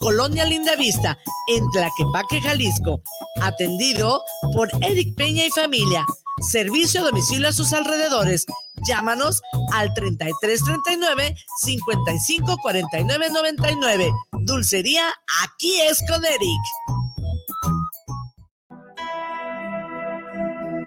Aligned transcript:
Colonia 0.00 0.46
Linda 0.46 0.76
Vista, 0.76 1.18
en 1.48 1.70
Tlaquepaque, 1.70 2.40
Jalisco. 2.40 3.02
Atendido 3.42 4.24
por 4.54 4.70
Eric 4.80 5.14
Peña 5.14 5.44
y 5.44 5.50
familia. 5.50 6.06
Servicio 6.40 7.02
a 7.02 7.04
domicilio 7.04 7.48
a 7.48 7.52
sus 7.52 7.74
alrededores. 7.74 8.46
Llámanos 8.86 9.42
al 9.74 9.92
3339 9.92 11.36
55 11.60 12.56
49 12.62 13.30
99. 13.30 14.12
Dulcería, 14.40 15.04
aquí 15.44 15.80
es 15.82 16.02
con 16.08 16.24
Eric. 16.24 16.99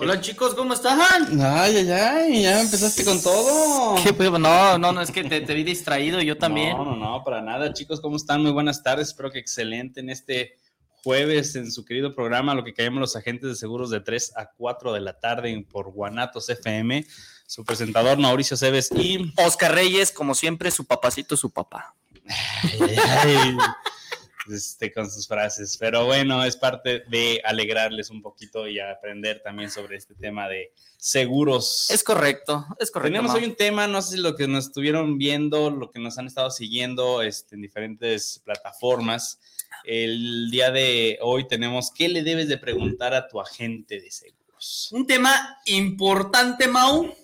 Hola 0.00 0.20
chicos, 0.20 0.54
¿cómo 0.54 0.74
están? 0.74 1.00
Ay, 1.40 1.76
ay, 1.76 1.90
ay, 1.90 2.42
ya 2.42 2.60
empezaste 2.60 3.04
con 3.04 3.20
todo. 3.20 3.96
No, 4.38 4.78
no, 4.78 4.92
no, 4.92 5.00
es 5.00 5.10
que 5.10 5.24
te, 5.24 5.40
vi 5.40 5.64
distraído, 5.64 6.22
yo 6.22 6.38
también. 6.38 6.76
No, 6.76 6.84
no, 6.84 6.94
no, 6.94 7.24
para 7.24 7.42
nada, 7.42 7.72
chicos, 7.72 8.00
¿cómo 8.00 8.16
están? 8.16 8.42
Muy 8.42 8.52
buenas 8.52 8.80
tardes, 8.84 9.08
espero 9.08 9.32
que 9.32 9.40
excelente 9.40 9.98
en 9.98 10.10
este 10.10 10.56
jueves 11.02 11.56
en 11.56 11.72
su 11.72 11.84
querido 11.84 12.14
programa, 12.14 12.54
lo 12.54 12.62
que 12.62 12.74
callamos 12.74 13.00
los 13.00 13.16
agentes 13.16 13.50
de 13.50 13.56
seguros 13.56 13.90
de 13.90 13.98
3 13.98 14.34
a 14.36 14.50
4 14.56 14.92
de 14.92 15.00
la 15.00 15.18
tarde 15.18 15.66
por 15.68 15.90
Guanatos 15.90 16.48
FM. 16.48 17.04
Su 17.48 17.64
presentador 17.64 18.18
Mauricio 18.18 18.56
Cebes 18.56 18.92
y 18.92 19.32
Oscar 19.36 19.74
Reyes, 19.74 20.12
como 20.12 20.36
siempre, 20.36 20.70
su 20.70 20.84
papacito, 20.84 21.36
su 21.36 21.50
papá. 21.50 21.96
Ay, 22.80 22.96
ay, 23.04 23.56
este, 24.50 24.92
con 24.92 25.10
sus 25.10 25.26
frases. 25.26 25.76
Pero 25.78 26.06
bueno, 26.06 26.44
es 26.44 26.56
parte 26.56 27.04
de 27.08 27.40
alegrarles 27.44 28.10
un 28.10 28.22
poquito 28.22 28.66
y 28.68 28.80
aprender 28.80 29.42
también 29.42 29.70
sobre 29.70 29.96
este 29.96 30.14
tema 30.14 30.48
de 30.48 30.72
seguros. 30.96 31.90
Es 31.90 32.02
correcto, 32.02 32.66
es 32.78 32.90
correcto. 32.90 33.12
Tenemos 33.12 33.34
hoy 33.34 33.44
un 33.44 33.54
tema, 33.56 33.86
no 33.86 34.02
sé 34.02 34.16
si 34.16 34.22
lo 34.22 34.34
que 34.36 34.48
nos 34.48 34.66
estuvieron 34.66 35.18
viendo, 35.18 35.70
lo 35.70 35.90
que 35.90 36.00
nos 36.00 36.18
han 36.18 36.26
estado 36.26 36.50
siguiendo 36.50 37.22
este, 37.22 37.54
en 37.54 37.62
diferentes 37.62 38.40
plataformas. 38.44 39.40
El 39.84 40.50
día 40.50 40.70
de 40.70 41.18
hoy 41.22 41.46
tenemos, 41.46 41.90
¿qué 41.92 42.08
le 42.08 42.22
debes 42.22 42.48
de 42.48 42.58
preguntar 42.58 43.14
a 43.14 43.28
tu 43.28 43.40
agente 43.40 44.00
de 44.00 44.10
seguros? 44.10 44.37
Un 44.92 45.06
tema 45.06 45.58
importante, 45.66 46.68
Mau, 46.68 47.14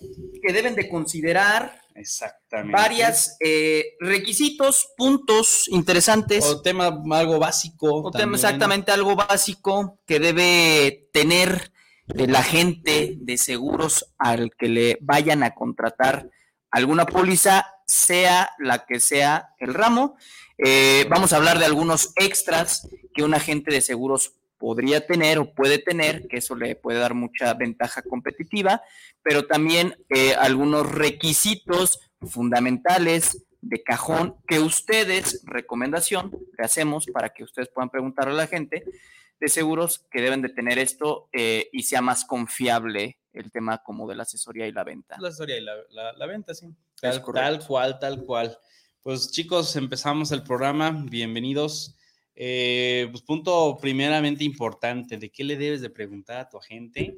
que 0.41 0.53
deben 0.53 0.75
de 0.75 0.87
considerar 0.89 1.85
Exactamente. 1.95 2.73
Varias 2.73 3.37
eh, 3.39 3.95
requisitos, 4.01 4.89
puntos 4.97 5.69
interesantes. 5.69 6.43
O 6.43 6.61
tema 6.61 6.87
algo 7.11 7.39
básico. 7.39 8.03
O 8.03 8.11
tema 8.11 8.35
exactamente 8.35 8.91
algo 8.91 9.15
básico 9.15 9.99
que 10.05 10.19
debe 10.19 11.07
tener 11.13 11.71
la 12.07 12.43
gente 12.43 13.15
de 13.17 13.37
seguros 13.37 14.13
al 14.17 14.51
que 14.55 14.67
le 14.67 14.97
vayan 15.01 15.41
a 15.43 15.55
contratar 15.55 16.29
alguna 16.69 17.05
póliza, 17.05 17.65
sea 17.87 18.51
la 18.59 18.85
que 18.85 18.99
sea 18.99 19.49
el 19.59 19.73
ramo. 19.73 20.17
Eh, 20.57 21.05
vamos 21.09 21.31
a 21.31 21.37
hablar 21.37 21.59
de 21.59 21.65
algunos 21.65 22.11
extras 22.17 22.89
que 23.13 23.23
un 23.23 23.33
agente 23.33 23.73
de 23.73 23.81
seguros 23.81 24.33
podría 24.57 25.05
tener 25.05 25.39
o 25.39 25.53
puede 25.53 25.77
tener, 25.77 26.27
que 26.27 26.37
eso 26.37 26.55
le 26.55 26.75
puede 26.75 26.99
dar 26.99 27.13
mucha 27.13 27.53
ventaja 27.53 28.01
competitiva, 28.01 28.81
pero 29.21 29.45
también 29.45 29.95
eh, 30.09 30.33
algunos 30.35 30.91
requisitos 30.91 31.99
fundamentales 32.21 33.45
de 33.61 33.83
cajón 33.83 34.35
que 34.47 34.59
ustedes, 34.59 35.41
recomendación, 35.45 36.31
le 36.57 36.63
hacemos 36.63 37.07
para 37.07 37.29
que 37.29 37.43
ustedes 37.43 37.69
puedan 37.69 37.89
preguntar 37.89 38.29
a 38.29 38.33
la 38.33 38.47
gente 38.47 38.83
de 39.39 39.47
seguros 39.49 40.05
que 40.11 40.21
deben 40.21 40.41
de 40.41 40.49
tener 40.49 40.79
esto 40.79 41.29
eh, 41.33 41.69
y 41.71 41.83
sea 41.83 42.01
más 42.01 42.25
confiable 42.25 43.19
el 43.33 43.51
tema 43.51 43.83
como 43.83 44.07
de 44.07 44.15
la 44.15 44.23
asesoría 44.23 44.67
y 44.67 44.71
la 44.71 44.83
venta. 44.83 45.17
La 45.19 45.27
asesoría 45.29 45.57
y 45.57 45.61
la, 45.61 46.25
venta, 46.25 46.53
sí. 46.53 46.67
Tal, 47.01 47.23
tal, 47.33 47.65
cual, 47.65 47.99
tal 47.99 48.23
cual. 48.23 48.57
Pues 49.01 49.31
chicos, 49.31 49.75
empezamos 49.75 50.31
el 50.31 50.43
programa. 50.43 51.05
Bienvenidos. 51.09 51.95
Eh, 52.37 53.07
pues 53.11 53.23
punto 53.23 53.77
primeramente 53.79 54.43
importante, 54.43 55.17
¿de 55.17 55.29
qué 55.29 55.43
le 55.43 55.55
debes 55.55 55.81
de 55.81 55.89
preguntar 55.89 56.37
a 56.37 56.49
tu 56.49 56.57
agente? 56.57 57.17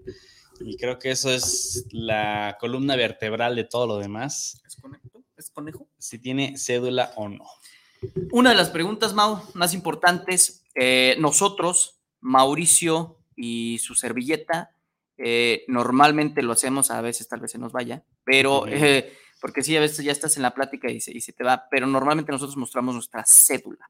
Y 0.60 0.78
creo 0.78 1.00
que 1.00 1.12
eso 1.12 1.32
es 1.32 1.86
la 1.92 2.58
columna 2.60 2.96
vertebral 2.96 3.56
de 3.56 3.64
todo 3.64 3.88
lo 3.88 3.98
demás. 3.98 4.62
¿Es 4.66 4.76
conejo? 4.76 5.24
¿Es 5.36 5.50
conejo? 5.50 5.88
Si 5.98 6.20
tiene 6.20 6.58
cédula 6.58 7.14
o 7.16 7.30
no. 7.30 7.46
Una 8.32 8.52
de 8.52 8.56
las 8.56 8.70
preguntas, 8.70 9.14
Mau, 9.14 9.42
más 9.56 9.74
importantes, 9.74 10.64
eh, 10.76 11.16
nosotros, 11.20 12.00
Mauricio 12.22 13.18
y 13.36 13.80
su 13.80 13.96
servilleta, 13.96 14.72
eh, 15.18 15.64
normalmente 15.68 16.44
lo 16.44 16.54
hacemos, 16.54 16.92
a 16.92 17.02
veces 17.02 17.28
tal 17.28 17.40
vez 17.40 17.52
se 17.52 17.58
nos 17.58 17.72
vaya, 17.72 18.04
pero 18.24 18.66
porque 19.42 19.64
sí, 19.64 19.76
a 19.76 19.80
veces 19.80 20.06
ya 20.06 20.12
estás 20.12 20.36
en 20.38 20.44
la 20.44 20.54
plática 20.54 20.92
y 20.92 20.98
y 20.98 21.22
se 21.22 21.34
te 21.34 21.44
va, 21.44 21.66
pero 21.72 21.88
normalmente 21.88 22.32
nosotros 22.32 22.58
mostramos 22.58 22.94
nuestra 22.94 23.24
cédula 23.26 23.90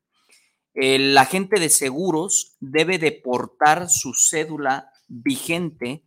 el 0.77 1.17
agente 1.17 1.59
de 1.59 1.69
seguros 1.69 2.55
debe 2.59 2.99
deportar 2.99 3.89
su 3.89 4.13
cédula 4.13 4.91
vigente, 5.07 6.03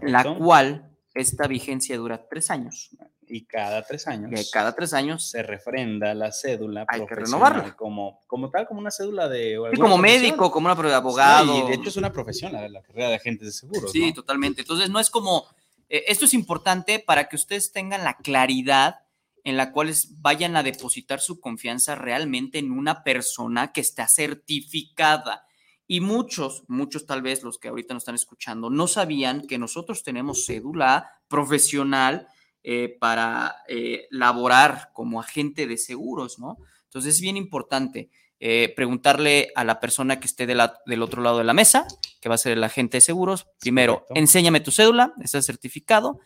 la 0.00 0.34
cual 0.38 0.96
esta 1.12 1.46
vigencia 1.46 1.98
dura 1.98 2.26
tres 2.26 2.50
años. 2.50 2.90
Y 3.28 3.44
cada 3.44 3.82
tres 3.82 4.06
años. 4.06 4.50
Cada 4.50 4.74
tres 4.74 4.94
años. 4.94 5.28
Se 5.28 5.42
refrenda 5.42 6.14
la 6.14 6.32
cédula. 6.32 6.86
Hay 6.88 7.04
que 7.04 7.14
renovarla. 7.14 7.76
Como, 7.76 8.20
como 8.26 8.48
tal, 8.50 8.66
como 8.66 8.80
una 8.80 8.90
cédula 8.90 9.28
de. 9.28 9.58
Sí, 9.72 9.80
como 9.80 9.98
médico, 9.98 10.50
como 10.50 10.72
una 10.72 10.80
de 10.80 10.94
abogado. 10.94 11.54
Sí, 11.54 11.62
y 11.62 11.68
de 11.68 11.74
hecho 11.74 11.90
es 11.90 11.96
una 11.98 12.12
profesión 12.12 12.52
la, 12.52 12.68
la 12.70 12.82
carrera 12.82 13.10
de 13.10 13.16
agentes 13.16 13.48
de 13.48 13.52
seguros. 13.52 13.92
Sí, 13.92 14.14
totalmente. 14.14 14.62
Entonces 14.62 14.88
no 14.88 14.98
es 14.98 15.10
como. 15.10 15.44
Eh, 15.90 16.04
esto 16.08 16.24
es 16.24 16.32
importante 16.32 17.00
para 17.00 17.28
que 17.28 17.36
ustedes 17.36 17.70
tengan 17.70 18.02
la 18.02 18.16
claridad 18.16 19.00
en 19.46 19.56
la 19.56 19.70
cual 19.70 19.94
vayan 20.18 20.56
a 20.56 20.64
depositar 20.64 21.20
su 21.20 21.38
confianza 21.38 21.94
realmente 21.94 22.58
en 22.58 22.72
una 22.72 23.04
persona 23.04 23.70
que 23.70 23.80
está 23.80 24.08
certificada. 24.08 25.46
Y 25.86 26.00
muchos, 26.00 26.64
muchos 26.66 27.06
tal 27.06 27.22
vez 27.22 27.44
los 27.44 27.56
que 27.56 27.68
ahorita 27.68 27.94
nos 27.94 28.00
están 28.00 28.16
escuchando, 28.16 28.70
no 28.70 28.88
sabían 28.88 29.46
que 29.46 29.56
nosotros 29.56 30.02
tenemos 30.02 30.46
cédula 30.46 31.12
profesional 31.28 32.26
eh, 32.64 32.96
para 32.98 33.54
eh, 33.68 34.08
laborar 34.10 34.90
como 34.92 35.20
agente 35.20 35.68
de 35.68 35.78
seguros, 35.78 36.40
¿no? 36.40 36.56
Entonces 36.82 37.14
es 37.14 37.20
bien 37.20 37.36
importante 37.36 38.10
eh, 38.40 38.72
preguntarle 38.74 39.52
a 39.54 39.62
la 39.62 39.78
persona 39.78 40.18
que 40.18 40.26
esté 40.26 40.44
del 40.46 41.02
otro 41.02 41.22
lado 41.22 41.38
de 41.38 41.44
la 41.44 41.54
mesa, 41.54 41.86
que 42.20 42.28
va 42.28 42.34
a 42.34 42.38
ser 42.38 42.54
el 42.54 42.64
agente 42.64 42.96
de 42.96 43.02
seguros, 43.02 43.46
primero, 43.60 44.06
enséñame 44.10 44.58
tu 44.58 44.72
cédula, 44.72 45.14
estás 45.22 45.46
certificado, 45.46 46.18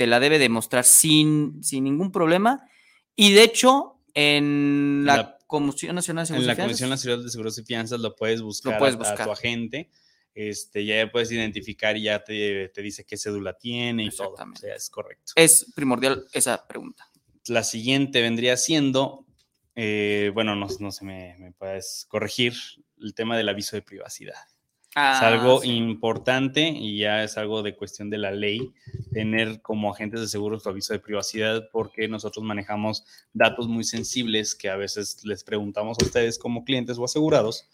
te 0.00 0.06
la 0.06 0.18
debe 0.18 0.38
demostrar 0.38 0.84
sin, 0.84 1.62
sin 1.62 1.84
ningún 1.84 2.10
problema. 2.10 2.66
Y 3.14 3.34
de 3.34 3.42
hecho, 3.42 4.00
en 4.14 5.02
la, 5.04 5.36
Comisión 5.46 5.94
Nacional 5.94 6.22
de 6.22 6.28
Seguros 6.28 6.42
En 6.44 6.56
la 6.56 6.56
Comisión 6.56 6.88
Nacional 6.88 7.22
de 7.22 7.28
Seguros 7.28 7.58
y 7.58 7.64
Fianzas 7.64 8.00
lo 8.00 8.16
puedes 8.16 8.40
buscar, 8.40 8.82
A, 8.82 9.24
tu 9.24 9.30
agente. 9.30 9.90
Este, 10.34 10.86
ya 10.86 11.12
puedes 11.12 11.30
identificar 11.30 11.98
y 11.98 12.04
ya 12.04 12.24
te, 12.24 12.72
dice 12.76 13.04
qué 13.04 13.18
cédula 13.18 13.58
tiene 13.58 14.04
y 14.04 14.08
todo. 14.08 14.36
O 14.36 14.56
sea, 14.56 14.74
es 14.74 14.88
correcto. 14.88 15.34
Es 15.36 15.70
primordial 15.74 16.24
esa 16.32 16.66
pregunta. 16.66 17.10
La 17.44 17.62
siguiente 17.62 18.22
vendría 18.22 18.56
siendo, 18.56 19.26
eh, 19.74 20.30
bueno, 20.32 20.56
no, 20.56 20.66
no 20.78 20.92
sé, 20.92 21.04
me, 21.04 21.36
me 21.38 21.52
puedes 21.52 22.06
corregir, 22.08 22.54
el 23.02 23.12
tema 23.12 23.36
del 23.36 23.50
aviso 23.50 23.76
de 23.76 23.82
privacidad. 23.82 24.46
Es 24.90 25.22
algo 25.22 25.62
importante 25.62 26.68
y 26.68 26.98
ya 26.98 27.22
es 27.22 27.38
algo 27.38 27.62
de 27.62 27.76
cuestión 27.76 28.10
de 28.10 28.18
la 28.18 28.32
ley 28.32 28.72
tener 29.12 29.62
como 29.62 29.92
agentes 29.92 30.20
de 30.20 30.26
seguros 30.26 30.64
tu 30.64 30.68
aviso 30.68 30.92
de 30.92 30.98
privacidad 30.98 31.68
porque 31.70 32.08
nosotros 32.08 32.44
manejamos 32.44 33.04
datos 33.32 33.68
muy 33.68 33.84
sensibles 33.84 34.56
que 34.56 34.68
a 34.68 34.76
veces 34.76 35.24
les 35.24 35.44
preguntamos 35.44 35.96
a 36.00 36.04
ustedes 36.04 36.38
como 36.40 36.64
clientes 36.64 36.98
o 36.98 37.04
asegurados, 37.04 37.68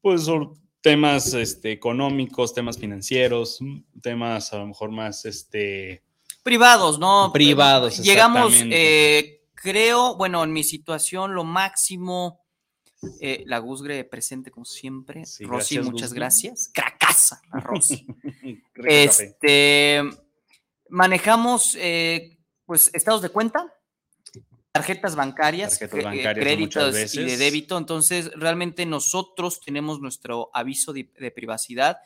pues 0.00 0.24
son 0.24 0.58
temas 0.80 1.34
este, 1.34 1.70
económicos, 1.70 2.52
temas 2.52 2.78
financieros, 2.78 3.60
temas 4.02 4.52
a 4.52 4.58
lo 4.58 4.66
mejor 4.66 4.90
más 4.90 5.24
este, 5.26 6.02
privados, 6.42 6.98
¿no? 6.98 7.30
Privados. 7.32 7.98
Llegamos, 7.98 8.54
eh, 8.56 9.42
creo, 9.54 10.16
bueno, 10.16 10.42
en 10.42 10.52
mi 10.52 10.64
situación 10.64 11.34
lo 11.34 11.44
máximo 11.44 12.39
eh, 13.20 13.44
la 13.46 13.58
Gusgre 13.58 14.04
presente 14.04 14.50
como 14.50 14.64
siempre. 14.64 15.24
Rosy, 15.40 15.78
muchas 15.80 16.12
gracias. 16.12 16.70
Cracasa, 16.72 17.40
Rosy. 17.52 18.06
este, 18.74 20.02
manejamos 20.88 21.76
eh, 21.78 22.36
pues 22.66 22.90
estados 22.92 23.22
de 23.22 23.30
cuenta, 23.30 23.72
tarjetas 24.72 25.16
bancarias, 25.16 25.78
créditos 25.78 27.14
y 27.14 27.24
de 27.24 27.36
débito. 27.36 27.78
Entonces, 27.78 28.30
realmente 28.34 28.84
nosotros 28.86 29.60
tenemos 29.60 30.00
nuestro 30.00 30.50
aviso 30.52 30.92
de, 30.92 31.04
privacidad. 31.34 31.98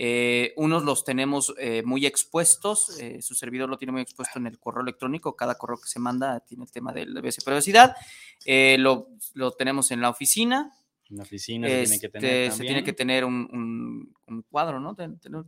Eh, 0.00 0.52
unos 0.56 0.84
los 0.84 1.04
tenemos 1.04 1.52
muy 1.84 2.06
expuestos, 2.06 2.96
su 3.20 3.34
servidor 3.34 3.68
lo 3.68 3.78
tiene 3.78 3.90
muy 3.90 4.02
expuesto 4.02 4.38
en 4.38 4.46
el 4.46 4.58
correo 4.58 4.82
electrónico, 4.82 5.34
cada 5.34 5.56
correo 5.56 5.78
que 5.80 5.88
se 5.88 5.98
manda 5.98 6.38
tiene 6.40 6.64
el 6.64 6.70
tema 6.70 6.92
de 6.92 7.06
la 7.06 7.20
privacidad. 7.20 7.96
Eh, 8.44 8.76
lo, 8.78 9.08
lo, 9.34 9.52
tenemos 9.52 9.90
en 9.90 10.00
la 10.00 10.10
oficina. 10.10 10.72
En 11.10 11.16
la 11.16 11.22
oficina 11.22 11.68
se 11.68 11.84
tiene 11.84 12.00
que 12.00 12.08
tener. 12.08 12.34
Este, 12.34 12.56
se 12.56 12.64
tiene 12.64 12.84
que 12.84 12.92
tener 12.92 13.24
un, 13.24 14.14
un, 14.26 14.42
cuadro, 14.42 14.78
¿no? 14.78 14.94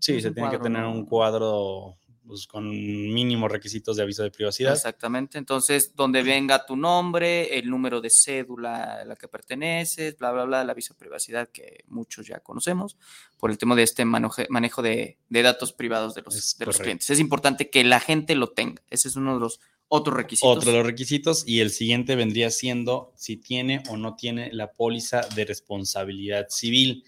sí, 0.01 0.21
se 0.21 0.31
tiene 0.33 0.51
que 0.51 0.59
tener 0.59 0.85
un 0.85 1.05
cuadro 1.05 1.99
pues, 2.31 2.47
con 2.47 2.71
mínimos 2.71 3.51
requisitos 3.51 3.97
de 3.97 4.05
aviso 4.05 4.23
de 4.23 4.31
privacidad. 4.31 4.73
Exactamente. 4.73 5.37
Entonces, 5.37 5.97
donde 5.97 6.23
venga 6.23 6.65
tu 6.65 6.77
nombre, 6.77 7.59
el 7.59 7.69
número 7.69 8.01
de 8.01 8.09
cédula 8.09 9.01
a 9.01 9.05
la 9.05 9.17
que 9.17 9.27
perteneces, 9.27 10.17
bla, 10.17 10.31
bla, 10.31 10.45
bla, 10.45 10.63
el 10.63 10.71
aviso 10.71 10.95
de 10.95 11.01
privacidad 11.01 11.49
que 11.49 11.83
muchos 11.89 12.29
ya 12.29 12.39
conocemos, 12.39 12.97
por 13.37 13.51
el 13.51 13.59
tema 13.59 13.75
de 13.75 13.83
este 13.83 14.05
manejo 14.05 14.81
de, 14.81 15.19
de 15.29 15.43
datos 15.43 15.73
privados 15.73 16.15
de 16.15 16.23
los, 16.23 16.57
de 16.57 16.67
los 16.67 16.79
clientes. 16.79 17.11
Es 17.11 17.19
importante 17.19 17.69
que 17.69 17.83
la 17.83 17.99
gente 17.99 18.37
lo 18.37 18.51
tenga. 18.51 18.81
Ese 18.91 19.09
es 19.09 19.17
uno 19.17 19.35
de 19.35 19.41
los 19.41 19.61
otros 19.89 20.17
requisitos. 20.17 20.57
Otro 20.57 20.71
de 20.71 20.79
los 20.79 20.87
requisitos 20.87 21.43
y 21.49 21.59
el 21.59 21.71
siguiente 21.71 22.15
vendría 22.15 22.51
siendo 22.51 23.13
si 23.17 23.37
tiene 23.37 23.83
o 23.89 23.97
no 23.97 24.15
tiene 24.15 24.53
la 24.53 24.71
póliza 24.71 25.23
de 25.35 25.45
responsabilidad 25.45 26.47
civil. 26.49 27.05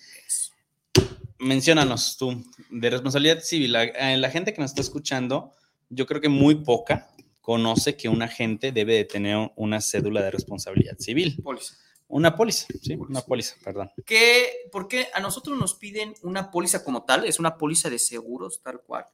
Menciónanos 1.42 2.16
tú, 2.16 2.42
de 2.70 2.90
responsabilidad 2.90 3.40
civil. 3.40 3.72
La, 3.72 3.84
eh, 3.84 4.16
la, 4.16 4.30
gente 4.30 4.54
que 4.54 4.60
nos 4.60 4.70
está 4.70 4.80
escuchando, 4.80 5.52
yo 5.90 6.06
creo 6.06 6.20
que 6.20 6.28
muy 6.28 6.54
poca 6.56 7.08
conoce 7.40 7.96
que 7.96 8.08
un 8.08 8.22
agente 8.22 8.70
debe 8.70 8.94
de 8.94 9.04
tener 9.04 9.50
una 9.56 9.80
cédula 9.80 10.22
de 10.22 10.30
responsabilidad 10.30 10.96
civil. 10.98 11.36
Póliza. 11.42 11.74
Una 12.06 12.36
póliza, 12.36 12.66
sí, 12.82 12.94
una 12.94 13.22
póliza, 13.22 13.56
perdón. 13.64 13.90
¿Qué, 14.04 14.68
¿Por 14.70 14.86
qué 14.86 15.08
a 15.14 15.20
nosotros 15.20 15.58
nos 15.58 15.74
piden 15.74 16.14
una 16.22 16.50
póliza 16.50 16.84
como 16.84 17.04
tal? 17.04 17.24
Es 17.24 17.40
una 17.40 17.56
póliza 17.56 17.88
de 17.90 17.98
seguros, 17.98 18.60
tal 18.62 18.82
cual, 18.82 19.06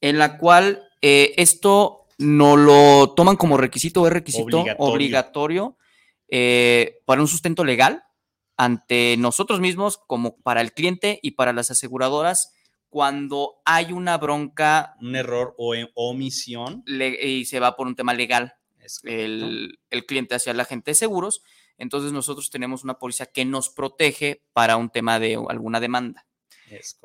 en 0.00 0.18
la 0.18 0.38
cual 0.38 0.82
eh, 1.02 1.34
esto 1.36 2.06
no 2.18 2.56
lo 2.56 3.12
toman 3.14 3.36
como 3.36 3.58
requisito, 3.58 4.06
es 4.06 4.12
requisito 4.12 4.64
obligatorio, 4.78 5.76
eh, 6.28 7.02
para 7.04 7.20
un 7.20 7.28
sustento 7.28 7.62
legal 7.62 8.04
ante 8.60 9.16
nosotros 9.16 9.58
mismos, 9.58 9.96
como 10.06 10.36
para 10.36 10.60
el 10.60 10.74
cliente 10.74 11.18
y 11.22 11.30
para 11.30 11.54
las 11.54 11.70
aseguradoras, 11.70 12.52
cuando 12.90 13.54
hay 13.64 13.90
una 13.92 14.18
bronca. 14.18 14.96
Un 15.00 15.16
error 15.16 15.54
o 15.56 15.74
omisión. 15.94 16.84
y 16.86 17.46
se 17.46 17.58
va 17.58 17.74
por 17.74 17.86
un 17.86 17.96
tema 17.96 18.12
legal. 18.12 18.52
El, 19.04 19.78
el, 19.88 20.04
cliente 20.04 20.34
hacia 20.34 20.52
la 20.52 20.66
gente 20.66 20.90
de 20.90 20.94
seguros. 20.94 21.42
Entonces 21.78 22.12
nosotros 22.12 22.50
tenemos 22.50 22.84
una 22.84 22.98
póliza 22.98 23.24
que 23.24 23.46
nos 23.46 23.70
protege 23.70 24.42
para 24.52 24.76
un 24.76 24.90
tema 24.90 25.18
de 25.18 25.42
alguna 25.48 25.80
demanda. 25.80 26.26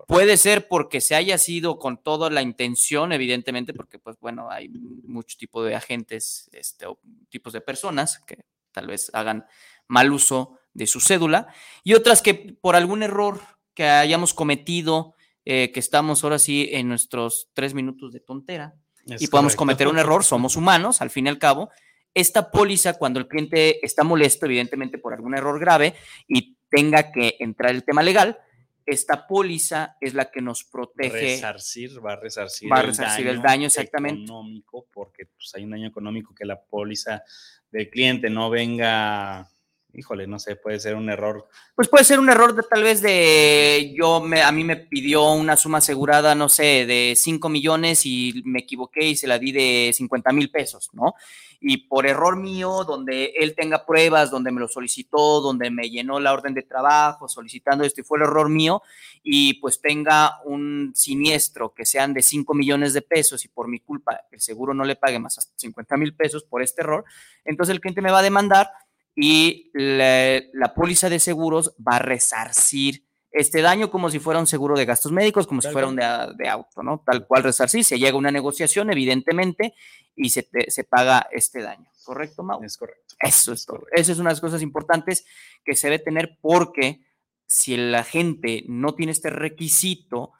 Puede 0.09 0.35
ser 0.35 0.67
porque 0.67 0.99
se 0.99 1.15
haya 1.15 1.37
sido 1.37 1.79
con 1.79 2.03
toda 2.03 2.29
la 2.29 2.41
intención, 2.41 3.13
evidentemente, 3.13 3.73
porque 3.73 3.97
pues 3.97 4.17
bueno, 4.19 4.51
hay 4.51 4.67
mucho 4.67 5.37
tipo 5.37 5.63
de 5.63 5.75
agentes, 5.75 6.49
este, 6.51 6.85
o 6.85 6.99
tipos 7.29 7.53
de 7.53 7.61
personas 7.61 8.19
que 8.27 8.43
tal 8.73 8.87
vez 8.87 9.09
hagan 9.13 9.45
mal 9.87 10.11
uso 10.11 10.59
de 10.75 10.85
su 10.85 10.99
cédula, 10.99 11.47
y 11.83 11.95
otras 11.95 12.21
que 12.21 12.35
por 12.61 12.75
algún 12.75 13.01
error 13.01 13.41
que 13.73 13.87
hayamos 13.87 14.33
cometido, 14.33 15.15
eh, 15.45 15.71
que 15.71 15.79
estamos 15.79 16.23
ahora 16.23 16.37
sí 16.37 16.69
en 16.71 16.87
nuestros 16.87 17.49
tres 17.53 17.73
minutos 17.73 18.13
de 18.13 18.19
tontera, 18.19 18.75
y 19.05 19.27
podamos 19.27 19.55
cometer 19.55 19.87
un 19.87 19.99
error, 19.99 20.23
somos 20.23 20.55
humanos, 20.55 21.01
al 21.01 21.09
fin 21.09 21.27
y 21.27 21.29
al 21.29 21.37
cabo. 21.37 21.69
Esta 22.13 22.49
póliza, 22.49 22.93
cuando 22.95 23.19
el 23.19 23.27
cliente 23.27 23.85
está 23.85 24.03
molesto, 24.03 24.45
evidentemente 24.45 24.97
por 24.97 25.13
algún 25.13 25.35
error 25.35 25.59
grave, 25.59 25.95
y 26.27 26.57
tenga 26.69 27.11
que 27.11 27.35
entrar 27.39 27.71
el 27.71 27.83
tema 27.83 28.01
legal, 28.01 28.39
esta 28.85 29.27
póliza 29.27 29.95
es 29.99 30.13
la 30.13 30.31
que 30.31 30.41
nos 30.41 30.63
protege. 30.63 31.35
Resarcir, 31.35 32.05
va 32.05 32.13
a 32.13 32.15
resarcir, 32.17 32.71
va 32.71 32.79
a 32.79 32.81
resarcir 32.83 33.27
el, 33.27 33.41
daño, 33.41 33.67
exactamente. 33.67 34.23
económico, 34.23 34.87
porque 34.91 35.25
pues, 35.25 35.51
hay 35.55 35.63
un 35.63 35.71
daño 35.71 35.87
económico 35.87 36.33
que 36.33 36.45
la 36.45 36.61
póliza 36.61 37.23
del 37.71 37.89
cliente 37.89 38.29
no 38.29 38.49
venga 38.49 39.49
híjole, 39.97 40.27
no 40.27 40.39
sé, 40.39 40.55
puede 40.55 40.79
ser 40.79 40.95
un 40.95 41.09
error. 41.09 41.47
Pues 41.75 41.87
puede 41.87 42.03
ser 42.03 42.19
un 42.19 42.29
error 42.29 42.55
de 42.55 42.63
tal 42.63 42.83
vez 42.83 43.01
de 43.01 43.93
yo 43.97 44.21
me, 44.21 44.41
a 44.41 44.51
mí 44.51 44.63
me 44.63 44.75
pidió 44.75 45.31
una 45.31 45.55
suma 45.55 45.79
asegurada, 45.79 46.35
no 46.35 46.49
sé, 46.49 46.85
de 46.85 47.13
5 47.15 47.49
millones 47.49 48.05
y 48.05 48.41
me 48.45 48.59
equivoqué 48.59 49.07
y 49.07 49.15
se 49.15 49.27
la 49.27 49.39
di 49.39 49.51
de 49.51 49.91
50 49.93 50.31
mil 50.33 50.51
pesos, 50.51 50.89
¿no? 50.93 51.15
Y 51.61 51.77
por 51.87 52.05
error 52.05 52.35
mío, 52.35 52.83
donde 52.83 53.33
él 53.39 53.55
tenga 53.55 53.85
pruebas, 53.85 54.29
donde 54.29 54.51
me 54.51 54.59
lo 54.59 54.67
solicitó, 54.67 55.41
donde 55.41 55.71
me 55.71 55.89
llenó 55.89 56.19
la 56.19 56.33
orden 56.33 56.53
de 56.53 56.63
trabajo 56.63 57.27
solicitando 57.27 57.83
esto 57.83 58.01
y 58.01 58.03
fue 58.03 58.19
el 58.19 58.25
error 58.25 58.49
mío, 58.49 58.83
y 59.23 59.55
pues 59.55 59.81
tenga 59.81 60.41
un 60.43 60.91
siniestro 60.93 61.73
que 61.73 61.85
sean 61.85 62.13
de 62.13 62.21
5 62.21 62.53
millones 62.53 62.93
de 62.93 63.01
pesos 63.01 63.43
y 63.45 63.47
por 63.47 63.67
mi 63.67 63.79
culpa 63.79 64.21
el 64.31 64.41
seguro 64.41 64.73
no 64.73 64.83
le 64.83 64.95
pague 64.95 65.17
más 65.17 65.37
hasta 65.37 65.53
50 65.57 65.97
mil 65.97 66.13
pesos 66.13 66.43
por 66.43 66.61
este 66.61 66.81
error, 66.81 67.05
entonces 67.43 67.73
el 67.73 67.81
cliente 67.81 68.01
me 68.01 68.11
va 68.11 68.19
a 68.19 68.23
demandar 68.23 68.69
y 69.15 69.71
la, 69.73 70.73
póliza 70.75 71.09
de 71.09 71.19
seguros 71.19 71.73
va 71.79 71.97
a 71.97 71.99
resarcir 71.99 73.05
este 73.31 73.61
daño 73.61 73.89
como 73.89 74.09
si 74.09 74.19
fuera 74.19 74.39
un 74.39 74.47
seguro 74.47 74.77
de 74.77 74.85
gastos 74.85 75.11
médicos, 75.11 75.47
como 75.47 75.61
si 75.61 75.69
fuera 75.69 75.87
un 75.87 75.95
de, 75.95 76.49
auto, 76.49 76.83
¿no? 76.83 77.03
Tal 77.05 77.25
cual 77.27 77.43
resarcir, 77.43 77.83
se 77.83 77.97
llega 77.97 78.11
a 78.11 78.17
una 78.17 78.31
negociación, 78.31 78.91
evidentemente, 78.91 79.73
y 80.15 80.29
se, 80.29 80.47
se 80.67 80.83
paga 80.83 81.27
este 81.31 81.61
daño. 81.61 81.89
¿Correcto, 82.03 82.43
Mau? 82.43 82.63
Es 82.63 82.77
correcto. 82.77 83.15
Eso 83.19 83.53
es, 83.53 83.65
todo. 83.65 83.85
Esa 83.91 84.11
es 84.11 84.19
una 84.19 84.29
de 84.29 84.33
las 84.35 84.41
cosas 84.41 84.61
importantes 84.61 85.25
que 85.63 85.75
se 85.75 85.89
debe 85.89 86.03
tener 86.03 86.37
porque 86.41 87.05
si 87.47 87.75
la 87.77 88.03
gente 88.03 88.63
no 88.67 88.95
tiene 88.95 89.11
este 89.11 89.29
requisito, 89.29 90.33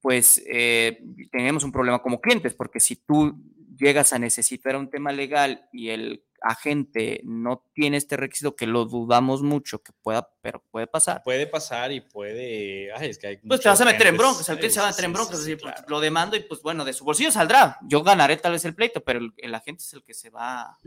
pues 0.00 0.42
eh, 0.46 1.02
tenemos 1.30 1.64
un 1.64 1.72
problema 1.72 2.00
como 2.00 2.20
clientes, 2.20 2.54
porque 2.54 2.80
si 2.80 2.96
tú 2.96 3.42
llegas 3.76 4.12
a 4.12 4.18
necesitar 4.18 4.76
un 4.76 4.90
tema 4.90 5.12
legal 5.12 5.68
y 5.72 5.90
el 5.90 6.24
agente 6.42 7.20
no 7.24 7.64
tiene 7.74 7.96
este 7.96 8.16
requisito, 8.16 8.56
que 8.56 8.66
lo 8.66 8.84
dudamos 8.84 9.42
mucho 9.42 9.82
que 9.82 9.92
pueda, 10.02 10.30
pero 10.40 10.62
puede 10.70 10.86
pasar. 10.86 11.22
Puede 11.22 11.46
pasar 11.46 11.92
y 11.92 12.00
puede. 12.00 12.92
Ay, 12.92 13.10
es 13.10 13.18
que 13.18 13.26
hay 13.26 13.36
pues 13.38 13.60
te 13.60 13.68
vas 13.68 13.80
a 13.80 13.84
meter 13.84 14.06
en 14.08 14.16
broncas, 14.16 14.48
el 14.48 14.70
se 14.70 14.80
va 14.80 14.86
a 14.86 14.90
meter 14.90 15.04
en 15.04 15.12
broncas, 15.12 15.46
pues, 15.60 15.74
lo 15.86 16.00
demando 16.00 16.36
y 16.36 16.40
pues 16.40 16.62
bueno, 16.62 16.84
de 16.84 16.92
su 16.92 17.04
bolsillo 17.04 17.30
saldrá. 17.30 17.78
Yo 17.82 18.02
ganaré 18.02 18.36
tal 18.36 18.52
vez 18.52 18.64
el 18.64 18.74
pleito, 18.74 19.02
pero 19.02 19.20
el, 19.36 19.54
agente 19.54 19.82
es 19.82 19.92
el 19.92 20.02
que 20.02 20.14
se 20.14 20.30
va, 20.30 20.78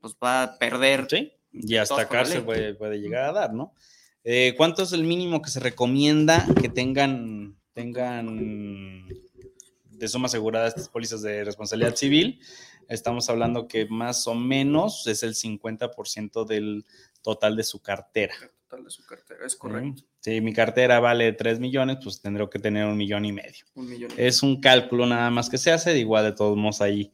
pues 0.00 0.14
va 0.22 0.42
a 0.42 0.58
perder. 0.58 1.06
Sí, 1.08 1.32
y 1.52 1.76
hasta 1.76 2.08
cárcel 2.08 2.42
puede, 2.42 2.74
puede, 2.74 3.00
llegar 3.00 3.24
a 3.24 3.32
dar, 3.32 3.52
¿no? 3.52 3.74
Eh, 4.22 4.54
¿Cuánto 4.56 4.82
es 4.82 4.92
el 4.92 5.04
mínimo 5.04 5.40
que 5.40 5.50
se 5.50 5.60
recomienda 5.60 6.46
que 6.60 6.68
tengan, 6.68 7.56
tengan 7.72 9.08
de 9.90 10.08
suma 10.08 10.26
asegurada 10.26 10.68
estas 10.68 10.88
pólizas 10.88 11.22
de 11.22 11.44
responsabilidad 11.44 11.96
civil? 11.96 12.40
Estamos 12.90 13.30
hablando 13.30 13.68
que 13.68 13.86
más 13.86 14.26
o 14.26 14.34
menos 14.34 15.06
es 15.06 15.22
el 15.22 15.34
50% 15.34 16.44
del 16.44 16.84
total 17.22 17.56
de 17.56 17.64
su 17.64 17.80
cartera. 17.80 18.34
El 18.42 18.50
total 18.50 18.84
de 18.84 18.90
su 18.90 19.06
cartera, 19.06 19.46
es 19.46 19.56
correcto. 19.56 20.02
Si 20.20 20.40
mi 20.40 20.52
cartera 20.52 21.00
vale 21.00 21.32
3 21.32 21.60
millones, 21.60 21.98
pues 22.02 22.20
tendré 22.20 22.48
que 22.50 22.58
tener 22.58 22.86
un 22.86 22.96
millón 22.96 23.24
y 23.24 23.32
medio. 23.32 23.64
Es 24.16 24.42
un 24.42 24.60
cálculo 24.60 25.06
nada 25.06 25.30
más 25.30 25.48
que 25.48 25.58
se 25.58 25.70
hace, 25.70 25.96
igual 25.98 26.24
de 26.24 26.32
todos 26.32 26.56
modos 26.56 26.80
hay 26.80 27.12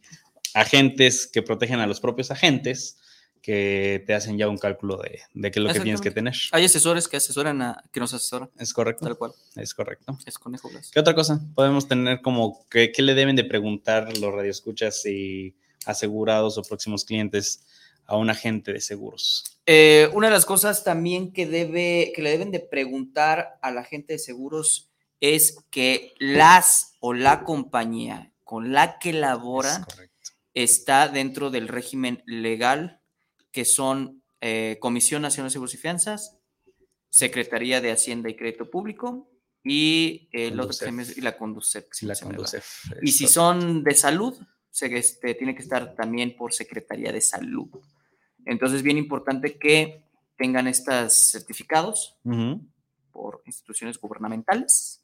agentes 0.54 1.26
que 1.26 1.42
protegen 1.42 1.80
a 1.80 1.86
los 1.86 2.00
propios 2.00 2.30
agentes 2.30 2.98
que 3.42 4.02
te 4.06 4.14
hacen 4.14 4.38
ya 4.38 4.48
un 4.48 4.58
cálculo 4.58 4.96
de, 4.96 5.20
de 5.34 5.50
qué 5.52 5.60
es 5.60 5.64
lo 5.64 5.72
que 5.72 5.78
tienes 5.78 6.00
que 6.00 6.10
tener. 6.10 6.34
Hay 6.50 6.64
asesores 6.64 7.06
que 7.06 7.18
asesoran 7.18 7.62
a, 7.62 7.84
que 7.92 8.00
nos 8.00 8.12
asesoran. 8.12 8.50
Es 8.58 8.72
correcto. 8.72 9.04
Tal 9.04 9.16
cual. 9.16 9.34
Es 9.54 9.72
correcto. 9.72 10.18
Es 10.26 10.36
conejo 10.36 10.68
¿Qué 10.90 10.98
otra 10.98 11.14
cosa 11.14 11.40
podemos 11.54 11.86
tener 11.86 12.22
como 12.22 12.66
que 12.68 12.90
qué 12.90 13.02
le 13.02 13.14
deben 13.14 13.36
de 13.36 13.44
preguntar 13.44 14.18
los 14.18 14.34
radioescuchas 14.34 15.00
si 15.00 15.54
asegurados 15.86 16.58
o 16.58 16.62
próximos 16.62 17.04
clientes 17.04 17.64
a 18.06 18.16
un 18.16 18.30
agente 18.30 18.72
de 18.72 18.80
seguros? 18.80 19.58
Eh, 19.66 20.08
una 20.12 20.28
de 20.28 20.34
las 20.34 20.46
cosas 20.46 20.84
también 20.84 21.32
que, 21.32 21.46
debe, 21.46 22.12
que 22.14 22.22
le 22.22 22.30
deben 22.30 22.50
de 22.50 22.60
preguntar 22.60 23.58
al 23.62 23.78
agente 23.78 24.14
de 24.14 24.18
seguros 24.18 24.90
es 25.20 25.56
que 25.70 26.14
las 26.18 26.92
o 27.00 27.14
la 27.14 27.42
compañía 27.42 28.32
con 28.44 28.72
la 28.72 28.98
que 28.98 29.12
labora 29.12 29.86
está 30.54 31.08
dentro 31.08 31.50
del 31.50 31.68
régimen 31.68 32.22
legal 32.26 33.00
que 33.50 33.64
son 33.64 34.22
eh, 34.40 34.76
Comisión 34.80 35.22
Nacional 35.22 35.48
de 35.48 35.54
Seguros 35.54 35.74
y 35.74 35.78
Fianzas, 35.78 36.38
Secretaría 37.08 37.80
de 37.80 37.90
Hacienda 37.90 38.28
y 38.28 38.36
Crédito 38.36 38.70
Público 38.70 39.30
y, 39.64 40.28
el 40.32 40.60
otro, 40.60 40.88
y 41.16 41.20
la 41.22 41.36
Conducef. 41.36 41.86
y 43.02 43.12
si 43.12 43.26
son 43.26 43.82
de 43.82 43.94
salud, 43.94 44.38
se, 44.76 44.94
este, 44.94 45.32
tiene 45.34 45.54
que 45.54 45.62
estar 45.62 45.94
también 45.94 46.36
por 46.36 46.52
Secretaría 46.52 47.10
de 47.10 47.22
Salud. 47.22 47.68
Entonces, 48.44 48.82
bien 48.82 48.98
importante 48.98 49.58
que 49.58 50.02
tengan 50.36 50.66
estos 50.66 51.30
certificados 51.30 52.18
por 53.10 53.40
instituciones 53.46 53.98
gubernamentales 53.98 55.02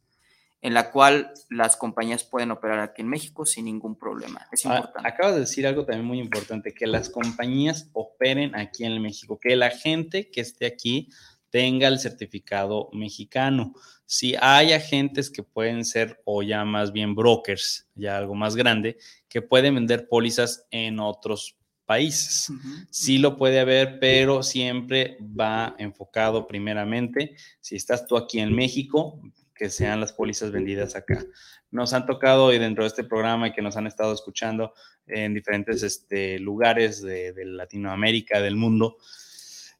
en 0.61 0.75
la 0.75 0.91
cual 0.91 1.33
las 1.49 1.79
compañías 1.79 2.23
pueden 2.23 2.51
operar 2.51 2.81
aquí 2.81 3.01
en 3.01 3.09
México 3.09 3.47
sin 3.47 3.65
ningún 3.65 3.97
problema. 3.97 4.47
Es 4.53 4.67
ah, 4.67 4.77
importante. 4.77 5.09
acabas 5.09 5.35
de 5.35 5.41
decir 5.41 5.67
algo 5.67 5.87
también 5.87 6.05
muy 6.05 6.21
importante, 6.21 6.75
que 6.75 6.87
las 6.87 7.09
compañías 7.09 7.89
operen 7.95 8.55
aquí 8.55 8.85
en 8.85 9.01
México, 9.01 9.41
que 9.41 9.57
la 9.57 9.71
gente 9.71 10.31
que 10.31 10.43
esté 10.43 10.67
aquí 10.67 11.09
tenga 11.53 11.87
el 11.87 12.01
certificado 12.01 12.89
mexicano. 12.93 13.75
Si 14.07 14.35
hay 14.41 14.73
agentes 14.73 15.31
que 15.31 15.43
pueden 15.43 15.85
ser, 15.85 16.21
o 16.25 16.43
ya 16.43 16.65
más 16.65 16.93
bien 16.93 17.15
brokers, 17.15 17.89
ya 17.95 18.17
algo 18.17 18.35
más 18.35 18.57
grande, 18.57 18.97
que 19.29 19.43
pueden 19.43 19.75
vender 19.75 20.09
pólizas 20.09 20.67
en 20.71 20.99
otros 20.99 21.57
países. 21.85 22.51
Sí 22.91 23.19
lo 23.19 23.37
puede 23.37 23.61
haber, 23.61 23.99
pero 24.01 24.43
siempre 24.43 25.19
va 25.21 25.77
enfocado 25.79 26.47
primeramente, 26.47 27.37
si 27.61 27.77
estás 27.77 28.07
tú 28.07 28.17
aquí 28.17 28.41
en 28.41 28.55
México, 28.55 29.21
que 29.55 29.69
sean 29.69 30.01
las 30.01 30.15
pólizas 30.15 30.53
vendidas 30.53 30.97
acá. 30.97 31.23
Nos 31.71 31.93
han 31.93 32.07
tocado 32.07 32.53
y 32.53 32.59
dentro 32.59 32.85
de 32.85 32.89
este 32.89 33.05
programa 33.05 33.49
y 33.49 33.53
que 33.53 33.63
nos 33.63 33.77
han 33.77 33.87
estado 33.87 34.15
escuchando 34.15 34.73
en 35.07 35.35
diferentes 35.35 35.83
este, 35.83 36.39
lugares 36.39 37.03
de, 37.03 37.35
Latinoamérica, 37.45 38.41
del 38.41 38.57
mundo, 38.57 38.97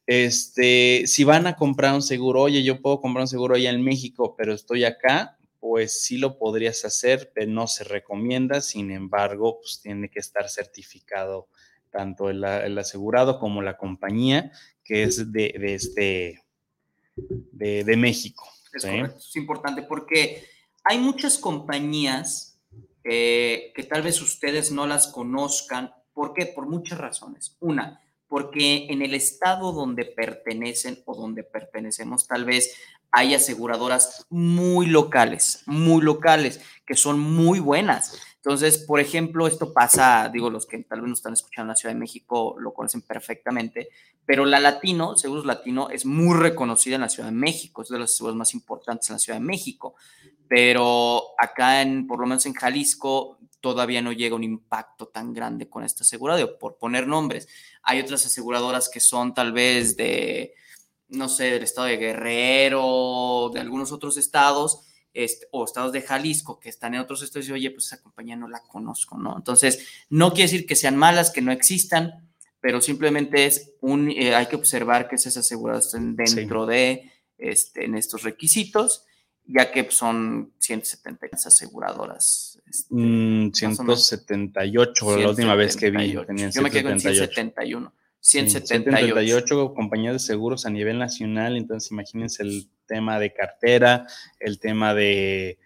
este, 0.07 1.07
si 1.07 1.25
van 1.25 1.47
a 1.47 1.57
comprar 1.57 1.95
un 1.95 2.03
seguro, 2.03 2.43
oye, 2.43 2.63
yo 2.63 2.81
puedo 2.81 3.01
comprar 3.01 3.23
un 3.23 3.29
seguro 3.29 3.55
allá 3.55 3.71
en 3.71 3.83
México, 3.83 4.35
pero 4.37 4.53
estoy 4.53 4.85
acá, 4.85 5.39
pues 5.61 6.03
sí 6.03 6.19
lo 6.19 6.39
podrías 6.39 6.85
hacer, 6.85 7.31
pero 7.35 7.51
no 7.51 7.67
se 7.67 7.85
recomienda, 7.85 8.61
sin 8.61 8.91
embargo, 8.91 9.61
pues 9.61 9.81
tiene 9.81 10.09
que 10.09 10.19
estar 10.19 10.49
certificado 10.49 11.49
tanto 11.91 12.31
el, 12.31 12.43
asegurado 12.79 13.39
como 13.39 13.63
la 13.63 13.77
compañía 13.77 14.51
que 14.83 15.05
es 15.05 15.31
de, 15.31 15.53
este, 15.63 16.43
de 17.17 17.97
México. 17.97 18.45
Es 18.73 18.85
correcto, 18.85 19.19
es 19.19 19.37
importante 19.37 19.83
porque 19.83 20.45
hay 20.83 20.99
muchas 20.99 21.39
compañías 21.39 22.59
eh, 23.05 23.73
que 23.75 23.83
tal 23.83 24.03
vez 24.03 24.21
ustedes 24.23 24.71
no 24.71 24.87
las 24.87 25.09
conozcan. 25.09 25.93
¿Por 26.13 26.35
qué? 26.35 26.47
Por 26.47 26.69
muchas 26.69 26.99
razones. 26.99 27.57
Una, 27.61 28.01
porque 28.33 28.87
en 28.89 29.03
el 29.03 29.13
estado 29.13 29.73
donde 29.73 30.07
pertenecen 30.07 31.03
o 31.05 31.15
donde 31.15 31.45
pertenecemos 31.45 32.27
tal 32.27 32.47
vez 32.47 32.75
hay 33.11 33.35
aseguradoras 33.35 34.25
muy 34.31 34.87
locales, 34.87 35.63
muy 35.67 36.03
locales, 36.03 36.59
que 36.87 36.95
son 36.95 37.21
muy 37.21 37.61
buenas. 37.61 38.19
Entonces, 38.37 38.79
por 38.79 39.01
ejemplo, 39.01 39.47
esto 39.47 39.75
pasa, 39.75 40.31
digo, 40.33 40.49
los 40.49 40.65
que 40.65 40.79
tal 40.79 41.03
vez 41.03 41.11
nos 41.11 41.19
están 41.19 41.35
escuchando 41.35 41.65
en 41.65 41.69
la 41.69 41.77
Ciudad 41.77 41.95
de 41.95 42.01
México 42.01 42.57
lo 42.59 42.73
conocen 42.73 43.03
perfectamente, 43.03 43.91
pero 44.25 44.47
la 44.47 44.61
Latino, 44.61 45.15
Seguros 45.15 45.45
Latino, 45.45 45.91
es 45.91 46.07
muy 46.07 46.35
reconocida 46.35 46.95
en 46.95 47.03
la 47.03 47.11
Ciudad 47.11 47.29
de 47.29 47.37
México, 47.37 47.83
es 47.83 47.91
de 47.91 47.99
los 47.99 48.17
seguros 48.17 48.35
más 48.35 48.55
importantes 48.55 49.11
en 49.11 49.17
la 49.17 49.19
Ciudad 49.21 49.41
de 49.41 49.45
México, 49.45 49.95
pero 50.49 51.23
acá, 51.39 51.83
en, 51.83 52.07
por 52.07 52.19
lo 52.19 52.25
menos 52.25 52.47
en 52.47 52.55
Jalisco, 52.55 53.37
todavía 53.63 54.03
no 54.03 54.13
llega 54.13 54.37
un 54.37 54.45
impacto 54.45 55.07
tan 55.09 55.33
grande 55.33 55.71
con 55.71 55.85
esta 55.85 56.03
aseguradora, 56.03 56.59
por 56.59 56.77
poner 56.77 57.07
nombres. 57.07 57.49
Hay 57.83 58.01
otras 58.01 58.27
aseguradoras 58.27 58.91
que 58.91 59.01
son 59.01 59.33
tal 59.33 59.53
vez 59.53 59.97
de, 59.97 60.53
no 61.09 61.29
sé, 61.29 61.45
del 61.45 61.63
estado 61.63 61.87
de 61.87 61.97
Guerrero, 61.97 63.51
de 63.55 63.61
algunos 63.61 63.93
otros 63.93 64.19
estados, 64.19 64.81
este, 65.15 65.47
o 65.53 65.65
estados 65.65 65.93
de 65.93 66.03
Jalisco 66.03 66.59
que 66.59 66.69
están 66.69 66.95
en 66.95 67.01
otros 67.01 67.23
estados 67.23 67.49
y 67.49 67.53
oye, 67.53 67.71
pues 67.71 67.87
esa 67.87 68.03
compañía 68.03 68.35
no 68.35 68.49
la 68.49 68.63
conozco, 68.63 69.17
¿no? 69.17 69.37
Entonces, 69.37 69.87
no 70.11 70.33
quiere 70.33 70.51
decir 70.51 70.67
que 70.67 70.77
sean 70.77 70.97
malas, 70.97 71.31
que 71.31 71.41
no 71.41 71.53
existan, 71.53 72.31
pero 72.61 72.81
simplemente 72.81 73.47
es 73.47 73.75
un, 73.81 74.11
eh, 74.11 74.35
hay 74.35 74.47
que 74.47 74.57
observar 74.57 75.09
que 75.09 75.17
esas 75.17 75.37
aseguradoras 75.37 75.87
estén 75.87 76.17
dentro 76.17 76.67
de, 76.67 77.13
este, 77.39 77.85
en 77.85 77.95
estos 77.95 78.25
requisitos, 78.25 79.05
ya 79.47 79.71
que 79.71 79.91
son 79.91 80.53
170 80.59 81.27
aseguradoras. 81.33 82.61
Este, 82.69 82.95
178 82.95 85.05
mm, 85.05 85.21
la 85.21 85.29
última 85.29 85.55
vez 85.55 85.77
que 85.77 85.91
vi. 85.91 86.13
Yo 86.13 86.63
me 86.63 86.71
quedé 86.71 86.85
con 86.85 87.01
171. 87.01 87.93
178. 88.23 89.75
compañías 89.75 90.13
de 90.15 90.19
seguros 90.21 90.65
a 90.65 90.71
nivel 90.71 90.99
nacional, 90.99 91.57
entonces 91.57 91.91
imagínense 91.91 92.45
el 92.45 92.69
tema 92.87 93.19
de 93.19 93.33
cartera, 93.33 94.07
el 94.39 94.61
tema 94.61 94.95
de, 94.95 95.59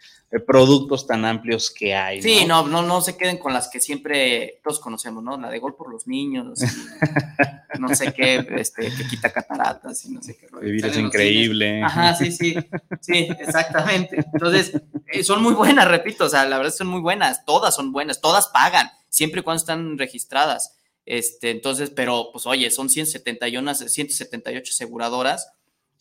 productos 0.47 1.07
tan 1.07 1.25
amplios 1.25 1.71
que 1.71 1.95
hay. 1.95 2.21
Sí, 2.21 2.45
no, 2.47 2.67
no, 2.67 2.83
no 2.83 3.01
se 3.01 3.17
queden 3.17 3.39
con 3.39 3.53
las 3.53 3.69
que 3.69 3.81
siempre 3.81 4.61
todos 4.63 4.81
conocemos, 4.81 5.23
¿no? 5.23 5.39
La 5.39 5.51
de 5.51 5.59
gol 5.59 5.77
por 5.77 5.91
los 5.91 6.07
niños, 6.07 6.59
no 7.79 7.95
sé 7.95 8.13
qué, 8.13 8.47
este, 8.57 8.91
que 8.91 9.07
quita 9.09 9.31
cataratas 9.31 10.05
y 10.07 10.13
no 10.13 10.23
sé 10.23 10.37
qué. 10.37 10.49
Vivir 10.61 10.87
es 10.87 10.97
increíble. 10.97 11.83
Ajá, 11.83 12.15
sí, 12.15 12.33
sí, 12.33 12.55
sí, 13.01 13.29
exactamente. 13.39 14.25
Entonces, 14.33 14.73
eh, 15.07 15.23
son 15.23 15.43
muy 15.43 15.55
buenas, 15.55 15.89
repito, 15.89 16.25
o 16.25 16.29
sea, 16.29 16.47
la 16.47 16.57
verdad 16.57 16.73
son 16.73 16.89
muy 16.89 17.01
buenas, 17.01 17.45
todas 17.45 17.75
son 17.75 17.93
buenas, 17.93 18.21
todas 18.21 18.49
pagan, 18.49 18.91
siempre 19.11 19.41
y 19.41 19.45
cuando 19.45 19.61
están 19.61 19.99
registradas. 19.99 20.77
Este, 21.07 21.51
entonces, 21.51 21.91
pero 21.91 22.31
pues 22.33 22.47
oye, 22.47 22.69
son 22.71 22.91
171, 22.91 23.75
178 23.75 24.71
aseguradoras 24.73 25.53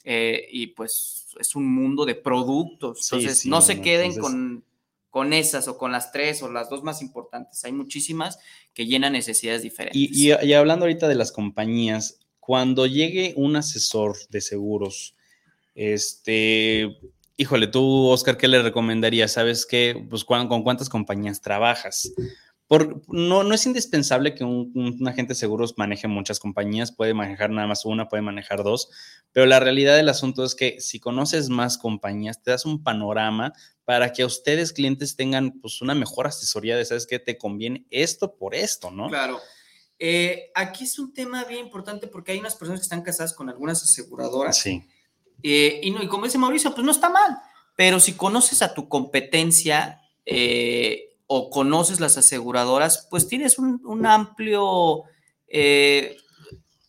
eh, 0.03 0.47
y 0.51 0.67
pues 0.67 1.27
es 1.39 1.55
un 1.55 1.71
mundo 1.71 2.05
de 2.05 2.15
productos. 2.15 3.12
Entonces, 3.13 3.45
no 3.45 3.62
se 3.62 3.81
queden 3.81 4.17
con, 4.17 4.63
con 5.12 5.31
esas 5.31 5.67
o 5.67 5.77
con 5.77 5.91
las 5.91 6.12
tres 6.12 6.41
o 6.41 6.51
las 6.51 6.69
dos 6.69 6.83
más 6.83 7.03
importantes. 7.03 7.63
Hay 7.65 7.71
muchísimas 7.71 8.39
que 8.74 8.88
llenan 8.88 9.13
necesidades 9.13 9.62
diferentes. 9.62 10.01
Y, 10.01 10.31
y, 10.31 10.53
hablando 10.53 10.85
ahorita 10.85 11.07
de 11.07 11.15
las 11.15 11.31
compañías, 11.31 12.19
cuando 12.39 12.88
llegue 12.88 13.33
un 13.38 13.55
asesor 13.55 14.17
de 14.29 14.41
seguros, 14.41 15.15
este, 15.75 16.97
híjole, 17.38 17.67
tú, 17.67 18.07
Oscar, 18.07 18.38
¿qué 18.38 18.47
le 18.47 18.63
recomendarías? 18.63 19.33
¿Sabes 19.33 19.67
qué? 19.67 20.03
Pues 20.09 20.24
con 20.24 20.63
cuántas 20.63 20.89
compañías 20.89 21.41
trabajas 21.41 22.12
no, 22.69 23.43
no 23.43 23.53
es 23.53 23.65
indispensable 23.65 24.34
que 24.34 24.43
un, 24.43 25.00
agente 25.07 25.34
de 25.34 25.39
seguros 25.39 25.77
maneje 25.77 26.07
muchas 26.07 26.39
compañías, 26.39 26.91
puede 26.91 27.13
manejar 27.13 27.51
nada 27.51 27.67
más 27.67 27.86
una, 27.86 28.10
puede 28.10 28.24
manejar 28.24 28.63
dos, 28.63 28.89
pero 29.31 29.45
la 29.45 29.60
realidad 29.60 29.95
del 29.95 30.10
asunto 30.10 30.43
es 30.43 30.55
que 30.55 30.81
si 30.81 31.00
conoces 31.00 31.50
más 31.50 31.77
compañías, 31.77 32.41
te 32.41 32.51
das 32.51 32.65
un 32.65 32.84
panorama 32.84 33.53
para 33.84 34.12
que 34.13 34.24
a 34.24 34.25
ustedes 34.25 34.74
clientes 34.74 35.15
tengan 35.15 35.60
pues 35.60 35.81
una 35.81 35.93
mejor 35.93 36.27
asesoría 36.27 36.75
de, 36.75 36.86
¿sabes 36.86 37.05
qué? 37.05 37.19
Te 37.19 37.38
conviene 37.38 37.86
esto 37.91 38.36
por 38.36 38.55
esto, 38.55 38.89
¿no? 38.89 39.10
Claro. 39.10 39.39
Eh, 40.00 40.51
aquí 40.55 40.84
es 40.84 41.00
un 41.00 41.13
tema 41.13 41.43
bien 41.45 41.65
importante 41.65 42.07
porque 42.07 42.31
hay 42.31 42.39
unas 42.39 42.55
personas 42.55 42.81
que 42.81 42.86
están 42.86 43.03
casadas 43.03 43.34
con 43.34 43.50
algunas 43.50 43.81
aseguradoras. 43.84 44.57
Sí. 44.57 44.84
Eh, 45.43 45.79
y, 45.84 45.91
no, 45.91 46.01
y 46.01 46.07
como 46.07 46.25
dice 46.25 46.38
Mauricio, 46.38 46.74
pues 46.74 46.84
no 46.84 46.91
está 46.91 47.10
mal, 47.10 47.38
pero 47.75 48.00
si 48.00 48.13
conoces 48.13 48.62
a 48.62 48.74
tu 48.74 48.89
competencia, 48.89 50.01
eh, 50.25 51.14
o 51.27 51.50
conoces 51.50 52.00
las 52.00 52.17
aseguradoras, 52.17 53.08
pues 53.10 53.27
tienes 53.27 53.58
un, 53.58 54.05
amplio, 54.05 55.03
eh, 55.48 56.17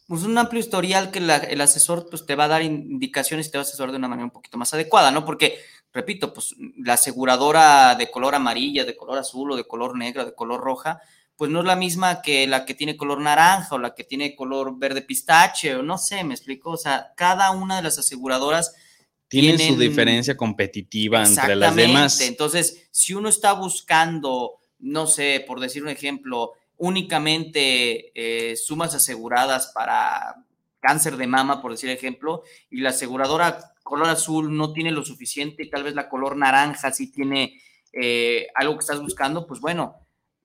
pues 0.07 0.23
un 0.25 0.37
amplio 0.37 0.61
historial 0.61 1.11
que 1.11 1.19
el 1.19 1.61
asesor 1.61 2.09
pues, 2.11 2.27
te 2.27 2.35
va 2.35 2.45
a 2.45 2.49
dar 2.49 2.63
indicaciones 2.63 3.47
y 3.47 3.51
te 3.51 3.59
va 3.59 3.63
a 3.63 3.67
asesorar 3.67 3.93
de 3.93 3.99
una 3.99 4.09
manera 4.09 4.27
un 4.27 4.31
poquito 4.31 4.59
más 4.59 4.73
adecuada, 4.75 5.11
¿no? 5.11 5.25
Porque, 5.25 5.59
repito, 5.93 6.33
pues 6.35 6.55
la 6.79 6.95
aseguradora 6.95 7.95
de 7.95 8.11
color 8.11 8.35
amarilla, 8.35 8.85
de 8.85 8.97
color 8.97 9.19
azul 9.19 9.53
o 9.53 9.57
de 9.57 9.65
color 9.65 9.97
negro, 9.97 10.25
de 10.25 10.35
color 10.35 10.61
roja, 10.61 11.01
pues 11.37 11.51
no 11.51 11.61
es 11.61 11.67
la 11.67 11.77
misma 11.77 12.23
que 12.23 12.47
la 12.47 12.65
que 12.65 12.75
tiene 12.75 12.97
color 12.97 13.21
naranja 13.21 13.75
o 13.75 13.79
la 13.79 13.95
que 13.95 14.05
tiene 14.05 14.35
color 14.35 14.79
verde 14.79 15.03
pistache 15.03 15.77
o 15.77 15.83
no 15.83 15.99
sé, 15.99 16.25
me 16.25 16.35
explico, 16.35 16.71
o 16.71 16.77
sea, 16.77 17.13
cada 17.15 17.51
una 17.51 17.77
de 17.77 17.83
las 17.83 17.99
aseguradoras 17.99 18.75
tienen, 19.41 19.59
su 19.59 19.79
diferencia 19.79 20.37
competitiva 20.37 21.25
entre 21.25 21.57
las 21.57 21.75
demás. 21.75 22.21
Entonces, 22.21 22.89
si 22.91 23.15
uno 23.15 23.29
está 23.29 23.53
buscando, 23.53 24.55
no 24.79 25.07
sé, 25.07 25.45
por 25.47 25.61
decir 25.61 25.83
un 25.83 25.89
ejemplo, 25.89 26.53
únicamente 26.79 28.13
eh, 28.15 28.57
sumas 28.57 28.95
aseguradas 28.95 29.73
para 29.75 30.45
cáncer 30.81 31.17
de 31.17 31.27
mama, 31.27 31.63
por 31.63 31.73
decir 31.73 31.91
ejemplo, 31.91 32.43
y 32.71 32.81
la 32.81 32.91
aseguradora 32.91 33.75
color 33.83 34.09
azul 34.09 34.57
no 34.57 34.73
tiene 34.73 34.91
lo 34.91 35.05
suficiente 35.05 35.63
y 35.63 35.71
tal 35.71 35.85
vez 35.85 35.95
la 35.95 36.09
color 36.09 36.37
naranja 36.37 36.93
sí 36.93 37.11
tiene 37.11 37.61
eh, 37.93 38.49
algo 38.55 38.75
que 38.75 38.81
estás 38.81 39.01
buscando, 39.01 39.47
pues 39.47 39.61
bueno, 39.61 39.97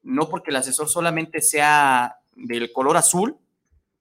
no 0.03 0.29
porque 0.29 0.51
el 0.51 0.57
asesor 0.57 0.89
solamente 0.89 1.41
sea 1.41 2.17
del 2.35 2.71
color 2.71 2.97
azul, 2.97 3.37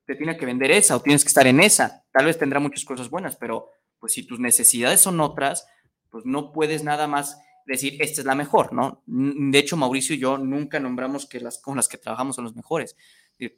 te 0.06 0.14
tiene 0.14 0.37
que 0.37 0.47
vender 0.47 0.70
esa 0.70 0.97
o 0.97 1.00
tienes 1.00 1.25
que 1.25 1.28
estar 1.28 1.47
en 1.47 1.61
esa. 1.61 2.04
Tal 2.12 2.26
vez 2.26 2.38
tendrá 2.38 2.61
muchas 2.61 2.85
cosas 2.85 3.09
buenas, 3.09 3.37
pero 3.37 3.70
pues 4.00 4.14
si 4.14 4.25
tus 4.25 4.40
necesidades 4.40 5.00
son 5.00 5.21
otras, 5.21 5.66
pues 6.11 6.25
no 6.25 6.52
puedes 6.52 6.83
nada 6.83 7.07
más 7.07 7.38
decir, 7.66 7.97
esta 8.00 8.21
es 8.21 8.26
la 8.26 8.35
mejor, 8.35 8.73
¿no? 8.73 9.02
De 9.07 9.59
hecho, 9.59 9.76
Mauricio 9.76 10.16
y 10.16 10.19
yo 10.19 10.38
nunca 10.38 10.80
nombramos 10.80 11.26
que 11.26 11.38
las 11.38 11.59
con 11.59 11.76
las 11.76 11.87
que 11.87 11.99
trabajamos 11.99 12.35
son 12.37 12.47
las 12.47 12.57
mejores. 12.57 12.97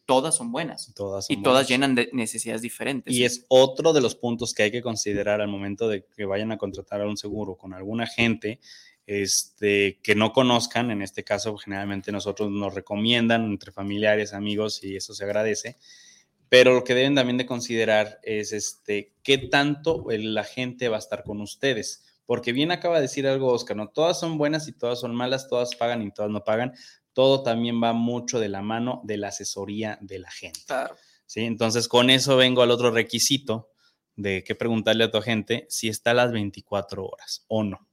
Todas 0.05 0.37
son 0.37 0.53
buenas. 0.53 0.93
Todas 0.95 1.29
y 1.29 1.43
todas 1.43 1.67
llenan 1.67 1.97
de 1.97 2.09
necesidades 2.13 2.63
diferentes. 2.63 3.13
Y 3.13 3.25
es 3.25 3.45
otro 3.49 3.93
de 3.93 4.01
los 4.01 4.15
puntos 4.15 4.55
que 4.55 4.65
hay 4.65 4.71
que 4.71 4.83
considerar 4.83 5.41
al 5.41 5.49
momento 5.49 5.89
de 5.89 6.05
que 6.05 6.25
vayan 6.25 6.53
a 6.53 6.59
contratar 6.59 7.01
a 7.01 7.09
un 7.09 7.17
seguro 7.17 7.57
con 7.57 7.75
alguna 7.75 8.07
gente 8.07 8.61
este, 9.07 9.99
que 10.03 10.15
no 10.15 10.33
conozcan. 10.33 10.91
En 10.93 11.03
este 11.03 11.25
caso, 11.25 11.57
generalmente 11.57 12.13
nosotros 12.13 12.51
nos 12.51 12.75
recomiendan 12.75 13.45
entre 13.45 13.73
familiares, 13.73 14.35
amigos, 14.35 14.85
y 14.85 14.95
eso 14.95 15.15
se 15.15 15.25
agradece. 15.25 15.79
Pero 16.53 16.75
lo 16.75 16.85
que 16.85 16.95
deben 16.95 17.15
también 17.15 17.39
de 17.39 17.47
considerar 17.47 18.21
es 18.23 18.53
este, 18.53 19.15
qué 19.23 19.39
tanto 19.39 20.05
la 20.11 20.45
gente 20.45 20.91
va 20.91 20.97
a 20.97 20.99
estar 20.99 21.25
con 21.25 21.41
ustedes 21.41 22.05
porque 22.27 22.53
bien 22.53 22.71
acaba 22.71 22.97
de 22.97 23.03
decir 23.03 23.27
algo 23.27 23.53
Oscar, 23.53 23.75
no 23.75 23.89
todas 23.89 24.21
son 24.21 24.37
buenas 24.39 24.69
y 24.69 24.73
todas 24.73 25.01
son 25.01 25.15
malas, 25.15 25.49
todas 25.49 25.75
pagan 25.75 26.03
y 26.03 26.13
todas 26.13 26.31
no 26.31 26.45
pagan, 26.45 26.75
todo 27.15 27.43
también 27.43 27.83
va 27.83 27.95
mucho 27.95 28.39
de 28.39 28.51
la 28.51 28.61
mano 28.61 29.01
de 29.05 29.17
la 29.17 29.29
asesoría 29.29 29.99
de 30.03 30.19
la 30.19 30.31
gente. 30.31 30.61
Claro. 30.67 30.95
¿sí? 31.25 31.41
Entonces, 31.41 31.89
con 31.89 32.11
eso 32.11 32.37
vengo 32.37 32.63
al 32.63 32.71
otro 32.71 32.91
requisito 32.91 33.71
de 34.15 34.45
que 34.45 34.55
preguntarle 34.55 35.05
a 35.05 35.11
tu 35.11 35.23
gente 35.23 35.67
si 35.71 35.89
está 35.89 36.11
a 36.11 36.15
las 36.15 36.33
24 36.33 37.05
horas 37.05 37.47
o 37.49 37.65
no. 37.65 37.89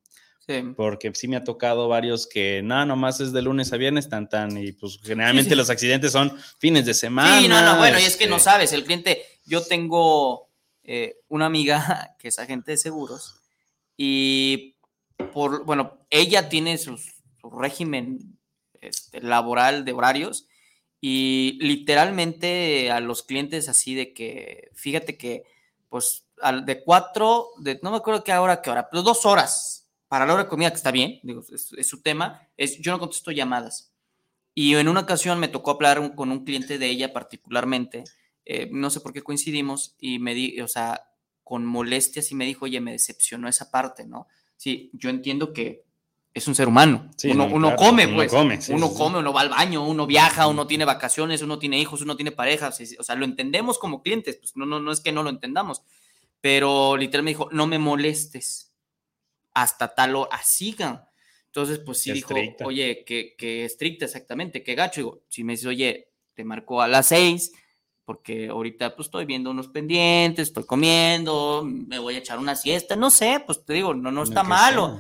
Sí. 0.50 0.64
Porque 0.76 1.12
sí 1.14 1.28
me 1.28 1.36
ha 1.36 1.44
tocado 1.44 1.88
varios 1.88 2.26
que 2.26 2.64
nada, 2.64 2.84
nomás 2.84 3.20
es 3.20 3.32
de 3.32 3.44
lunes 3.44 3.72
a 3.72 3.78
viernes, 3.78 4.10
tan 4.10 4.28
tan, 4.28 4.58
y 4.58 4.72
pues 4.72 5.00
generalmente 5.04 5.56
los 5.56 5.70
accidentes 5.70 6.12
son 6.12 6.36
fines 6.58 6.88
de 6.88 6.96
semana. 6.96 7.40
Sí, 7.40 7.48
no, 7.48 7.62
no, 7.62 7.78
bueno, 7.78 8.00
y 8.00 8.04
es 8.04 8.18
que 8.18 8.26
no 8.26 8.38
este 8.38 8.50
sabes, 8.50 8.74
el 8.74 8.84
cliente, 8.84 9.24
yo 9.46 9.62
tengo 9.62 10.50
eh, 10.82 11.18
una 11.28 11.46
amiga 11.46 12.16
que 12.20 12.30
es 12.30 12.40
agente 12.40 12.72
de 12.72 12.78
seguros 12.78 13.36
y 13.96 14.76
por, 15.32 15.66
bueno, 15.66 16.00
ella 16.10 16.50
tiene 16.50 16.80
su 16.80 16.98
régimen 17.44 18.40
este, 18.82 19.22
laboral 19.22 19.86
de 19.86 19.94
horarios 19.94 20.48
y 21.00 21.60
literalmente 21.62 22.90
a 22.90 23.02
los 23.02 23.22
clientes 23.22 23.70
así 23.70 23.94
de 23.94 24.14
que, 24.16 24.72
fíjate 24.74 25.16
que, 25.16 25.44
pues, 25.90 26.26
de 26.64 26.84
cuatro, 26.84 27.50
de, 27.60 27.80
no 27.84 27.92
me 27.92 27.98
acuerdo 27.98 28.24
qué 28.24 28.34
hora, 28.34 28.64
qué 28.64 28.72
hora, 28.72 28.90
pero 28.90 29.04
dos 29.04 29.28
horas 29.28 29.79
para 30.10 30.26
la 30.26 30.34
hora 30.34 30.44
de 30.44 30.50
comida, 30.50 30.72
que 30.72 30.76
está 30.76 30.92
bien, 30.92 31.20
digo, 31.24 31.42
es, 31.50 31.88
su 31.88 32.02
tema, 32.02 32.42
es, 32.58 32.80
yo 32.80 32.92
no 32.92 33.00
contesto 33.00 33.32
llamadas. 33.32 33.94
Y 34.56 34.76
en 34.76 34.90
una 34.90 35.02
ocasión 35.02 35.40
me 35.40 35.48
tocó 35.48 35.72
hablar 35.72 36.16
con 36.16 36.32
un 36.32 36.44
cliente 36.44 36.80
de 36.80 36.88
ella 36.88 37.14
particularmente, 37.14 38.04
eh, 38.44 38.68
no 38.72 38.90
sé 38.90 39.00
por 39.00 39.14
qué 39.14 39.22
coincidimos, 39.22 39.96
y 40.00 40.18
me 40.18 40.34
di, 40.34 40.60
o 40.60 40.68
sea, 40.68 41.06
con 41.44 41.64
molestias 41.64 42.32
y 42.32 42.36
me 42.36 42.46
dijo, 42.46 42.66
oye, 42.66 42.82
me 42.82 42.92
decepcionó 42.92 43.48
esa 43.48 43.70
parte, 43.70 44.06
¿no? 44.06 44.28
Sí, 44.58 44.90
yo 44.94 45.12
entiendo 45.12 45.54
que 45.54 45.84
es 46.34 46.48
un 46.48 46.56
ser 46.56 46.68
humano. 46.68 47.12
uno, 47.24 47.76
come, 47.76 48.08
pues. 48.08 48.34
Uno 48.34 48.42
come, 48.42 48.60
uno, 48.70 48.94
come 48.94 49.20
uno 49.20 49.32
va 49.32 49.42
al 49.42 49.50
baño, 49.50 49.88
uno 49.88 50.08
viaja, 50.08 50.48
uno 50.48 50.66
tiene 50.68 50.86
vacaciones, 50.86 51.42
uno 51.42 51.60
tiene 51.60 51.80
hijos, 51.80 52.02
uno 52.02 52.16
tiene 52.16 52.32
parejas. 52.32 52.80
O 53.00 53.04
sea, 53.04 53.16
lo 53.16 53.26
entendemos 53.26 53.78
como 53.78 54.02
clientes, 54.02 54.38
pues 54.38 54.56
no, 54.56 54.66
no, 54.66 54.80
no 54.80 54.92
es 54.92 55.02
que 55.02 55.12
no 55.12 55.24
lo 55.24 55.30
entendamos. 55.30 55.84
Pero 56.42 56.98
literal 56.98 57.24
me 57.24 57.32
dijo, 57.32 57.50
no 57.52 57.68
me 57.68 57.80
molestes 57.80 58.69
hasta 59.54 59.94
tal 59.94 60.16
hora, 60.16 60.40
sigan. 60.44 61.04
Entonces, 61.48 61.80
pues 61.80 62.00
sí 62.00 62.12
dijo, 62.12 62.36
oye, 62.64 63.04
que, 63.06 63.36
que 63.38 63.66
estricta 63.66 64.06
exactamente, 64.06 64.64
que 64.64 64.76
gacho. 64.76 65.02
Digo, 65.02 65.24
si 65.30 65.44
me 65.44 65.54
dices, 65.54 65.66
oye, 65.66 66.12
te 66.36 66.44
marcó 66.44 66.82
a 66.82 66.88
las 66.88 67.08
seis, 67.08 67.52
porque 68.06 68.50
ahorita 68.50 68.96
pues 68.96 69.08
estoy 69.08 69.26
viendo 69.26 69.52
unos 69.52 69.68
pendientes, 69.68 70.48
estoy 70.48 70.64
comiendo, 70.64 71.64
me 71.64 72.00
voy 72.00 72.16
a 72.16 72.18
echar 72.18 72.40
una 72.40 72.56
siesta, 72.56 72.96
no 72.96 73.12
sé, 73.12 73.44
pues 73.46 73.64
te 73.64 73.74
digo, 73.74 73.94
no, 73.94 74.12
no 74.12 74.24
está 74.24 74.42
malo. 74.42 75.00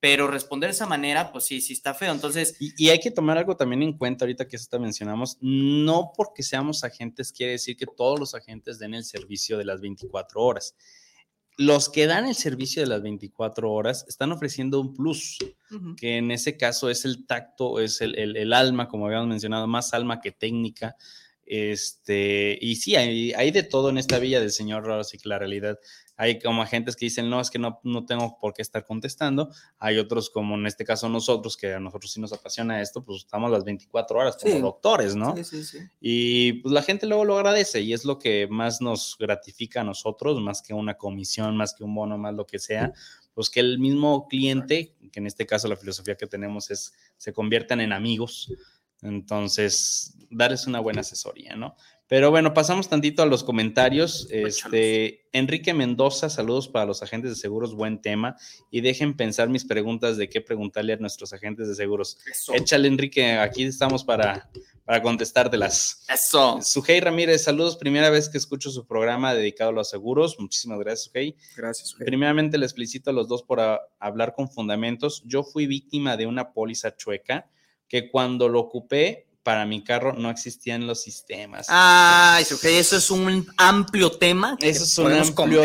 Pero 0.00 0.26
responder 0.26 0.68
de 0.68 0.74
esa 0.74 0.86
manera, 0.86 1.30
pues 1.30 1.44
sí, 1.44 1.60
sí 1.60 1.74
está 1.74 1.94
feo. 1.94 2.12
Entonces. 2.12 2.56
Y, 2.58 2.88
hay 2.88 2.98
que 3.00 3.10
tomar 3.10 3.38
algo 3.38 3.56
también 3.56 3.82
en 3.82 3.96
cuenta 3.96 4.24
ahorita 4.24 4.48
que 4.48 4.56
esto 4.56 4.80
mencionamos. 4.80 5.36
No 5.40 6.12
porque 6.16 6.42
seamos 6.42 6.84
agentes 6.84 7.32
quiere 7.32 7.52
decir 7.52 7.76
que 7.76 7.86
todos 7.86 8.18
los 8.18 8.34
agentes 8.34 8.78
den 8.78 8.94
el 8.94 9.04
servicio 9.04 9.56
de 9.58 9.64
las 9.66 9.80
24 9.80 10.42
horas. 10.42 10.74
Los 11.60 11.90
que 11.90 12.06
dan 12.06 12.26
el 12.26 12.34
servicio 12.34 12.80
de 12.80 12.88
las 12.88 13.02
24 13.02 13.70
horas 13.70 14.06
están 14.08 14.32
ofreciendo 14.32 14.80
un 14.80 14.94
plus, 14.94 15.36
que 15.98 16.16
en 16.16 16.30
ese 16.30 16.56
caso 16.56 16.88
es 16.88 17.04
el 17.04 17.26
tacto, 17.26 17.80
es 17.80 18.00
el, 18.00 18.18
el, 18.18 18.38
el 18.38 18.54
alma, 18.54 18.88
como 18.88 19.04
habíamos 19.04 19.28
mencionado, 19.28 19.66
más 19.66 19.92
alma 19.92 20.22
que 20.22 20.32
técnica 20.32 20.96
este, 21.52 22.56
y 22.60 22.76
sí, 22.76 22.94
hay, 22.94 23.32
hay 23.32 23.50
de 23.50 23.64
todo 23.64 23.90
en 23.90 23.98
esta 23.98 24.20
villa 24.20 24.38
del 24.38 24.52
Señor, 24.52 24.88
así 24.92 25.18
que 25.18 25.28
la 25.28 25.36
realidad, 25.36 25.80
hay 26.16 26.38
como 26.38 26.62
agentes 26.62 26.94
que 26.94 27.06
dicen, 27.06 27.28
no, 27.28 27.40
es 27.40 27.50
que 27.50 27.58
no, 27.58 27.80
no 27.82 28.06
tengo 28.06 28.38
por 28.38 28.54
qué 28.54 28.62
estar 28.62 28.84
contestando. 28.84 29.50
Hay 29.80 29.98
otros, 29.98 30.30
como 30.30 30.54
en 30.54 30.66
este 30.66 30.84
caso 30.84 31.08
nosotros, 31.08 31.56
que 31.56 31.74
a 31.74 31.80
nosotros 31.80 32.12
sí 32.12 32.20
nos 32.20 32.32
apasiona 32.32 32.80
esto, 32.80 33.02
pues 33.02 33.24
estamos 33.24 33.50
las 33.50 33.64
24 33.64 34.16
horas 34.16 34.36
como 34.40 34.60
doctores, 34.60 35.16
¿no? 35.16 35.34
Sí, 35.38 35.42
sí, 35.42 35.64
sí. 35.64 35.78
Y 36.00 36.52
pues 36.62 36.72
la 36.72 36.82
gente 36.82 37.06
luego 37.06 37.24
lo 37.24 37.36
agradece 37.36 37.80
y 37.80 37.94
es 37.94 38.04
lo 38.04 38.20
que 38.20 38.46
más 38.48 38.80
nos 38.80 39.16
gratifica 39.18 39.80
a 39.80 39.84
nosotros, 39.84 40.40
más 40.40 40.62
que 40.62 40.72
una 40.72 40.96
comisión, 40.96 41.56
más 41.56 41.74
que 41.74 41.82
un 41.82 41.96
bono, 41.96 42.16
más 42.16 42.34
lo 42.34 42.46
que 42.46 42.60
sea, 42.60 42.92
pues 43.34 43.50
que 43.50 43.58
el 43.58 43.80
mismo 43.80 44.28
cliente, 44.28 44.94
que 45.10 45.18
en 45.18 45.26
este 45.26 45.46
caso 45.46 45.66
la 45.66 45.76
filosofía 45.76 46.14
que 46.14 46.28
tenemos 46.28 46.70
es, 46.70 46.92
se 47.16 47.32
conviertan 47.32 47.80
en 47.80 47.92
amigos, 47.92 48.52
entonces, 49.02 50.14
darles 50.30 50.66
una 50.66 50.80
buena 50.80 51.00
asesoría, 51.00 51.56
¿no? 51.56 51.76
Pero 52.10 52.32
bueno, 52.32 52.52
pasamos 52.54 52.88
tantito 52.88 53.22
a 53.22 53.26
los 53.26 53.44
comentarios. 53.44 54.26
Este, 54.32 55.28
Enrique 55.30 55.72
Mendoza, 55.72 56.28
saludos 56.28 56.66
para 56.66 56.84
los 56.84 57.04
agentes 57.04 57.30
de 57.30 57.36
seguros, 57.36 57.76
buen 57.76 58.00
tema. 58.00 58.34
Y 58.68 58.80
dejen 58.80 59.16
pensar 59.16 59.48
mis 59.48 59.64
preguntas 59.64 60.16
de 60.16 60.28
qué 60.28 60.40
preguntarle 60.40 60.94
a 60.94 60.96
nuestros 60.96 61.32
agentes 61.32 61.68
de 61.68 61.76
seguros. 61.76 62.18
Échale, 62.52 62.88
Enrique, 62.88 63.34
aquí 63.34 63.62
estamos 63.62 64.02
para, 64.02 64.50
para 64.84 65.00
contestártelas. 65.02 66.04
Eso. 66.12 66.58
Sujei 66.62 66.98
Ramírez, 66.98 67.44
saludos. 67.44 67.76
Primera 67.76 68.10
vez 68.10 68.28
que 68.28 68.38
escucho 68.38 68.72
su 68.72 68.88
programa 68.88 69.32
dedicado 69.32 69.70
a 69.70 69.74
los 69.74 69.88
seguros. 69.88 70.34
Muchísimas 70.40 70.80
gracias, 70.80 71.04
Sujei. 71.04 71.36
Gracias, 71.56 71.90
Sujei. 71.90 72.06
Primeramente, 72.06 72.58
les 72.58 72.74
felicito 72.74 73.10
a 73.10 73.12
los 73.12 73.28
dos 73.28 73.44
por 73.44 73.60
hablar 74.00 74.34
con 74.34 74.50
fundamentos. 74.50 75.22
Yo 75.26 75.44
fui 75.44 75.68
víctima 75.68 76.16
de 76.16 76.26
una 76.26 76.52
póliza 76.52 76.96
chueca 76.96 77.48
que 77.90 78.08
cuando 78.08 78.48
lo 78.48 78.60
ocupé 78.60 79.26
para 79.42 79.66
mi 79.66 79.82
carro 79.82 80.12
no 80.12 80.30
existían 80.30 80.86
los 80.86 81.02
sistemas. 81.02 81.66
Ah, 81.68 82.38
eso, 82.40 82.56
eso 82.62 82.96
es 82.96 83.10
un 83.10 83.46
amplio 83.56 84.12
tema. 84.12 84.56
eso 84.60 84.84
es 84.84 84.98
un 84.98 85.12
amplio 85.12 85.64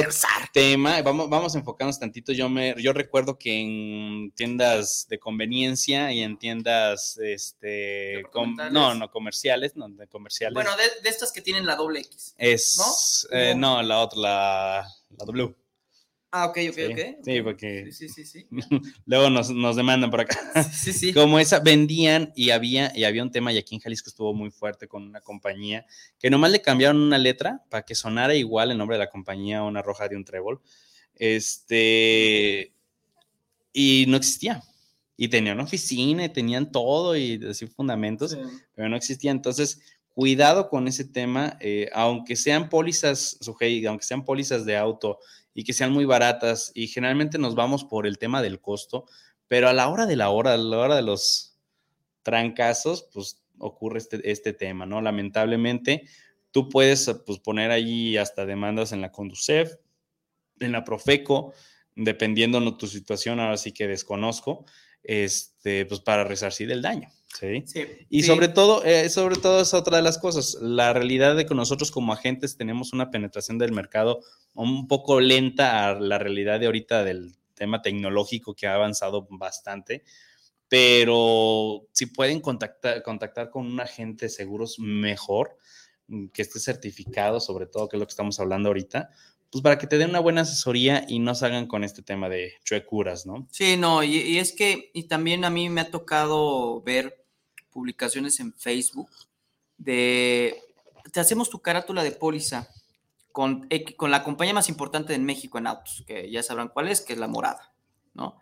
tema. 0.52 1.02
Vamos, 1.04 1.30
vamos 1.30 1.56
a 1.56 1.60
enfocarnos 1.60 2.00
tantito. 2.00 2.32
Yo 2.32 2.50
me, 2.50 2.74
yo 2.82 2.94
recuerdo 2.94 3.38
que 3.38 3.60
en 3.60 4.32
tiendas 4.32 5.06
de 5.08 5.20
conveniencia 5.20 6.12
y 6.12 6.22
en 6.22 6.40
tiendas, 6.40 7.20
este, 7.22 8.24
no, 8.72 8.96
no 8.96 9.12
comerciales, 9.12 9.76
no, 9.76 9.88
de 9.90 10.08
comerciales. 10.08 10.56
Bueno, 10.56 10.72
de, 10.78 11.08
estas 11.08 11.32
que 11.32 11.42
tienen 11.42 11.68
la 11.68 11.76
doble 11.76 12.00
X. 12.00 12.34
Es, 12.40 12.78
¿no? 12.78 13.38
Eh, 13.38 13.54
no, 13.56 13.84
la 13.84 14.00
otra, 14.00 14.20
la, 14.20 14.88
la 15.12 15.26
W. 15.26 15.65
Ah, 16.38 16.48
ok, 16.48 16.58
ok, 16.70 16.78
ok. 16.92 17.00
Sí, 17.24 17.42
porque 17.42 17.92
sí, 17.94 18.10
sí, 18.10 18.26
sí, 18.26 18.46
luego 19.06 19.30
nos, 19.30 19.52
nos, 19.52 19.78
demandan 19.78 20.12
por 20.12 20.20
acá. 20.20 20.64
Sí, 20.66 20.92
sí. 20.92 21.14
Como 21.14 21.40
esa, 21.40 21.60
vendían 21.60 22.34
y 22.36 22.50
había, 22.50 22.92
y 22.94 23.06
había 23.06 23.24
un 23.24 23.32
tema, 23.32 23.54
y 23.54 23.58
aquí 23.58 23.74
en 23.74 23.80
Jalisco 23.80 24.10
estuvo 24.10 24.34
muy 24.34 24.52
fuerte 24.52 24.86
con 24.86 25.04
una 25.04 25.22
compañía, 25.22 25.86
que 26.20 26.30
nomás 26.30 26.52
le 26.52 26.62
cambiaron 26.62 27.02
una 27.02 27.18
letra 27.18 27.64
para 27.70 27.84
que 27.84 27.96
sonara 27.96 28.36
igual 28.36 28.72
el 28.72 28.78
nombre 28.78 28.98
de 28.98 29.06
la 29.06 29.10
compañía, 29.10 29.64
una 29.64 29.82
roja 29.82 30.10
de 30.10 30.18
un 30.18 30.26
trébol. 30.26 30.60
Este, 31.14 32.74
y 33.72 34.04
no 34.10 34.18
existía. 34.18 34.62
Y 35.16 35.30
tenían 35.30 35.62
oficina, 35.62 36.26
y 36.26 36.30
tenían 36.34 36.70
todo, 36.70 37.16
y 37.16 37.40
así 37.50 37.66
fundamentos, 37.68 38.38
pero 38.74 38.90
no 38.90 38.98
existía. 38.98 39.32
Entonces, 39.32 39.80
cuidado 40.14 40.68
con 40.68 40.90
ese 40.90 41.06
tema, 41.06 41.58
eh, 41.62 41.90
aunque 41.94 42.36
sean 42.36 42.68
pólizas, 42.68 43.40
aunque 43.88 44.06
sean 44.06 44.26
pólizas 44.26 44.66
de 44.66 44.76
auto, 44.76 45.20
y 45.56 45.64
que 45.64 45.74
sean 45.74 45.92
muy 45.92 46.06
baratas 46.06 46.72
y 46.76 46.88
generalmente 46.88 47.40
nos 47.40 47.56
vamos 47.56 47.86
por 47.86 48.06
el 48.06 48.20
tema 48.20 48.44
del 48.44 48.60
costo, 48.60 49.06
pero 49.48 49.70
a 49.70 49.74
la 49.74 49.88
hora 49.88 50.06
de 50.06 50.18
la 50.18 50.30
hora, 50.30 50.54
a 50.54 50.58
la 50.58 50.78
hora 50.78 50.96
de 50.98 51.02
los 51.02 51.58
trancazos, 52.22 53.10
pues 53.14 53.42
ocurre 53.58 54.00
este, 54.00 54.30
este 54.30 54.52
tema, 54.52 54.86
¿no? 54.86 55.02
Lamentablemente, 55.02 56.04
tú 56.52 56.68
puedes 56.68 57.10
pues, 57.26 57.40
poner 57.40 57.72
ahí 57.72 58.18
hasta 58.18 58.46
demandas 58.46 58.92
en 58.92 59.00
la 59.00 59.12
Conducef, 59.12 59.76
en 60.60 60.74
la 60.74 60.84
Profeco, 60.84 61.54
dependiendo 61.96 62.60
de 62.60 62.74
tu 62.74 62.88
situación, 62.88 63.40
ahora 63.40 63.58
sí 63.58 63.72
que 63.72 63.88
desconozco, 63.88 64.66
este, 65.06 65.86
pues 65.86 66.02
para 66.02 66.24
resarcir 66.24 66.72
el 66.72 66.82
daño. 66.82 67.10
¿sí? 67.40 67.66
y 68.10 68.24
sobre 68.24 68.48
todo, 68.48 68.86
eh, 68.86 69.10
sobre 69.10 69.36
todo 69.36 69.62
es 69.62 69.74
otra 69.74 69.98
de 69.98 70.04
las 70.04 70.18
cosas, 70.18 70.58
la 70.62 70.94
realidad 70.94 71.36
de 71.36 71.46
que 71.46 71.54
nosotros 71.54 71.92
como 71.92 72.14
agentes 72.14 72.56
tenemos 72.56 72.94
una 72.94 73.12
penetración 73.12 73.58
del 73.58 73.74
mercado 73.74 74.22
un 74.54 74.88
poco 74.88 75.20
lenta 75.20 75.90
a 75.90 76.00
la 76.00 76.18
realidad 76.18 76.62
de 76.62 76.68
ahorita 76.68 77.04
del 77.04 77.36
tema 77.54 77.82
tecnológico 77.82 78.56
que 78.56 78.68
ha 78.68 78.76
avanzado 78.76 79.28
bastante, 79.30 80.04
pero 80.70 81.88
si 81.92 82.06
pueden 82.06 82.40
contactar, 82.40 83.04
contactar 83.04 83.50
con 83.50 83.66
un 83.66 83.82
agente 83.82 84.26
de 84.26 84.30
seguros 84.30 84.80
mejor, 84.80 85.58
que 86.34 86.42
esté 86.42 86.60
certificado, 86.60 87.40
sobre 87.40 87.66
todo, 87.66 87.88
que 87.88 87.98
es 87.98 88.00
lo 88.00 88.06
que 88.06 88.12
estamos 88.12 88.40
hablando 88.40 88.70
ahorita, 88.70 89.10
pues 89.52 89.62
para 89.62 89.78
que 89.78 89.88
te 89.88 89.98
den 89.98 90.10
una 90.10 90.20
buena 90.20 90.42
asesoría 90.42 91.06
y 91.08 91.20
no 91.20 91.36
salgan 91.36 91.68
con 91.68 91.84
este 91.84 92.02
tema 92.02 92.30
de 92.30 92.54
chuecuras, 92.64 93.26
¿no? 93.26 93.48
Sí, 93.52 93.78
no, 93.78 94.04
y, 94.04 94.38
es 94.38 94.52
que, 94.52 94.92
y 94.94 95.04
también 95.04 95.46
a 95.46 95.50
mí 95.50 95.70
me 95.70 95.82
ha 95.82 95.92
tocado 95.92 96.82
ver 96.82 97.26
publicaciones 97.72 98.40
en 98.40 98.54
Facebook 98.54 99.10
de, 99.78 100.62
te 101.12 101.20
hacemos 101.20 101.50
tu 101.50 101.60
carátula 101.60 102.04
de 102.04 102.12
póliza 102.12 102.70
con, 103.32 103.68
con 103.98 104.12
la 104.12 104.24
compañía 104.24 104.54
más 104.54 104.70
importante 104.70 105.14
en 105.14 105.26
México 105.26 105.58
en 105.58 105.68
autos, 105.68 106.04
que 106.08 106.30
ya 106.30 106.42
sabrán 106.44 106.70
cuál 106.70 106.88
es, 106.88 107.02
que 107.02 107.14
es 107.14 107.20
la 107.20 107.28
morada, 107.28 107.74
¿no? 108.14 108.40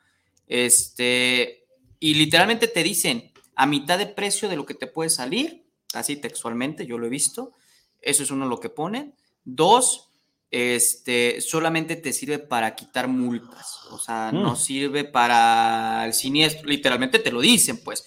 Este, 0.47 1.65
y 1.99 2.15
literalmente 2.15 2.67
te 2.67 2.83
dicen 2.83 3.31
a 3.55 3.65
mitad 3.65 3.97
de 3.97 4.07
precio 4.07 4.49
de 4.49 4.55
lo 4.55 4.65
que 4.65 4.73
te 4.73 4.87
puede 4.87 5.09
salir, 5.09 5.65
así 5.93 6.15
textualmente, 6.15 6.85
yo 6.85 6.97
lo 6.97 7.07
he 7.07 7.09
visto, 7.09 7.53
eso 8.01 8.23
es 8.23 8.31
uno 8.31 8.45
lo 8.45 8.59
que 8.59 8.69
ponen. 8.69 9.15
Dos, 9.45 10.09
este, 10.55 11.41
solamente 11.41 11.95
te 11.95 12.13
sirve 12.13 12.37
para 12.37 12.75
quitar 12.75 13.07
multas, 13.07 13.85
o 13.89 13.97
sea, 13.97 14.31
no 14.31 14.51
Mm. 14.53 14.55
sirve 14.55 15.03
para 15.03 16.05
el 16.05 16.13
siniestro, 16.13 16.67
literalmente 16.67 17.17
te 17.17 17.31
lo 17.31 17.41
dicen, 17.41 17.83
pues. 17.83 18.05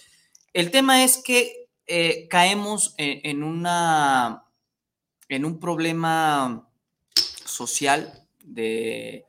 El 0.53 0.71
tema 0.71 1.03
es 1.03 1.17
que 1.17 1.67
eh, 1.87 2.27
caemos 2.29 2.95
en, 2.97 3.19
en 3.23 3.43
una, 3.43 4.45
en 5.29 5.43
un 5.45 5.59
problema 5.59 6.69
social 7.45 8.27
de, 8.43 9.25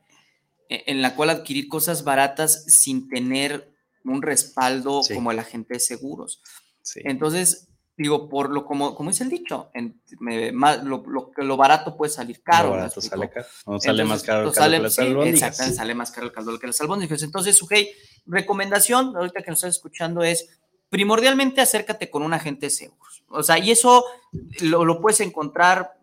e- 0.69 0.83
en 0.87 1.01
la 1.01 1.15
cual 1.15 1.29
adquirir 1.29 1.67
cosas 1.67 2.03
baratas 2.03 2.63
sin 2.67 3.07
tener 3.09 3.73
un 4.05 4.21
respaldo 4.21 5.03
Sí. 5.03 5.13
como 5.13 5.31
el 5.31 5.39
agente 5.39 5.73
de 5.75 5.79
seguros. 5.81 6.41
Sí. 6.81 7.01
Entonces, 7.03 7.67
digo, 7.99 8.29
por 8.29 8.49
lo 8.49 8.65
como, 8.65 8.95
como 8.95 9.09
dice 9.11 9.23
el 9.25 9.29
dicho, 9.29 9.69
en- 9.73 10.01
me- 10.19 10.51
más- 10.51 10.83
lo, 10.83 11.03
lo, 11.05 11.31
lo 11.35 11.57
barato 11.57 11.95
puede 11.97 12.11
salir 12.11 12.41
caro. 12.41 12.69
Lo 12.69 12.73
¿me 12.75 12.81
barato 12.81 13.01
sale 13.01 13.29
caro. 13.29 13.45
No 13.67 13.79
sale 13.79 14.03
más 14.05 14.21
Entonces, 14.21 14.25
caro 14.27 14.39
el 14.39 14.45
caldo 14.45 14.53
sale- 14.61 14.77
que 14.77 14.83
las 14.83 14.95
sí, 14.95 15.01
albóndigas. 15.01 15.33
Exactamente, 15.41 15.77
sale 15.77 15.95
más 15.95 16.11
caro 16.11 16.27
el 16.27 16.33
caldo 16.33 16.59
que 16.59 16.67
las 16.67 16.81
albóndigas. 16.81 17.23
Entonces, 17.23 17.55
Sujei, 17.57 17.89
recomendación, 18.25 19.15
ahorita 19.17 19.41
que 19.43 19.51
nos 19.51 19.59
estás 19.59 19.75
escuchando, 19.75 20.23
es 20.23 20.59
primordialmente 20.89 21.61
acércate 21.61 22.09
con 22.09 22.23
un 22.23 22.33
agente 22.33 22.67
de 22.67 22.69
seguros. 22.71 23.23
O 23.27 23.43
sea, 23.43 23.59
y 23.59 23.69
eso 23.71 24.03
lo, 24.61 24.85
lo 24.85 25.01
puedes 25.01 25.19
encontrar 25.19 25.93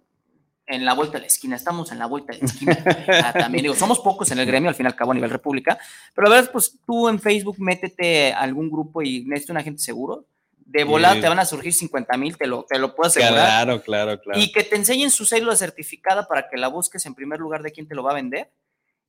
en 0.68 0.85
la 0.85 0.94
vuelta 0.94 1.14
de 1.14 1.20
la 1.22 1.26
esquina. 1.28 1.56
Estamos 1.56 1.92
en 1.92 1.98
la 1.98 2.06
vuelta 2.06 2.32
de 2.35 2.40
la 2.40 2.44
esquina. 2.46 2.85
Ah, 3.24 3.32
También 3.32 3.62
digo, 3.62 3.74
somos 3.74 4.00
pocos 4.00 4.30
en 4.32 4.38
el 4.38 4.46
gremio, 4.46 4.68
al 4.68 4.74
fin 4.74 4.85
y 4.87 4.88
al 4.88 4.96
cabo, 4.96 5.12
a 5.12 5.14
nivel 5.14 5.30
república. 5.30 5.78
Pero 6.14 6.28
la 6.28 6.35
verdad, 6.37 6.52
pues 6.52 6.78
tú 6.87 7.09
en 7.09 7.18
Facebook 7.20 7.56
métete 7.59 8.32
a 8.32 8.40
algún 8.40 8.70
grupo 8.70 9.00
y 9.02 9.24
necesitas 9.24 9.50
un 9.50 9.56
agente 9.59 9.80
seguro. 9.82 10.26
De 10.68 10.83
volada 10.83 11.20
te 11.20 11.29
van 11.29 11.38
a 11.38 11.44
surgir 11.46 11.72
50 11.72 12.16
mil, 12.16 12.37
te 12.37 12.46
lo, 12.46 12.64
te 12.68 12.79
lo 12.79 12.94
puedo 12.94 13.07
asegurar. 13.09 13.35
Claro, 13.35 13.81
claro, 13.83 14.20
claro. 14.20 14.40
Y 14.40 14.50
que 14.50 14.64
te 14.64 14.74
enseñen 14.74 15.11
su 15.12 15.24
célula 15.24 15.55
certificada 15.57 16.26
para 16.26 16.48
que 16.48 16.57
la 16.57 16.66
busques 16.68 17.07
en 17.07 17.14
primer 17.14 17.38
lugar 17.38 17.62
de 17.62 17.70
quién 17.70 17.87
te 17.87 17.94
lo 17.94 18.02
va 18.02 18.11
a 18.11 18.14
vender. 18.14 18.52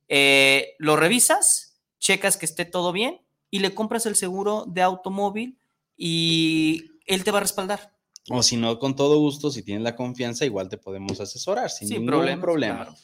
Eh, 0.06 0.74
lo 0.78 0.96
revisas, 0.96 1.80
checas 1.98 2.36
que 2.36 2.46
esté 2.46 2.64
todo 2.64 2.92
bien 2.92 3.20
y 3.50 3.58
le 3.58 3.74
compras 3.74 4.06
el 4.06 4.14
seguro 4.14 4.64
de 4.68 4.82
automóvil 4.82 5.58
y 5.96 6.92
él 7.06 7.24
te 7.24 7.32
va 7.32 7.38
a 7.38 7.42
respaldar. 7.42 7.92
O 8.30 8.42
si 8.42 8.56
no, 8.56 8.78
con 8.78 8.94
todo 8.94 9.18
gusto, 9.18 9.50
si 9.50 9.62
tienes 9.62 9.82
la 9.82 9.96
confianza, 9.96 10.44
igual 10.44 10.68
te 10.68 10.78
podemos 10.78 11.20
asesorar 11.20 11.70
sin 11.70 11.88
ningún 11.88 12.40
problema. 12.40 12.84
claro. 12.84 12.94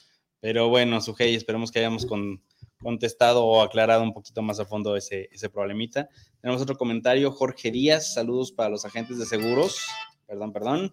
Pero 0.41 0.69
bueno, 0.69 1.01
Sujei, 1.01 1.35
esperemos 1.35 1.73
que 1.73 1.79
hayamos 1.81 2.07
con- 2.07 2.43
contestado 2.83 3.45
o 3.45 3.63
aclarado 3.63 4.03
un 4.03 4.13
poquito 4.13 4.43
más 4.43 4.61
a 4.61 4.65
fondo 4.65 4.97
ese, 4.97 5.29
ese 5.33 5.49
problemita. 5.49 6.09
Tenemos 6.41 6.63
otro 6.63 6.77
comentario. 6.77 7.31
Jorge 7.31 7.71
Díaz, 7.71 8.15
saludos 8.15 8.53
para 8.53 8.69
los 8.69 8.85
agentes 8.85 9.19
de 9.19 9.27
seguros. 9.27 9.79
Perdón, 10.27 10.53
perdón. 10.53 10.93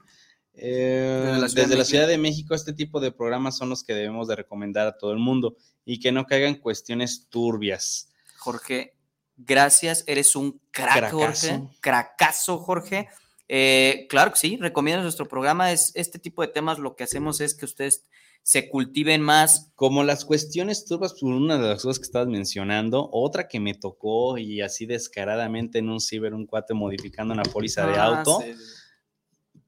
Eh, 0.53 1.23
Desde 1.25 1.41
la 1.41 1.47
Ciudad 1.47 1.63
desde 1.63 1.69
de 1.69 1.77
la 1.77 1.85
Ciudad 1.85 2.07
de 2.07 2.17
México, 2.17 2.55
este 2.55 2.73
tipo 2.73 2.99
de 2.99 3.11
programas 3.11 3.57
son 3.57 3.69
los 3.69 3.83
que 3.83 3.93
debemos 3.93 4.27
de 4.27 4.35
recomendar 4.35 4.87
a 4.87 4.97
todo 4.97 5.11
el 5.11 5.19
mundo 5.19 5.55
y 5.85 5.99
que 5.99 6.11
no 6.11 6.25
caigan 6.25 6.55
cuestiones 6.55 7.27
turbias. 7.29 8.09
Jorge, 8.37 8.97
gracias. 9.37 10.03
Eres 10.07 10.35
un 10.35 10.61
crack, 10.71 11.11
Jorge. 11.11 11.47
Cracazo. 11.47 11.71
Cracazo, 11.79 12.57
Jorge. 12.57 13.07
Eh, 13.47 14.07
claro 14.09 14.31
que 14.31 14.39
sí, 14.39 14.57
recomiendo 14.57 15.03
nuestro 15.03 15.27
programa. 15.27 15.71
Es 15.71 15.91
este 15.95 16.19
tipo 16.19 16.41
de 16.41 16.49
temas. 16.49 16.79
Lo 16.79 16.95
que 16.95 17.03
hacemos 17.03 17.41
es 17.41 17.53
que 17.53 17.65
ustedes 17.65 18.05
se 18.43 18.69
cultiven 18.69 19.21
más. 19.21 19.71
Como 19.75 20.03
las 20.03 20.25
cuestiones 20.25 20.85
turbias, 20.85 21.13
por 21.13 21.31
una 21.31 21.57
de 21.57 21.67
las 21.69 21.81
cosas 21.83 21.99
que 21.99 22.05
estabas 22.05 22.27
mencionando, 22.27 23.09
otra 23.11 23.47
que 23.47 23.59
me 23.59 23.73
tocó 23.75 24.37
y 24.37 24.61
así 24.61 24.85
descaradamente 24.85 25.79
en 25.79 25.89
un 25.89 25.99
ciber, 26.01 26.33
un 26.33 26.45
cuate 26.47 26.73
modificando 26.73 27.33
una 27.33 27.43
póliza 27.43 27.85
de 27.87 27.95
Ah, 27.97 28.05
auto. 28.05 28.41
sí. 28.41 28.53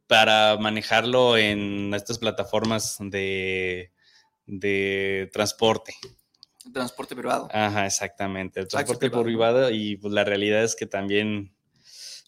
para 0.07 0.57
manejarlo 0.57 1.38
en 1.38 1.93
estas 1.93 2.19
plataformas 2.19 2.97
de, 2.99 3.91
de 4.45 5.29
transporte. 5.33 5.95
Transporte 6.71 7.15
privado. 7.15 7.47
Ajá, 7.51 7.86
exactamente. 7.86 8.59
El 8.59 8.67
transporte 8.67 9.09
privado. 9.09 9.23
privado 9.23 9.71
y 9.71 9.97
pues 9.97 10.13
la 10.13 10.23
realidad 10.23 10.63
es 10.63 10.75
que 10.75 10.86
también... 10.86 11.55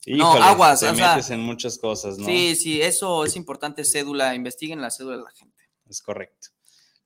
No, 0.07 0.33
aguas, 0.33 0.81
te 0.81 0.93
sea, 0.93 1.35
en 1.35 1.41
muchas 1.41 1.77
cosas, 1.79 2.17
¿no? 2.17 2.25
Sí, 2.27 2.55
sí, 2.55 2.81
eso 2.81 3.25
es 3.25 3.35
importante, 3.35 3.83
cédula, 3.83 4.35
investiguen 4.35 4.79
la 4.81 4.91
cédula 4.91 5.17
de 5.17 5.23
la 5.23 5.31
gente. 5.31 5.54
Es 5.89 6.01
correcto. 6.01 6.49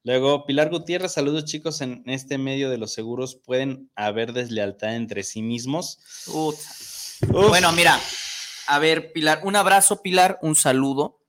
Luego, 0.04 0.46
Pilar 0.46 0.70
Gutiérrez, 0.70 1.12
saludos 1.12 1.46
chicos, 1.46 1.82
en 1.82 2.04
este 2.06 2.38
medio 2.38 2.70
de 2.70 2.78
los 2.78 2.94
seguros 2.94 3.36
pueden 3.36 3.92
haber 3.96 4.32
deslealtad 4.32 4.96
entre 4.96 5.24
sí 5.24 5.42
mismos. 5.42 6.00
Uf. 6.28 7.20
Bueno, 7.28 7.72
mira, 7.74 8.00
a 8.68 8.80
ver, 8.80 9.12
Pilar, 9.12 9.42
un 9.44 9.58
abrazo, 9.58 10.02
Pilar, 10.02 10.40
un 10.42 10.56
saludo 10.56 11.20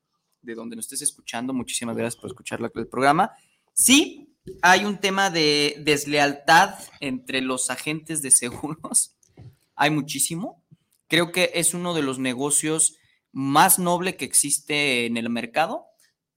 de 0.42 0.54
donde 0.54 0.76
nos 0.76 0.84
estés 0.84 1.02
escuchando. 1.02 1.52
Muchísimas 1.52 1.96
gracias 1.96 2.20
por 2.20 2.30
escuchar 2.30 2.60
el 2.74 2.88
programa. 2.88 3.32
Sí, 3.72 4.36
hay 4.62 4.84
un 4.84 4.98
tema 4.98 5.30
de 5.30 5.76
deslealtad 5.80 6.78
entre 7.00 7.40
los 7.40 7.70
agentes 7.70 8.22
de 8.22 8.30
seguros. 8.30 9.16
Hay 9.74 9.90
muchísimo. 9.90 10.64
Creo 11.08 11.32
que 11.32 11.50
es 11.54 11.74
uno 11.74 11.94
de 11.94 12.02
los 12.02 12.18
negocios 12.18 12.96
más 13.32 13.78
noble 13.78 14.16
que 14.16 14.24
existe 14.24 15.06
en 15.06 15.16
el 15.16 15.28
mercado, 15.28 15.86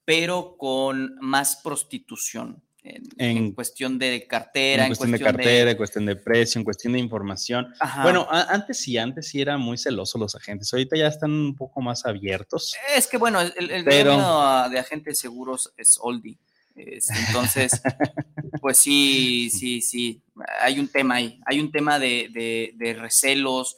pero 0.06 0.56
con 0.58 1.16
más 1.22 1.58
prostitución 1.64 2.62
en, 2.84 3.04
en 3.18 3.38
En- 3.38 3.52
cuestión 3.54 3.98
de 3.98 4.28
cartera, 4.28 4.84
en 4.84 4.90
cuestión 4.90 5.12
de 5.12 5.20
cartera, 5.20 5.72
en 5.72 5.78
cuestión 5.78 6.06
de 6.06 6.16
precio, 6.18 6.60
en 6.60 6.66
cuestión 6.66 6.94
de 6.94 7.00
información. 7.00 7.74
Ajá. 7.80 8.04
Bueno, 8.04 8.28
antes 8.30 8.78
sí, 8.80 8.98
antes 8.98 9.30
sí 9.30 9.40
era 9.42 9.58
muy 9.58 9.78
celoso 9.78 10.18
los 10.18 10.36
agentes. 10.36 10.74
Ahorita 10.74 10.98
ya 10.98 11.08
están 11.08 11.32
un 11.32 11.56
poco 11.56 11.80
más 11.80 12.06
abiertos. 12.06 12.76
Es 12.96 13.08
que 13.08 13.18
bueno, 13.18 13.40
el, 13.40 13.72
el 13.72 13.86
Pero- 13.86 14.18
de 14.70 14.80
agentes 14.80 15.18
seguros 15.20 15.74
es 15.78 15.98
oldie. 16.02 16.38
Es- 16.76 17.10
entonces, 17.28 17.82
pues 18.62 18.78
sí, 18.80 19.50
sí, 19.50 19.80
sí, 19.82 20.22
hay 20.60 20.78
un 20.80 20.90
tema 20.90 21.16
ahí, 21.16 21.40
hay 21.46 21.60
un 21.62 21.72
tema 21.72 22.00
de, 22.00 22.30
de- 22.34 22.74
de 22.76 22.94
recelos. 22.96 23.78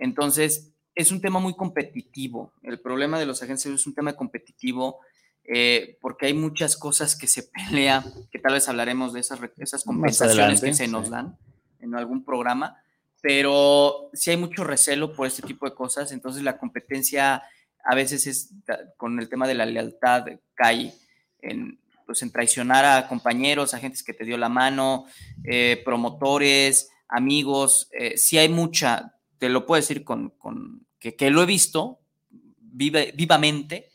Entonces, 0.00 0.70
es 0.96 1.12
un 1.12 1.20
tema 1.20 1.38
muy 1.38 1.54
competitivo. 1.54 2.52
El 2.62 2.80
problema 2.80 3.18
de 3.20 3.26
los 3.26 3.40
seguros 3.42 3.80
es 3.80 3.86
un 3.86 3.94
tema 3.94 4.14
competitivo 4.14 4.98
eh, 5.44 5.98
porque 6.00 6.26
hay 6.26 6.34
muchas 6.34 6.76
cosas 6.76 7.16
que 7.16 7.26
se 7.26 7.42
pelean, 7.70 8.04
que 8.30 8.38
tal 8.38 8.52
vez 8.54 8.68
hablaremos 8.68 9.12
de 9.12 9.20
esas, 9.20 9.38
esas 9.58 9.84
compensaciones 9.84 10.38
adelante, 10.38 10.66
que 10.68 10.74
se 10.74 10.88
nos 10.88 11.06
sí. 11.06 11.10
dan 11.12 11.36
en 11.80 11.94
algún 11.94 12.24
programa, 12.24 12.76
pero 13.20 14.10
sí 14.12 14.30
hay 14.30 14.36
mucho 14.36 14.64
recelo 14.64 15.12
por 15.14 15.26
este 15.26 15.42
tipo 15.42 15.68
de 15.68 15.74
cosas, 15.74 16.12
entonces 16.12 16.42
la 16.42 16.58
competencia 16.58 17.42
a 17.84 17.94
veces 17.94 18.26
es 18.26 18.50
con 18.96 19.18
el 19.18 19.28
tema 19.28 19.46
de 19.48 19.54
la 19.54 19.66
lealtad 19.66 20.24
cae 20.54 20.92
en, 21.40 21.80
pues, 22.06 22.22
en 22.22 22.30
traicionar 22.30 22.84
a 22.84 23.08
compañeros, 23.08 23.74
a 23.74 23.78
gentes 23.78 24.02
que 24.04 24.12
te 24.14 24.24
dio 24.24 24.36
la 24.38 24.48
mano, 24.48 25.06
eh, 25.44 25.82
promotores, 25.84 26.90
amigos, 27.08 27.88
eh, 27.98 28.14
sí 28.16 28.38
hay 28.38 28.48
mucha, 28.48 29.16
te 29.38 29.48
lo 29.48 29.66
puedo 29.66 29.80
decir 29.80 30.04
con, 30.04 30.30
con- 30.30 30.86
que, 31.00 31.16
que 31.16 31.30
lo 31.30 31.42
he 31.42 31.46
visto 31.46 31.98
vive- 32.60 33.12
vivamente, 33.16 33.90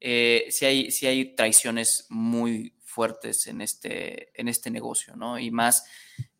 eh, 0.00 0.46
sí, 0.50 0.64
hay, 0.66 0.90
sí 0.90 1.06
hay 1.06 1.34
traiciones 1.34 2.06
muy 2.08 2.74
fuertes 2.84 3.46
en 3.46 3.60
este, 3.60 4.30
en 4.40 4.48
este 4.48 4.70
negocio, 4.70 5.14
¿no? 5.16 5.38
Y 5.38 5.50
más 5.50 5.84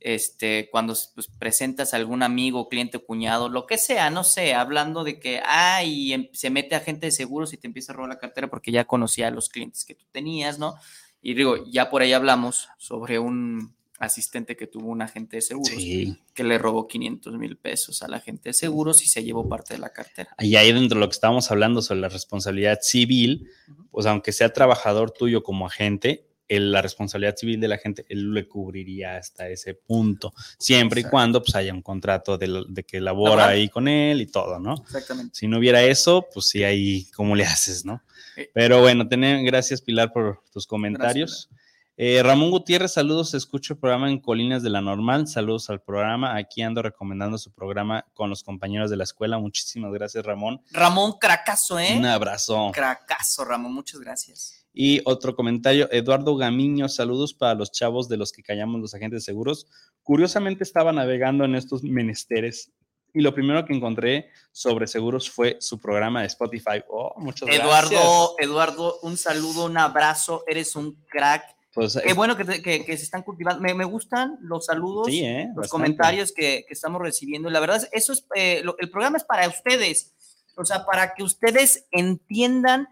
este, 0.00 0.68
cuando 0.70 0.94
pues, 1.14 1.28
presentas 1.38 1.92
a 1.92 1.96
algún 1.96 2.22
amigo, 2.22 2.68
cliente, 2.68 2.98
cuñado, 2.98 3.48
lo 3.48 3.66
que 3.66 3.78
sea, 3.78 4.10
no 4.10 4.24
sé, 4.24 4.54
hablando 4.54 5.04
de 5.04 5.18
que, 5.20 5.40
ay, 5.44 6.12
em- 6.12 6.28
se 6.32 6.50
mete 6.50 6.74
agente 6.74 7.06
de 7.06 7.12
seguros 7.12 7.52
y 7.52 7.56
te 7.58 7.66
empieza 7.66 7.92
a 7.92 7.96
robar 7.96 8.10
la 8.10 8.18
cartera 8.18 8.48
porque 8.48 8.72
ya 8.72 8.84
conocía 8.86 9.28
a 9.28 9.30
los 9.30 9.48
clientes 9.48 9.84
que 9.84 9.94
tú 9.94 10.06
tenías, 10.12 10.58
¿no? 10.58 10.74
Y 11.20 11.34
digo, 11.34 11.64
ya 11.70 11.90
por 11.90 12.02
ahí 12.02 12.12
hablamos 12.12 12.68
sobre 12.78 13.18
un 13.18 13.76
asistente 13.98 14.56
que 14.56 14.66
tuvo 14.66 14.88
un 14.88 15.02
agente 15.02 15.36
de 15.36 15.42
seguros 15.42 15.68
Sí. 15.76 16.16
que 16.34 16.44
le 16.44 16.58
robó 16.58 16.86
500 16.86 17.34
mil 17.38 17.56
pesos 17.56 18.02
al 18.02 18.14
agente 18.14 18.50
de 18.50 18.54
seguros 18.54 19.02
y 19.02 19.06
se 19.06 19.24
llevó 19.24 19.48
parte 19.48 19.74
de 19.74 19.80
la 19.80 19.90
cartera. 19.90 20.30
Y 20.38 20.54
ahí 20.56 20.72
dentro 20.72 20.96
de 20.96 21.00
lo 21.00 21.08
que 21.08 21.14
estábamos 21.14 21.50
hablando 21.50 21.82
sobre 21.82 22.00
la 22.00 22.08
responsabilidad 22.08 22.78
civil, 22.82 23.48
pues 23.90 24.06
aunque 24.06 24.32
sea 24.32 24.52
trabajador 24.52 25.10
tuyo 25.10 25.42
como 25.42 25.66
agente, 25.66 26.24
el- 26.46 26.72
la 26.72 26.80
responsabilidad 26.80 27.36
civil 27.36 27.60
de 27.60 27.68
la 27.68 27.76
gente, 27.76 28.06
él 28.08 28.32
le 28.32 28.48
cubriría 28.48 29.16
hasta 29.18 29.50
ese 29.50 29.74
punto, 29.74 30.32
siempre 30.58 31.02
y 31.02 31.04
cuando 31.04 31.42
pues 31.42 31.54
haya 31.56 31.74
un 31.74 31.82
contrato 31.82 32.38
de, 32.38 32.64
de 32.68 32.84
que 32.84 33.00
labora 33.02 33.32
Laboral. 33.36 33.50
ahí 33.50 33.68
con 33.68 33.86
él 33.86 34.22
y 34.22 34.26
todo, 34.26 34.58
¿no? 34.58 34.74
Exactamente. 34.82 35.32
Si 35.36 35.46
no 35.46 35.58
hubiera 35.58 35.82
eso, 35.82 36.26
pues 36.32 36.46
sí, 36.46 36.64
ahí, 36.64 37.06
¿cómo 37.14 37.36
le 37.36 37.44
haces, 37.44 37.84
no? 37.84 38.00
Eh. 38.36 38.50
Pero 38.54 38.80
bueno, 38.80 39.06
tener, 39.06 39.44
gracias 39.44 39.82
Pilar 39.82 40.10
por 40.10 40.42
tus 40.50 40.66
comentarios. 40.66 41.50
Eh, 42.00 42.22
Ramón 42.22 42.52
Gutiérrez, 42.52 42.92
saludos, 42.92 43.34
escucho 43.34 43.72
el 43.72 43.80
programa 43.80 44.08
en 44.08 44.20
Colinas 44.20 44.62
de 44.62 44.70
la 44.70 44.80
Normal, 44.80 45.26
saludos 45.26 45.68
al 45.68 45.82
programa, 45.82 46.36
aquí 46.36 46.62
ando 46.62 46.80
recomendando 46.80 47.38
su 47.38 47.52
programa 47.52 48.06
con 48.14 48.30
los 48.30 48.44
compañeros 48.44 48.88
de 48.88 48.96
la 48.96 49.02
escuela, 49.02 49.36
muchísimas 49.36 49.92
gracias 49.92 50.24
Ramón. 50.24 50.62
Ramón 50.70 51.14
Cracazo, 51.18 51.76
¿eh? 51.80 51.96
Un 51.98 52.06
abrazo. 52.06 52.70
Cracazo, 52.72 53.44
Ramón, 53.44 53.74
muchas 53.74 53.98
gracias. 53.98 54.64
Y 54.72 55.00
otro 55.06 55.34
comentario, 55.34 55.88
Eduardo 55.90 56.36
Gamiño, 56.36 56.88
saludos 56.88 57.34
para 57.34 57.54
los 57.54 57.72
chavos 57.72 58.08
de 58.08 58.16
los 58.16 58.30
que 58.30 58.44
callamos 58.44 58.80
los 58.80 58.94
agentes 58.94 59.22
de 59.22 59.32
seguros. 59.32 59.66
Curiosamente 60.04 60.62
estaba 60.62 60.92
navegando 60.92 61.44
en 61.44 61.56
estos 61.56 61.82
menesteres 61.82 62.70
y 63.12 63.22
lo 63.22 63.34
primero 63.34 63.64
que 63.64 63.74
encontré 63.74 64.30
sobre 64.52 64.86
seguros 64.86 65.28
fue 65.28 65.56
su 65.58 65.80
programa 65.80 66.20
de 66.20 66.28
Spotify. 66.28 66.80
Oh, 66.88 67.14
muchas 67.16 67.48
Eduardo, 67.48 67.90
gracias. 67.90 68.34
Eduardo, 68.38 69.00
un 69.02 69.16
saludo, 69.16 69.64
un 69.64 69.78
abrazo, 69.78 70.44
eres 70.46 70.76
un 70.76 70.94
crack. 71.08 71.57
Pues, 71.78 71.98
Qué 72.04 72.12
bueno 72.12 72.36
que, 72.36 72.44
te- 72.44 72.62
que- 72.62 72.84
que 72.84 72.96
se 72.96 73.04
están 73.04 73.22
cultivando. 73.22 73.60
Me, 73.62 73.72
me 73.74 73.84
gustan 73.84 74.36
los 74.40 74.66
saludos, 74.66 75.06
Sí, 75.08 75.20
¿eh? 75.24 75.46
los 75.48 75.56
Bastante. 75.56 75.70
comentarios 75.70 76.32
que, 76.32 76.64
que 76.66 76.74
estamos 76.74 77.00
recibiendo. 77.00 77.48
La 77.50 77.60
verdad, 77.60 77.76
es- 77.76 77.88
eso 77.92 78.12
es, 78.12 78.26
eh, 78.34 78.62
lo- 78.64 78.76
el 78.78 78.90
programa 78.90 79.16
es 79.16 79.24
para 79.24 79.46
ustedes. 79.48 80.14
O 80.56 80.64
sea, 80.64 80.84
para 80.84 81.14
que 81.14 81.22
ustedes 81.22 81.86
entiendan 81.92 82.88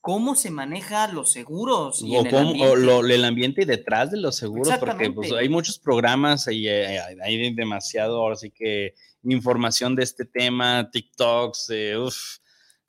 cómo 0.00 0.34
se 0.34 0.50
manejan 0.50 1.14
los 1.14 1.30
seguros. 1.30 2.00
Y 2.02 2.16
o, 2.16 2.20
en 2.20 2.26
el 2.26 2.32
cómo- 2.32 2.48
o 2.48 2.52
ambiente. 2.52 2.76
lo- 2.80 3.04
el 3.06 3.24
ambiente 3.24 3.66
detrás 3.66 4.10
de 4.10 4.16
los 4.18 4.34
seguros, 4.36 4.72
porque 4.80 5.10
pues, 5.10 5.30
hay 5.32 5.48
muchos 5.48 5.78
programas 5.78 6.48
y 6.48 6.66
eh, 6.68 6.98
hay, 7.00 7.16
hay 7.22 7.54
demasiado, 7.54 8.16
ahora 8.16 8.36
sí 8.36 8.50
que 8.50 8.94
información 9.24 9.94
de 9.94 10.02
este 10.04 10.24
tema, 10.24 10.90
TikToks, 10.90 11.70
eh, 11.70 11.96
uf, 11.98 12.16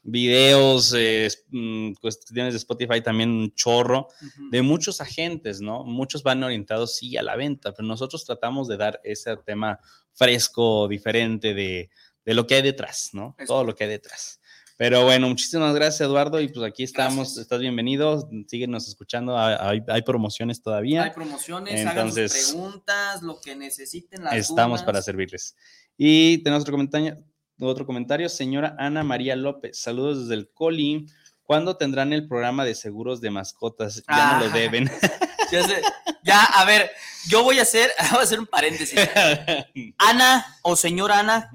videos, 0.03 0.93
eh, 0.95 1.29
mm, 1.49 1.93
cuestiones 1.93 2.53
de 2.53 2.57
Spotify 2.57 3.01
también 3.01 3.29
un 3.29 3.53
chorro 3.55 4.07
Ujú. 4.21 4.49
de 4.51 4.61
muchos 4.61 5.01
agentes, 5.01 5.61
¿no? 5.61 5.83
Muchos 5.85 6.23
van 6.23 6.43
orientados 6.43 6.97
sí 6.97 7.15
a 7.17 7.23
la 7.23 7.35
venta, 7.35 7.73
pero 7.73 7.87
nosotros 7.87 8.25
tratamos 8.25 8.67
de 8.67 8.77
dar 8.77 8.99
ese 9.03 9.35
tema 9.37 9.79
fresco, 10.13 10.87
diferente 10.87 11.53
de, 11.53 11.89
de 12.25 12.33
lo 12.33 12.45
que 12.45 12.55
hay 12.55 12.61
detrás, 12.61 13.09
¿no? 13.13 13.35
Es 13.39 13.47
Todo 13.47 13.63
lo 13.63 13.73
que 13.75 13.85
hay 13.85 13.89
detrás. 13.89 14.39
Pero 14.75 15.03
bueno, 15.05 15.29
muchísimas 15.29 15.73
gracias, 15.75 16.01
Eduardo. 16.01 16.41
Y 16.41 16.47
pues 16.49 16.65
aquí 16.65 16.83
estamos. 16.83 17.15
Gracias. 17.27 17.37
Estás 17.43 17.59
bienvenido. 17.61 18.27
Síguenos 18.47 18.87
escuchando. 18.87 19.37
Hay, 19.37 19.55
hay- 19.59 19.81
hay 19.87 20.01
promociones 20.01 20.57
Hay 20.57 20.63
todavía. 20.63 21.13
promociones, 21.13 21.79
Entonces, 21.79 22.31
hagan 22.33 22.41
sus 22.43 22.51
preguntas, 22.53 23.21
lo 23.21 23.39
que 23.39 23.55
necesiten. 23.55 24.23
Las 24.23 24.33
Estamos 24.35 24.81
para 24.81 24.93
dudas. 24.97 25.05
servirles. 25.05 25.55
Y 25.95 26.39
tenemos 26.39 26.63
otro 26.63 26.73
comentario, 26.73 27.23
otro 27.59 27.85
comentario. 27.85 28.29
Señora 28.29 28.75
Ana 28.79 29.03
María 29.03 29.35
López, 29.35 29.79
saludos 29.79 30.21
desde 30.21 30.35
el 30.35 30.49
Coli. 30.51 31.07
¿Cuándo 31.43 31.75
tendrán 31.77 32.13
el 32.13 32.27
programa 32.27 32.63
de 32.65 32.73
seguros 32.75 33.19
de 33.21 33.29
mascotas? 33.29 34.03
Ya 34.07 34.33
no 34.33 34.45
lo 34.45 34.51
Ah. 34.51 34.53
deben. 34.53 34.89
Ya, 35.51 35.63
sé- 35.67 35.83
ya, 36.23 36.43
a 36.45 36.65
ver, 36.65 36.89
yo 37.27 37.43
voy 37.43 37.59
a 37.59 37.61
hacer, 37.61 37.91
voy 38.11 38.19
a 38.21 38.23
hacer 38.23 38.39
un 38.39 38.47
paréntesis. 38.47 38.99
Ana 39.99 40.43
o 40.63 40.75
señora 40.75 41.19
Ana, 41.19 41.51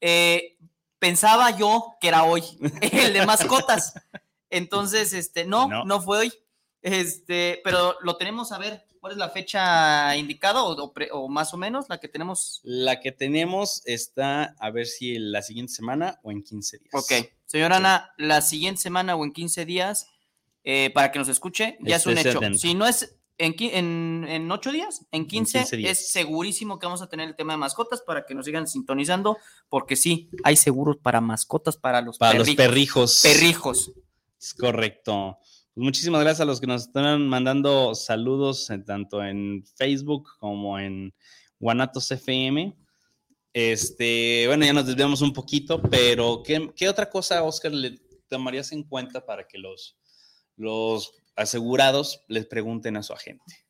eh, 0.00 0.56
pensaba 0.98 1.56
yo 1.56 1.96
que 2.00 2.08
era 2.08 2.24
hoy, 2.24 2.42
el 2.80 3.12
de 3.12 3.24
mascotas. 3.24 3.94
Entonces, 4.50 5.12
este, 5.12 5.44
no, 5.44 5.68
No. 5.68 5.84
no, 5.84 6.00
fue 6.02 6.18
hoy. 6.18 6.32
Este, 6.82 7.60
pero 7.62 7.94
lo 8.00 8.16
tenemos 8.16 8.50
a 8.52 8.58
ver, 8.58 8.84
¿cuál 9.06 9.12
es 9.12 9.18
la 9.18 9.30
fecha 9.30 10.16
indicada 10.16 10.64
o, 10.64 10.72
o 10.82 10.92
pre- 10.92 11.10
o 11.12 11.28
más 11.28 11.54
o 11.54 11.56
menos 11.56 11.86
la 11.88 11.98
que 12.00 12.08
tenemos? 12.08 12.60
La 12.64 12.98
que 13.00 13.12
tenemos 13.12 13.82
está 13.84 14.56
a 14.58 14.70
ver 14.70 14.86
si 14.86 15.16
la 15.20 15.42
siguiente 15.42 15.72
semana 15.72 16.18
o 16.24 16.32
en 16.32 16.42
15 16.42 16.78
días. 16.78 16.90
Ok, 16.92 17.12
señora 17.44 17.76
Ana, 17.76 18.10
la 18.18 18.40
siguiente 18.42 18.80
semana 18.80 19.14
o 19.14 19.24
en 19.24 19.32
15 19.32 19.64
días, 19.64 20.08
eh, 20.64 20.90
para 20.92 21.12
que 21.12 21.20
nos 21.20 21.28
escuche, 21.28 21.78
ya 21.82 21.96
es 21.96 22.06
un 22.06 22.18
hecho. 22.18 22.40
Si 22.58 22.74
no 22.74 22.84
es 22.84 23.16
en, 23.38 23.54
en, 23.60 24.26
en 24.28 24.50
8 24.50 24.72
días, 24.72 25.06
en 25.12 25.28
15, 25.28 25.58
15 25.60 25.76
días. 25.76 25.90
es 26.00 26.08
segurísimo 26.10 26.80
que 26.80 26.86
vamos 26.86 27.02
a 27.02 27.08
tener 27.08 27.28
el 27.28 27.36
tema 27.36 27.52
de 27.52 27.58
mascotas 27.58 28.00
para 28.02 28.26
que 28.26 28.34
nos 28.34 28.44
sigan 28.46 28.66
sintonizando, 28.66 29.38
porque 29.68 29.94
sí, 29.94 30.30
hay 30.42 30.56
seguros 30.56 30.96
para 30.96 31.20
mascotas, 31.20 31.76
para 31.76 32.00
los 32.00 32.18
Para 32.18 32.38
los 32.40 32.50
perrijos. 32.56 33.20
Perrijos. 33.22 33.92
Es 34.40 34.52
correcto. 34.52 35.38
Pues 35.76 35.84
muchísimas 35.84 36.22
gracias 36.22 36.40
a 36.40 36.46
los 36.46 36.58
que 36.58 36.66
nos 36.66 36.86
están 36.86 37.28
mandando 37.28 37.94
saludos 37.94 38.70
eh, 38.70 38.78
tanto 38.78 39.22
en 39.22 39.62
Facebook 39.76 40.26
como 40.38 40.78
en 40.78 41.14
Guanatos 41.60 42.10
FM. 42.10 42.74
Este, 43.52 44.44
bueno, 44.46 44.64
ya 44.64 44.72
nos 44.72 44.86
desviamos 44.86 45.20
un 45.20 45.34
poquito, 45.34 45.82
pero 45.82 46.42
¿qué, 46.42 46.72
qué 46.74 46.88
otra 46.88 47.10
cosa, 47.10 47.42
Oscar, 47.42 47.72
le 47.72 48.00
tomarías 48.26 48.72
en 48.72 48.84
cuenta 48.84 49.26
para 49.26 49.46
que 49.46 49.58
los, 49.58 49.98
los 50.56 51.12
asegurados 51.34 52.24
les 52.26 52.46
pregunten 52.46 52.96
a 52.96 53.02
su 53.02 53.12
agente? 53.12 53.66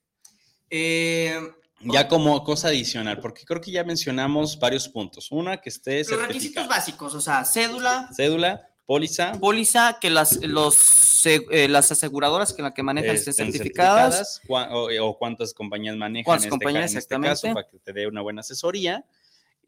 Eh, 0.71 1.41
Ya 1.81 2.07
como 2.07 2.45
cosa 2.45 2.69
adicional, 2.69 3.19
porque 3.19 3.45
creo 3.45 3.61
que 3.61 3.73
ya 3.73 3.83
mencionamos 3.83 4.61
varios 4.61 4.89
puntos. 4.89 5.33
Una, 5.33 5.61
que 5.61 5.71
esté 5.71 6.05
los 6.05 6.23
requisitos 6.29 6.69
básicos, 6.69 7.17
o 7.17 7.21
sea, 7.21 7.45
cédula, 7.45 8.09
Cédula, 8.17 8.71
póliza, 8.87 9.33
póliza, 9.33 9.99
que 10.01 10.09
las, 10.11 10.41
los, 10.43 11.27
eh, 11.27 11.69
las 11.69 11.91
aseguradoras 11.93 12.53
que 12.53 12.63
la 12.63 12.73
que 12.73 12.83
manejan 12.83 13.17
estén 13.17 13.31
estén 13.33 13.53
certificadas. 13.53 14.41
cua- 14.47 14.69
o, 14.71 15.07
o 15.09 15.19
cuántas 15.19 15.53
compañías 15.53 15.97
manejan 15.97 16.25
¿Cuántas 16.25 16.45
en 16.45 16.49
este, 16.49 16.65
compañías 16.65 16.93
en 16.93 16.99
este 16.99 17.15
caso 17.17 17.27
exactamente? 17.47 17.55
para 17.55 17.69
que 17.69 17.79
te 17.79 17.93
dé 17.93 18.07
una 18.07 18.23
buena 18.23 18.41
asesoría. 18.41 19.05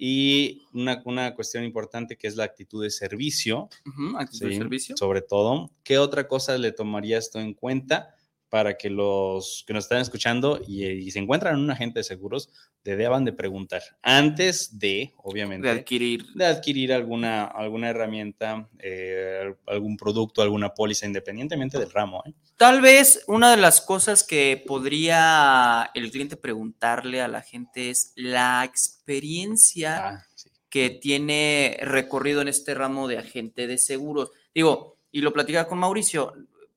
Y 0.01 0.63
una, 0.73 1.03
una 1.07 1.35
cuestión 1.35 1.65
importante 1.65 2.17
que 2.17 2.29
es 2.29 2.37
la 2.37 2.45
actitud 2.45 2.81
de 2.85 2.91
servicio, 2.91 3.69
Ujú, 3.85 4.17
actitud 4.17 4.47
de 4.47 4.53
¿sí? 4.53 4.59
servicio. 4.59 4.97
sobre 4.97 5.23
todo. 5.23 5.73
¿Qué 5.83 5.99
otra 5.99 6.29
cosa 6.29 6.57
le 6.57 6.71
tomarías 6.71 7.33
tú 7.33 7.41
en 7.41 7.53
cuenta 7.53 8.15
para 8.49 8.77
que 8.79 8.89
los 8.91 9.65
que 9.67 9.73
nos 9.75 9.85
están 9.85 10.01
escuchando 10.01 10.61
y, 10.67 10.85
y 10.87 11.11
se 11.11 11.19
encuentran 11.19 11.55
en 11.57 11.61
un 11.61 11.71
agente 11.71 12.01
de 12.01 12.05
seguros 12.05 12.49
te 12.83 12.97
deban 12.97 13.25
de 13.25 13.33
preguntar 13.33 13.83
antes 14.03 14.79
de, 14.79 15.13
obviamente, 15.19 15.67
de 15.69 15.79
adquirir 15.81 16.25
de 16.35 16.47
adquirir 16.47 16.93
alguna, 16.93 17.45
alguna 17.45 17.91
herramienta, 17.91 18.69
eh, 18.79 19.55
algún 19.67 19.97
producto, 19.97 20.41
alguna 20.41 20.73
póliza, 20.73 21.05
independientemente 21.07 21.79
del 21.79 21.91
ramo? 21.91 22.23
¿eh? 22.27 22.33
Tal 22.57 22.81
vez 22.81 23.25
una 23.27 23.51
de 23.51 23.57
las 23.59 23.81
cosas 23.81 24.25
que 24.25 24.63
podría 24.67 25.91
el 25.95 26.11
cliente 26.11 26.37
preguntarle 26.37 27.21
a 27.21 27.29
la 27.29 27.43
gente 27.43 27.91
es 27.91 28.13
la 28.17 28.65
experiencia 28.65 30.09
Ah, 30.09 30.25
sí. 30.35 30.49
que 30.71 30.91
tiene 30.91 31.79
recorrido 31.83 32.41
en 32.43 32.49
este 32.49 32.75
ramo 32.75 33.09
de 33.09 33.19
agente 33.19 33.67
de 33.67 33.79
seguros. 33.79 34.31
Digo, 34.55 34.99
y 35.11 35.21
lo 35.23 35.33
platicaba 35.33 35.69
con 35.69 35.79
Mauricio, 35.79 36.35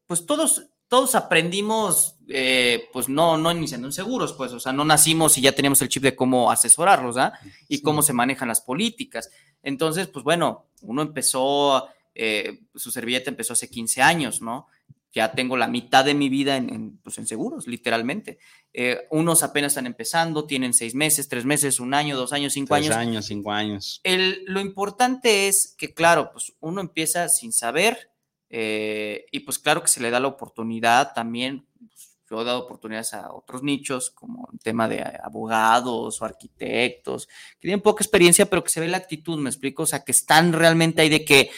pues 0.08 0.26
todos, 0.26 0.68
todos 0.92 1.16
aprendimos, 1.16 2.18
eh, 2.28 2.90
pues 2.92 3.08
no, 3.08 3.38
no 3.38 3.50
iniciando 3.50 3.88
en 3.88 3.94
seguros, 3.94 4.34
pues, 4.34 4.52
o 4.52 4.60
sea, 4.60 4.74
no 4.74 4.84
nacimos 4.84 5.38
y 5.38 5.42
ya 5.42 5.54
teníamos 5.54 5.82
el 5.82 5.88
chip 5.88 6.04
de 6.04 6.18
cómo 6.18 6.52
asesorarlos, 6.52 7.16
¿ah? 7.16 7.32
Y 7.70 7.78
Sí. 7.78 7.82
cómo 7.82 8.02
se 8.02 8.12
manejan 8.12 8.50
las 8.50 8.60
políticas. 8.60 9.30
Entonces, 9.64 10.08
pues 10.08 10.26
bueno, 10.26 10.66
uno 10.82 11.02
empezó, 11.02 11.88
eh, 12.14 12.60
su 12.76 12.92
servilleta 12.92 13.30
empezó 13.30 13.54
hace 13.54 13.70
15 13.70 14.02
años, 14.02 14.42
¿no? 14.42 14.68
Ya 15.14 15.32
tengo 15.32 15.56
la 15.56 15.68
mitad 15.68 16.04
de 16.04 16.14
mi 16.14 16.28
vida 16.28 16.58
en, 16.58 16.70
en, 16.74 16.98
pues, 16.98 17.18
en 17.20 17.26
seguros, 17.26 17.68
literalmente. 17.68 18.38
Eh, 18.74 19.08
unos 19.12 19.44
apenas 19.44 19.72
están 19.72 19.86
empezando, 19.86 20.44
tienen 20.46 20.74
seis 20.74 20.94
meses, 20.94 21.30
tres 21.30 21.46
meses, 21.46 21.80
un 21.80 21.94
año, 21.94 22.18
dos 22.18 22.34
años, 22.34 22.52
cinco 22.52 22.76
Tres 22.76 22.88
años. 22.92 22.98
años, 22.98 23.26
cinco 23.28 23.52
años. 23.54 24.02
El- 24.04 24.44
lo 24.46 24.60
importante 24.60 25.48
es 25.48 25.74
que, 25.78 25.94
claro, 25.94 26.32
pues 26.34 26.52
uno 26.60 26.82
empieza 26.82 27.30
sin 27.30 27.54
saber 27.54 28.11
eh, 28.54 29.26
y 29.32 29.40
pues 29.42 29.58
claro 29.60 29.82
que 29.82 29.88
se 29.88 30.02
le 30.02 30.10
da 30.12 30.20
la 30.20 30.28
oportunidad 30.28 31.14
también. 31.14 31.66
pues, 31.80 32.10
yo 32.30 32.42
he 32.42 32.46
dado 32.46 32.60
oportunidades 32.60 33.14
a 33.14 33.32
otros 33.34 33.62
nichos, 33.64 34.10
como 34.12 34.48
el 34.54 34.60
tema 34.60 34.88
de 34.88 35.02
abogados 35.24 36.22
o 36.22 36.26
arquitectos, 36.26 37.28
que 37.28 37.62
tienen 37.68 37.82
poca 37.82 38.04
experiencia, 38.04 38.46
pero 38.46 38.64
que 38.64 38.70
se 38.70 38.80
ve 38.80 38.88
la 38.88 38.98
actitud, 38.98 39.38
me 39.40 39.50
explico, 39.50 39.84
o 39.84 39.86
sea, 39.86 40.04
que 40.04 40.12
están 40.14 40.54
realmente 40.54 41.02
ahí 41.02 41.10
de 41.10 41.26
que, 41.26 41.50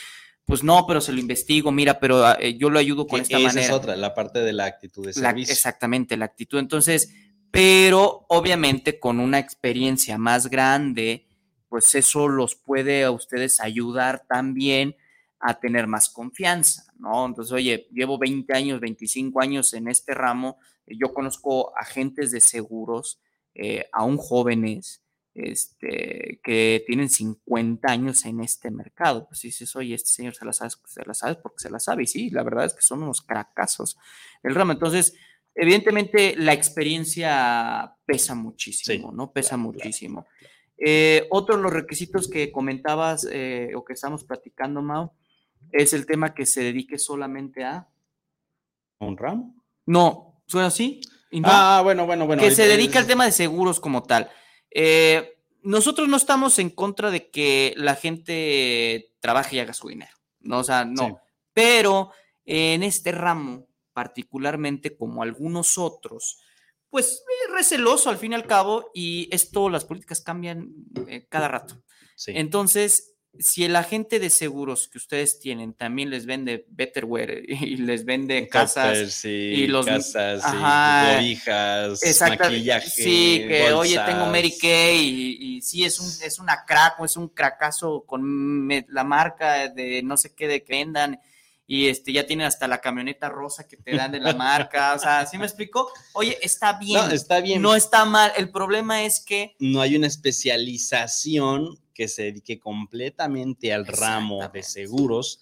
pues 0.46 0.64
no, 0.64 0.86
pero 0.88 1.00
se 1.00 1.12
lo 1.14 1.20
investigo, 1.20 1.72
mira, 1.72 2.00
pero 2.00 2.38
eh, 2.40 2.58
yo 2.58 2.70
lo 2.72 2.80
ayudo 2.80 3.06
con 3.08 3.20
Que 3.20 3.24
esta 3.24 3.38
esa 3.38 3.48
manera. 3.48 3.66
es 3.68 3.72
otra, 3.72 3.96
la 3.96 4.14
parte 4.16 4.40
de 4.40 4.52
la 4.54 4.66
actitud 4.66 5.04
de 5.06 5.14
La- 5.22 5.30
servicio. 5.30 5.54
exactamente, 5.54 6.18
la 6.18 6.26
actitud. 6.26 6.58
Entonces, 6.60 7.14
pero 7.52 8.26
obviamente 8.30 9.00
con 9.00 9.20
una 9.20 9.38
experiencia 9.40 10.18
más 10.18 10.48
grande, 10.50 11.28
pues 11.70 11.94
eso 11.96 12.28
los 12.28 12.56
puede 12.56 13.04
a 13.04 13.12
ustedes 13.12 13.60
ayudar 13.60 14.24
también 14.28 14.96
a 15.46 15.60
tener 15.60 15.88
más 15.88 16.10
confianza, 16.10 16.86
¿no? 16.98 17.26
Entonces, 17.26 17.52
oye, 17.52 17.88
llevo 17.92 18.18
20 18.18 18.54
años, 18.54 18.80
25 18.80 19.42
años 19.42 19.74
en 19.74 19.90
este 19.90 20.14
ramo, 20.14 20.58
eh, 20.88 20.96
yo 20.98 21.14
conozco 21.14 21.78
agentes 21.78 22.32
de 22.32 22.40
seguros, 22.40 23.22
eh, 23.54 23.86
aún 23.92 24.18
jóvenes, 24.18 25.04
este, 25.34 26.40
que 26.44 26.84
tienen 26.88 27.10
50 27.10 27.92
años 27.92 28.24
en 28.26 28.40
este 28.40 28.72
mercado. 28.72 29.28
Pues 29.28 29.42
dices, 29.42 29.76
oye, 29.76 29.96
este 29.96 30.10
señor 30.10 30.34
se 30.34 30.46
la 30.46 30.54
sabe, 30.54 30.72
se 30.86 31.04
la 31.06 31.14
sabe 31.14 31.36
porque 31.36 31.62
se 31.62 31.70
la 31.70 31.80
sabe. 31.80 32.04
Y 32.04 32.08
sí, 32.08 32.30
la 32.30 32.44
verdad 32.44 32.66
es 32.66 32.74
que 32.74 32.82
son 32.82 33.04
unos 33.04 33.22
cracazos 33.22 33.98
el 34.44 34.56
ramo. 34.56 34.72
Entonces, 34.72 35.14
evidentemente 35.54 36.36
la 36.38 36.54
experiencia 36.54 37.98
pesa 38.06 38.34
muchísimo, 38.34 39.10
Sí, 39.10 39.18
¿no? 39.18 39.34
Pesa 39.34 39.56
claro, 39.56 39.64
claro, 39.64 39.74
muchísimo. 39.74 40.26
Eh, 40.78 41.28
otro 41.32 41.58
de 41.58 41.64
los 41.64 41.74
requisitos 41.74 42.30
que 42.30 42.52
comentabas 42.52 43.28
eh, 43.30 43.72
o 43.76 43.84
que 43.84 43.94
estamos 43.94 44.24
platicando, 44.24 44.82
Mau, 44.82 45.12
es 45.74 45.94
el 45.94 46.06
tema 46.06 46.34
que 46.34 46.46
se 46.46 46.64
dedique 46.64 46.98
solamente 46.98 47.64
a... 47.64 47.90
¿Un 49.00 49.18
ramo? 49.18 49.56
No, 49.86 50.42
¿suena 50.48 50.68
así? 50.68 51.02
ah, 51.44 51.82
bueno, 51.84 52.06
bueno, 52.06 52.26
bueno. 52.28 52.42
Que 52.42 52.52
se 52.52 52.68
dedica 52.68 53.00
al 53.00 53.08
tema 53.08 53.26
de 53.26 53.32
seguros 53.32 53.80
como 53.80 54.04
tal. 54.04 54.30
Eh, 54.70 55.34
nosotros 55.64 56.08
no 56.08 56.18
estamos 56.18 56.60
en 56.60 56.70
contra 56.70 57.10
de 57.10 57.30
que 57.30 57.74
la 57.76 57.96
gente 57.96 59.14
trabaje 59.20 59.56
y 59.56 59.60
haga 59.60 59.74
su 59.74 59.88
dinero. 59.88 60.12
No, 60.40 60.60
o 60.60 60.64
sea, 60.64 60.86
no. 60.86 61.20
Pero 61.54 62.12
en 62.46 62.84
este 62.84 63.12
ramo, 63.12 63.68
particularmente 63.94 64.96
como 64.96 65.24
algunos 65.24 65.78
otros, 65.78 66.40
pues 66.90 67.24
receloso 67.52 68.10
al 68.10 68.18
fin 68.18 68.34
y 68.34 68.36
al 68.36 68.46
cabo, 68.46 68.92
y 68.94 69.28
esto, 69.32 69.70
las 69.70 69.86
políticas 69.86 70.22
cambian 70.22 70.70
eh, 71.08 71.26
cada 71.30 71.48
rato. 71.48 71.82
Entonces, 72.28 73.13
si 73.40 73.64
el 73.64 73.76
agente 73.76 74.20
de 74.20 74.30
seguros 74.30 74.88
que 74.88 74.98
ustedes 74.98 75.40
tienen 75.40 75.74
también 75.74 76.10
les 76.10 76.26
vende 76.26 76.66
Betterware 76.70 77.44
y 77.48 77.78
les 77.78 78.06
vende 78.06 78.48
casas 78.48 79.26
y 79.26 79.68
los 79.68 79.86
casas 79.86 80.44
ajá, 80.44 81.22
y 81.22 81.40
maquillaje, 82.30 82.90
sí, 82.90 83.44
que 83.48 83.74
oye 83.74 84.00
tengo 84.06 84.28
Mary 84.28 84.56
Kay 84.60 85.38
y, 85.40 85.62
sí 85.62 85.84
es 85.84 86.00
un 86.00 86.08
es 86.08 86.40
una 86.40 86.64
crack 86.66 87.00
o 87.00 87.06
es 87.06 87.18
un 87.18 87.30
cracazo 87.30 88.04
con 88.06 88.70
la 88.88 89.04
marca 89.04 89.70
de 89.70 90.02
no 90.04 90.18
sé 90.18 90.36
qué 90.36 90.48
de 90.48 90.64
que 90.64 90.74
vendan 90.74 91.20
y 91.66 91.88
este 91.88 92.12
ya 92.12 92.28
tienen 92.28 92.46
hasta 92.46 92.68
la 92.68 92.82
camioneta 92.82 93.30
rosa 93.30 93.68
que 93.68 93.78
te 93.78 93.96
dan 93.96 94.12
de 94.12 94.20
la 94.20 94.34
marca, 94.34 94.94
o 94.96 95.00
sea, 95.00 95.26
¿sí 95.26 95.38
me 95.38 95.46
explico? 95.46 95.90
Oye, 96.14 96.38
está 96.42 96.78
bien. 96.78 97.08
No, 97.08 97.12
está 97.12 97.40
bien. 97.40 97.62
No 97.62 97.74
está 97.74 98.04
mal. 98.04 98.34
El 98.36 98.52
problema 98.52 99.04
es 99.04 99.22
que 99.22 99.56
no 99.60 99.80
hay 99.80 99.96
una 99.96 100.08
especialización 100.08 101.80
que 101.94 102.08
se 102.08 102.24
dedique 102.24 102.60
completamente 102.60 103.74
al 103.74 103.86
ramo 103.86 104.50
de 104.54 104.64
seguros 104.64 105.42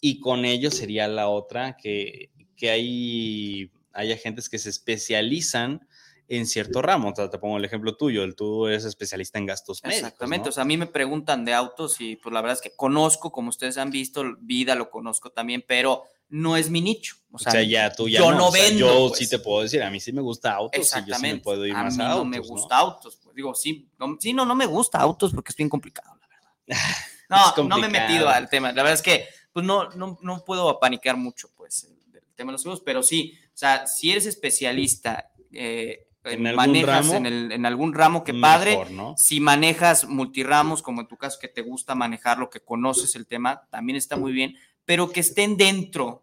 y 0.00 0.20
con 0.20 0.44
ello 0.44 0.70
sería 0.70 1.08
la 1.08 1.28
otra 1.28 1.76
que, 1.76 2.30
que 2.56 2.70
hay, 2.70 3.70
hay 3.92 4.12
agentes 4.12 4.48
que 4.48 4.58
se 4.58 4.70
especializan 4.70 5.86
en 6.30 6.46
cierto 6.46 6.80
ramo. 6.80 7.10
O 7.10 7.14
sea, 7.14 7.28
te 7.28 7.38
pongo 7.38 7.58
el 7.58 7.64
ejemplo 7.64 7.96
tuyo, 7.96 8.22
el 8.22 8.34
tú 8.34 8.66
eres 8.66 8.84
especialista 8.84 9.38
en 9.38 9.46
gastos 9.46 9.82
médicos. 9.82 9.98
Exactamente, 9.98 10.48
o 10.48 10.52
sea, 10.52 10.62
a 10.62 10.66
mí 10.66 10.76
me 10.76 10.86
preguntan 10.86 11.44
de 11.44 11.52
autos 11.52 12.00
y 12.00 12.16
pues 12.16 12.32
la 12.32 12.40
verdad 12.40 12.56
es 12.56 12.62
que 12.62 12.76
conozco, 12.76 13.32
como 13.32 13.50
ustedes 13.50 13.76
han 13.76 13.90
visto, 13.90 14.24
vida 14.40 14.74
lo 14.76 14.90
conozco 14.90 15.30
también, 15.30 15.64
pero 15.66 16.04
no 16.30 16.56
es 16.56 16.70
mi 16.70 16.80
nicho. 16.80 17.16
O 17.32 17.38
sea, 17.38 17.62
ya 17.62 17.92
tú 17.92 18.08
ya 18.08 18.20
yo 18.20 18.32
no, 18.32 18.50
vendo. 18.50 18.78
yo 18.78 19.08
pues. 19.08 19.18
sí 19.18 19.28
te 19.28 19.40
puedo 19.40 19.62
decir, 19.62 19.82
a 19.82 19.90
mí 19.90 20.00
sí 20.00 20.12
me 20.12 20.20
gusta 20.20 20.52
autos 20.52 20.92
y 20.96 21.08
yo 21.08 21.14
sí 21.14 21.22
me 21.22 21.36
puedo 21.38 21.66
ir 21.66 21.74
más 21.74 21.98
a 21.98 22.12
autos. 22.12 22.24
No 22.24 22.30
me 22.30 22.38
gusta 22.38 22.76
autos. 22.76 23.19
Digo, 23.40 23.54
sí, 23.54 23.88
no, 23.98 24.16
sí, 24.20 24.34
no, 24.34 24.44
no 24.44 24.54
me 24.54 24.66
gusta 24.66 24.98
autos 24.98 25.32
porque 25.32 25.50
es 25.50 25.56
bien 25.56 25.70
complicado, 25.70 26.14
la 26.20 26.28
verdad. 26.28 26.52
No, 27.30 27.62
no 27.62 27.78
me 27.78 27.86
he 27.86 27.90
metido 27.90 28.28
al 28.28 28.48
tema. 28.48 28.72
La 28.72 28.82
verdad 28.82 28.94
es 28.94 29.02
que 29.02 29.28
pues 29.52 29.64
no, 29.64 29.88
no, 29.90 30.18
no 30.20 30.44
puedo 30.44 30.68
apanicar 30.68 31.16
mucho, 31.16 31.48
pues, 31.56 31.84
el 32.12 32.34
tema 32.34 32.50
de 32.50 32.54
los 32.54 32.62
seguros, 32.62 32.82
pero 32.84 33.04
sí, 33.04 33.38
o 33.46 33.56
sea, 33.56 33.86
si 33.86 34.10
eres 34.10 34.26
especialista 34.26 35.30
eh, 35.52 36.08
¿En 36.24 36.42
manejas 36.54 37.06
ramo? 37.06 37.14
En, 37.14 37.26
el, 37.26 37.52
en, 37.52 37.64
algún 37.64 37.94
ramo 37.94 38.24
que 38.24 38.34
padre. 38.34 38.78
Si 39.16 39.40
manejas 39.40 40.06
multiramos, 40.06 40.82
como 40.82 41.00
en 41.00 41.06
tu 41.06 41.16
caso 41.16 41.38
que 41.40 41.48
te 41.48 41.62
gusta 41.62 41.94
manejarlo, 41.94 42.50
que 42.50 42.60
conoces 42.60 43.16
el 43.16 43.26
tema, 43.26 43.62
también 43.70 43.96
está 43.96 44.16
muy 44.16 44.32
bien, 44.32 44.54
pero 44.84 45.10
que 45.10 45.20
estén 45.20 45.56
dentro 45.56 46.20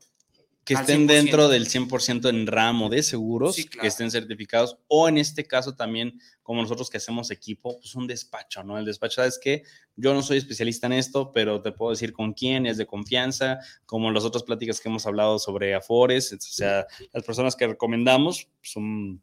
que 0.67 0.73
estén 0.73 1.07
dentro 1.07 1.47
del 1.47 1.69
100% 1.69 2.27
en 2.27 2.45
ramo 2.45 2.89
de 2.89 3.01
seguros, 3.01 3.55
que 3.55 3.87
estén 3.87 4.11
certificados, 4.11 4.77
o 4.89 5.07
en 5.07 5.17
este 5.17 5.47
caso 5.47 5.75
también, 5.75 6.19
como 6.43 6.61
nosotros 6.61 6.89
que 6.89 6.97
hacemos 6.97 7.31
equipo, 7.31 7.79
pues 7.79 7.95
un 7.95 8.05
despacho, 8.05 8.65
¿no? 8.65 8.77
El 8.77 8.83
despacho, 8.83 9.23
es 9.23 9.39
que 9.39 9.63
yo 9.95 10.13
no 10.13 10.21
soy 10.21 10.39
especialista 10.39 10.87
en 10.87 10.93
esto, 10.93 11.31
pero 11.31 11.61
te 11.61 11.71
puedo 11.71 11.91
decir 11.91 12.11
con 12.11 12.33
quién 12.33 12.65
es 12.65 12.75
de 12.75 12.85
confianza, 12.85 13.59
como 13.85 14.11
las 14.11 14.25
otras 14.25 14.43
pláticas 14.43 14.81
que 14.81 14.89
hemos 14.89 15.05
hablado 15.05 15.39
sobre 15.39 15.73
Afores, 15.73 16.33
o 16.33 16.37
sea, 16.41 16.85
las 17.13 17.23
personas 17.23 17.55
que 17.55 17.67
recomendamos 17.67 18.49
son, 18.61 19.21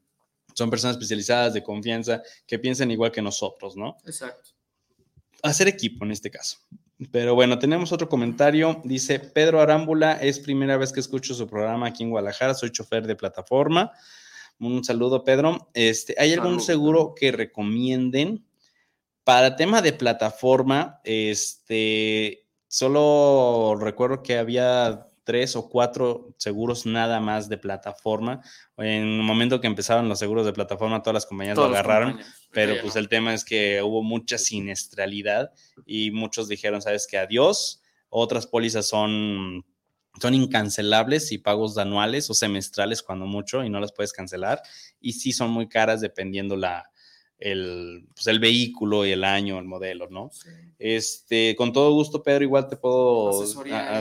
son 0.54 0.70
personas 0.70 0.96
especializadas 0.96 1.52
de 1.52 1.62
confianza 1.62 2.22
que 2.46 2.58
piensan 2.58 2.90
igual 2.90 3.12
que 3.12 3.20
nosotros, 3.20 3.76
¿no? 3.76 3.98
Exacto. 4.06 4.52
Hacer 5.42 5.68
equipo 5.68 6.06
en 6.06 6.12
este 6.12 6.30
caso. 6.30 6.56
Pero 7.10 7.34
bueno, 7.34 7.58
tenemos 7.58 7.92
otro 7.92 8.08
comentario. 8.08 8.80
Dice 8.84 9.18
Pedro 9.18 9.60
Arámbula, 9.60 10.12
es 10.12 10.38
primera 10.38 10.76
vez 10.76 10.92
que 10.92 11.00
escucho 11.00 11.34
su 11.34 11.46
programa 11.46 11.88
aquí 11.88 12.02
en 12.04 12.10
Guadalajara, 12.10 12.54
soy 12.54 12.70
chofer 12.70 13.06
de 13.06 13.16
plataforma. 13.16 13.92
Un 14.60 14.84
saludo, 14.84 15.24
Pedro. 15.24 15.70
Este, 15.74 16.14
¿Hay 16.18 16.32
algún 16.32 16.60
seguro 16.60 17.14
que 17.14 17.32
recomienden? 17.32 18.46
Para 19.24 19.56
tema 19.56 19.82
de 19.82 19.92
plataforma, 19.92 21.00
este, 21.02 22.46
solo 22.68 23.76
recuerdo 23.80 24.22
que 24.22 24.38
había 24.38 25.08
tres 25.24 25.56
o 25.56 25.68
cuatro 25.68 26.34
seguros 26.38 26.86
nada 26.86 27.18
más 27.20 27.48
de 27.48 27.58
plataforma. 27.58 28.42
En 28.76 29.02
el 29.02 29.22
momento 29.22 29.60
que 29.60 29.66
empezaron 29.66 30.08
los 30.08 30.18
seguros 30.18 30.46
de 30.46 30.52
plataforma, 30.52 31.02
todas 31.02 31.14
las 31.14 31.26
compañías 31.26 31.56
lo 31.56 31.64
agarraron, 31.64 32.20
pero 32.52 32.80
pues 32.80 32.96
el 32.96 33.08
tema 33.08 33.34
es 33.34 33.44
que 33.44 33.82
hubo 33.82 34.02
mucha 34.02 34.38
siniestralidad 34.38 35.52
y 35.86 36.10
muchos 36.10 36.48
dijeron, 36.48 36.82
sabes 36.82 37.06
que 37.06 37.18
adiós, 37.18 37.82
otras 38.08 38.46
pólizas 38.46 38.86
son 38.86 39.64
son 40.20 40.32
incancelables 40.32 41.32
y 41.32 41.38
pagos 41.38 41.76
anuales 41.76 42.30
o 42.30 42.34
semestrales 42.34 43.02
cuando 43.02 43.26
mucho 43.26 43.64
y 43.64 43.68
no 43.68 43.80
las 43.80 43.92
puedes 43.92 44.12
cancelar. 44.12 44.62
Y 45.00 45.14
sí 45.14 45.32
son 45.32 45.50
muy 45.50 45.68
caras 45.68 46.00
dependiendo 46.00 46.56
la, 46.56 46.88
el, 47.44 48.06
pues 48.14 48.26
el 48.26 48.40
vehículo 48.40 49.04
y 49.04 49.12
el 49.12 49.22
año, 49.22 49.58
el 49.58 49.66
modelo, 49.66 50.08
¿no? 50.08 50.30
Este, 50.78 51.54
con 51.56 51.74
todo 51.74 51.92
gusto, 51.92 52.22
Pedro, 52.22 52.42
igual 52.42 52.68
te 52.68 52.76
puedo 52.76 53.44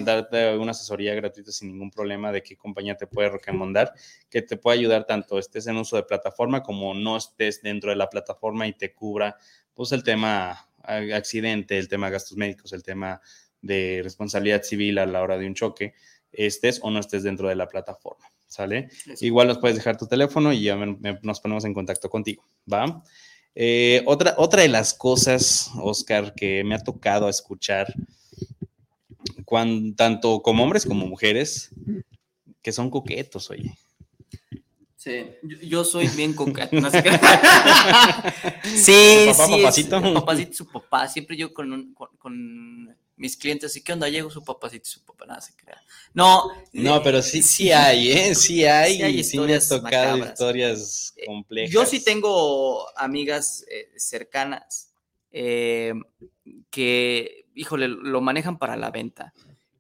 darte 0.02 0.56
una 0.56 0.72
asesoría 0.72 1.14
gratuita 1.14 1.52
sin 1.52 1.68
ningún 1.68 1.92
problema 1.92 2.32
de 2.32 2.42
qué 2.42 2.56
compañía 2.56 2.96
te 2.96 3.06
puede 3.06 3.32
recomendar, 3.32 3.92
que 4.30 4.42
te 4.44 4.56
pueda 4.56 4.76
ayudar 4.76 5.06
tanto 5.06 5.38
estés 5.38 5.68
en 5.68 5.76
uso 5.76 5.98
de 5.98 6.04
plataforma 6.04 6.64
como 6.64 6.94
no 6.94 7.18
estés 7.18 7.62
dentro 7.62 7.90
de 7.90 7.98
la 7.98 8.10
plataforma 8.10 8.66
y 8.66 8.74
te 8.74 8.94
cubra, 8.94 9.36
pues, 9.74 9.92
el 9.92 10.04
tema 10.04 10.70
accidente, 10.82 11.78
el 11.78 11.90
tema 11.90 12.10
gastos 12.10 12.38
médicos, 12.38 12.72
el 12.72 12.84
tema 12.84 13.20
de 13.62 14.00
responsabilidad 14.04 14.64
civil 14.64 15.00
a 15.00 15.06
la 15.06 15.22
hora 15.22 15.38
de 15.38 15.48
un 15.48 15.54
choque, 15.54 15.96
estés 16.32 16.80
o 16.82 16.90
no 16.92 17.02
estés 17.02 17.24
dentro 17.24 17.50
de 17.50 17.56
la 17.56 17.68
plataforma. 17.68 18.26
¿Sale? 18.48 18.90
Igual 19.20 19.48
nos 19.48 19.58
puedes 19.58 19.76
dejar 19.76 19.98
tu 19.98 20.06
teléfono 20.06 20.54
y 20.54 20.62
ya 20.62 20.76
nos 20.76 21.40
ponemos 21.42 21.66
en 21.66 21.74
contacto 21.74 22.08
contigo, 22.08 22.46
¿va? 22.72 23.04
Eh, 23.56 24.02
otra, 24.06 24.34
otra 24.38 24.64
de 24.64 24.68
las 24.68 24.94
cosas, 24.94 25.72
Oscar, 25.82 26.34
que 26.34 26.64
me 26.64 26.76
ha 26.76 26.80
tocado 26.80 27.30
escuchar, 27.30 27.94
tanto 29.96 30.42
como 30.42 30.64
hombres 30.64 30.86
como 30.86 31.06
mujeres, 31.06 31.72
que 32.62 32.72
son 32.72 32.90
coquetos, 32.90 33.50
oye. 33.52 33.78
Sí, 34.96 35.26
yo, 35.64 35.84
soy 35.84 36.08
bien 36.16 36.34
coqueto. 36.34 36.80
No 36.80 36.90
sé 36.90 37.04
sí, 38.64 39.26
papá, 39.28 39.46
sí. 39.46 39.84
Papacito? 39.84 40.14
papacito, 40.14 40.54
su 40.54 40.68
papá. 40.68 41.10
Siempre 41.10 41.36
yo 41.36 41.54
con, 41.54 41.94
con 41.94 42.96
mis 43.16 43.38
clientes, 43.38 43.76
¿y 43.76 43.84
qué 43.84 43.94
onda? 43.94 44.10
Llego 44.10 44.30
su 44.30 44.44
papacito 44.44 44.84
y 44.88 44.92
su 44.92 45.04
papá, 45.04 45.26
nada 45.26 45.42
se 45.42 45.56
crea. 45.56 45.82
No. 46.14 46.52
No, 46.72 47.04
pero 47.04 47.22
sí, 47.22 47.42
sí 47.42 47.72
hay, 47.72 48.12
¿eh? 48.12 48.36
Sí 48.36 48.66
hay, 48.66 48.98
sí, 48.98 49.04
hay 49.04 49.24
sí 49.24 49.40
me 49.40 49.56
ha 49.56 49.68
tocado 49.68 50.18
historias 50.18 51.14
eh, 51.18 51.26
complejas. 51.26 51.72
Yo 51.72 51.86
sí 51.86 52.04
tengo 52.04 52.86
amigas 52.98 53.66
eh, 53.70 53.92
cercanas 53.98 54.92
eh, 55.32 55.94
que, 56.70 57.46
híjole, 57.54 57.88
lo 57.88 58.22
manejan 58.22 58.58
para 58.58 58.76
la 58.76 58.90
venta. 58.90 59.34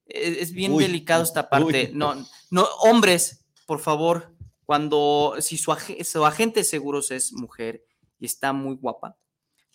Es, 0.05 0.51
bien 0.51 0.77
delicado 0.77 1.23
esta 1.23 1.49
parte. 1.49 1.89
No, 1.93 2.27
no, 2.51 2.63
hombres, 2.81 3.45
por 3.65 3.79
favor, 3.79 4.31
cuando, 4.65 5.35
si 5.39 5.57
su, 5.57 5.75
su 6.03 6.25
agente 6.25 6.59
de 6.59 6.63
seguros 6.65 7.09
es 7.09 7.33
mujer 7.33 7.83
y 8.19 8.25
está 8.25 8.53
muy 8.53 8.75
guapa, 8.75 9.17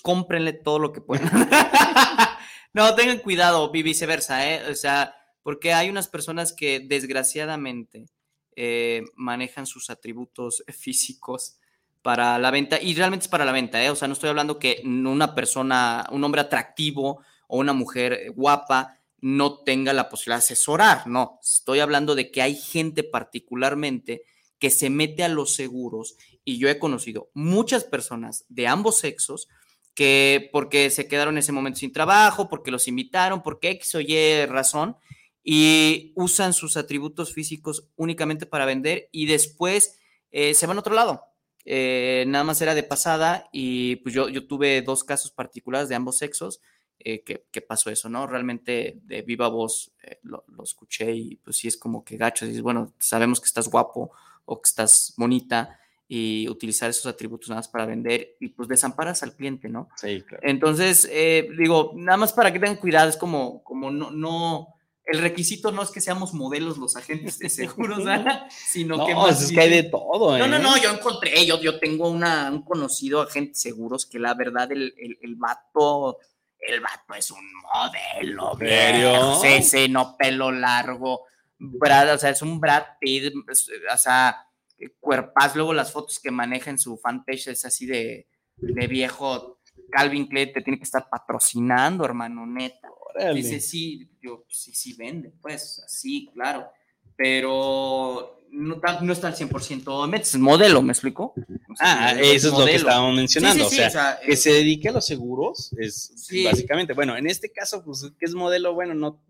cómprenle 0.03 0.53
todo 0.53 0.79
lo 0.79 0.93
que 0.93 1.01
puedan. 1.01 1.29
No, 2.73 2.95
tengan 2.95 3.19
cuidado, 3.19 3.71
viceversa, 3.71 4.49
¿eh? 4.49 4.71
O 4.71 4.75
sea, 4.75 5.15
porque 5.43 5.73
hay 5.73 5.89
unas 5.89 6.09
personas 6.09 6.53
que 6.53 6.81
desgraciadamente 6.81 8.07
eh, 8.57 9.05
manejan 9.15 9.67
sus 9.67 9.91
atributos 9.91 10.65
físicos 10.69 11.57
para 12.03 12.39
la 12.39 12.51
venta, 12.51 12.81
y 12.81 12.95
realmente 12.95 13.25
es 13.25 13.29
para 13.29 13.45
la 13.45 13.53
venta, 13.53 13.83
¿eh? 13.83 13.91
O 13.91 13.97
sea, 13.97 14.09
no 14.09 14.15
estoy 14.15 14.31
hablando 14.31 14.59
que 14.59 14.83
una 14.85 15.35
persona, 15.35 16.07
un 16.13 16.23
hombre 16.25 16.41
atractivo 16.41 17.23
o 17.49 17.59
una 17.59 17.73
mujer 17.73 18.33
guapa 18.35 18.99
no 19.21 19.59
tenga 19.59 19.93
la 19.93 20.09
posibilidad 20.09 20.37
de 20.37 20.45
asesorar, 20.45 21.07
no, 21.07 21.41
estoy 21.43 21.81
hablando 21.81 22.15
de 22.15 22.31
que 22.31 22.41
hay 22.41 22.55
gente 22.55 23.03
particularmente 23.03 24.23
que 24.59 24.71
se 24.71 24.91
mete 24.91 25.25
a 25.25 25.29
los 25.29 25.55
seguros 25.55 26.17
y 26.45 26.59
yo 26.59 26.69
he 26.69 26.79
conocido 26.79 27.31
muchas 27.35 27.85
personas 27.85 28.45
de 28.49 28.67
ambos 28.69 28.99
sexos 28.99 29.49
que 29.99 30.49
porque 30.53 30.91
se 30.91 31.09
quedaron 31.09 31.35
en 31.35 31.39
ese 31.39 31.51
momento 31.51 31.81
sin 31.81 31.93
trabajo, 31.93 32.49
porque 32.49 32.71
los 32.71 32.87
invitaron, 32.87 33.43
porque 33.43 33.71
X 33.71 33.97
o 33.97 34.01
Y 34.01 34.47
razón, 34.47 34.97
y 35.43 36.13
usan 36.15 36.53
sus 36.53 36.77
atributos 36.77 37.35
físicos 37.35 37.89
únicamente 37.97 38.47
para 38.47 38.65
vender 38.65 39.09
y 39.11 39.27
después 39.27 39.99
eh, 40.31 40.55
se 40.55 40.69
van 40.69 40.77
a 40.77 40.81
otro 40.81 40.95
lado. 40.95 41.25
Eh, 41.65 42.23
nada 42.29 42.45
más 42.45 42.63
era 42.63 42.77
de 42.77 42.85
pasada 42.85 43.49
y 43.51 43.97
pues 43.97 44.15
yo, 44.15 44.29
yo 44.29 44.47
tuve 44.47 44.83
dos 44.83 45.03
casos 45.03 45.33
particulares 45.33 45.89
de 45.89 45.97
ambos 45.97 46.19
sexos 46.19 46.61
eh, 47.01 47.25
que, 47.25 47.61
pasó 47.61 47.91
eso, 47.91 48.09
¿no? 48.09 48.29
Realmente 48.29 49.01
de 49.03 49.23
viva 49.23 49.49
voz 49.49 49.91
lo, 50.23 50.45
escuché 50.63 51.13
y 51.13 51.37
pues 51.39 51.57
sí 51.57 51.67
es 51.67 51.77
como 51.77 52.05
que 52.05 52.17
gacho, 52.17 52.47
dices, 52.47 52.63
bueno, 52.63 52.95
sabemos 53.01 53.41
que 53.41 53.47
estás 53.47 53.67
guapo 53.67 54.13
o 54.45 54.63
que 54.63 54.69
estás 54.69 55.13
bonita 55.17 55.78
y 56.11 56.49
utilizar 56.49 56.89
esos 56.89 57.05
atributos 57.05 57.51
nada 57.51 57.59
más 57.59 57.69
para 57.69 57.85
vender 57.85 58.35
y 58.41 58.49
pues 58.49 58.67
desamparas 58.67 59.23
al 59.23 59.35
cliente, 59.35 59.69
¿no? 59.69 59.91
Sí, 59.97 60.23
claro. 60.23 60.43
Entonces, 60.43 61.07
eh, 61.13 61.49
digo, 61.59 61.93
nada 61.95 62.17
más 62.17 62.33
para 62.33 62.51
que 62.51 62.59
tengan 62.59 62.77
cuidado, 62.77 63.11
es 63.11 63.19
como, 63.19 63.63
como 63.63 63.91
no, 63.91 64.11
no, 64.11 64.75
el 65.05 65.21
requisito 65.21 65.71
no 65.71 65.83
es 65.83 65.91
que 65.91 66.01
seamos 66.01 66.33
modelos 66.33 66.79
los 66.79 66.97
agentes 66.97 67.39
de 67.39 67.51
seguros, 67.51 67.99
¿verdad? 68.05 68.47
sino 68.51 68.97
no, 68.97 69.07
que 69.07 69.15
más 69.15 69.43
es 69.43 69.53
que 69.53 69.61
hay 69.61 69.71
de 69.71 69.83
todo, 69.83 70.35
¿eh? 70.35 70.39
No, 70.39 70.47
no, 70.47 70.59
no, 70.59 70.79
yo 70.79 70.91
encontré, 70.91 71.45
yo, 71.45 71.61
yo 71.61 71.79
tengo 71.79 72.09
una, 72.09 72.51
un 72.51 72.63
conocido 72.63 73.21
agente 73.21 73.51
de 73.51 73.57
seguros 73.57 74.07
que 74.07 74.19
la 74.19 74.33
verdad 74.33 74.73
el, 74.73 74.95
el, 74.97 75.19
el 75.21 75.35
vato, 75.37 76.19
el 76.59 76.81
vato 76.81 77.15
es 77.15 77.31
un 77.31 77.45
modelo, 77.63 78.57
viejo. 78.57 79.43
Sí, 79.43 79.63
sí, 79.63 79.89
no 79.91 80.17
pelo 80.17 80.51
largo, 80.51 81.27
Brad, 81.59 82.15
o 82.15 82.19
sea, 82.19 82.31
es 82.31 82.41
un 82.41 82.59
Brad 82.61 82.85
Pitt, 82.99 83.35
o 83.37 83.97
sea, 83.99 84.48
cuerpaz, 85.01 85.57
luego 85.57 85.73
las 85.73 85.93
fotos 85.93 86.19
que 86.19 86.31
maneja 86.31 86.71
en 86.71 86.79
su 86.79 86.97
fanpage 86.99 87.49
es 87.49 87.65
así 87.65 87.87
de, 87.87 88.29
de 88.57 88.87
viejo, 88.87 89.61
Calvin 89.91 90.27
Klein 90.27 90.53
te 90.53 90.63
tiene 90.63 90.79
que 90.79 90.85
estar 90.85 91.09
patrocinando, 91.11 92.05
hermano, 92.05 92.47
neta. 92.47 92.89
Órale. 93.15 93.35
Dice, 93.35 93.61
sí, 93.61 94.11
yo, 94.21 94.45
sí, 94.49 94.75
sí 94.75 94.95
vende, 94.95 95.33
pues, 95.41 95.83
sí, 95.87 96.31
claro, 96.33 96.71
pero 97.17 98.39
no, 98.51 98.81
no 99.03 99.13
está 99.13 99.29
al 99.29 99.37
100% 99.37 100.09
metes 100.09 100.35
el 100.35 100.41
modelo, 100.41 100.83
¿me 100.83 100.93
explico? 100.93 101.35
Ah, 101.81 102.13
eso 102.13 102.49
es 102.49 102.59
lo 102.59 102.65
que 102.65 102.75
estábamos 102.77 103.17
mencionando. 103.17 103.65
Sí, 103.65 103.77
sí, 103.77 103.77
sí, 103.77 103.83
o 103.83 103.91
sea, 103.91 104.21
que 104.25 104.33
eh, 104.33 104.37
se 104.37 104.53
dedique 104.53 104.89
a 104.89 104.93
los 104.93 105.07
seguros 105.07 105.73
es 105.79 106.13
básicamente, 106.45 106.93
bueno, 106.93 107.17
en 107.17 107.27
este 107.27 107.51
caso, 107.51 107.85
pues, 107.85 108.11
¿qué 108.19 108.25
es 108.25 108.35
modelo? 108.35 108.75
Bueno, 108.75 108.95
no. 108.95 109.23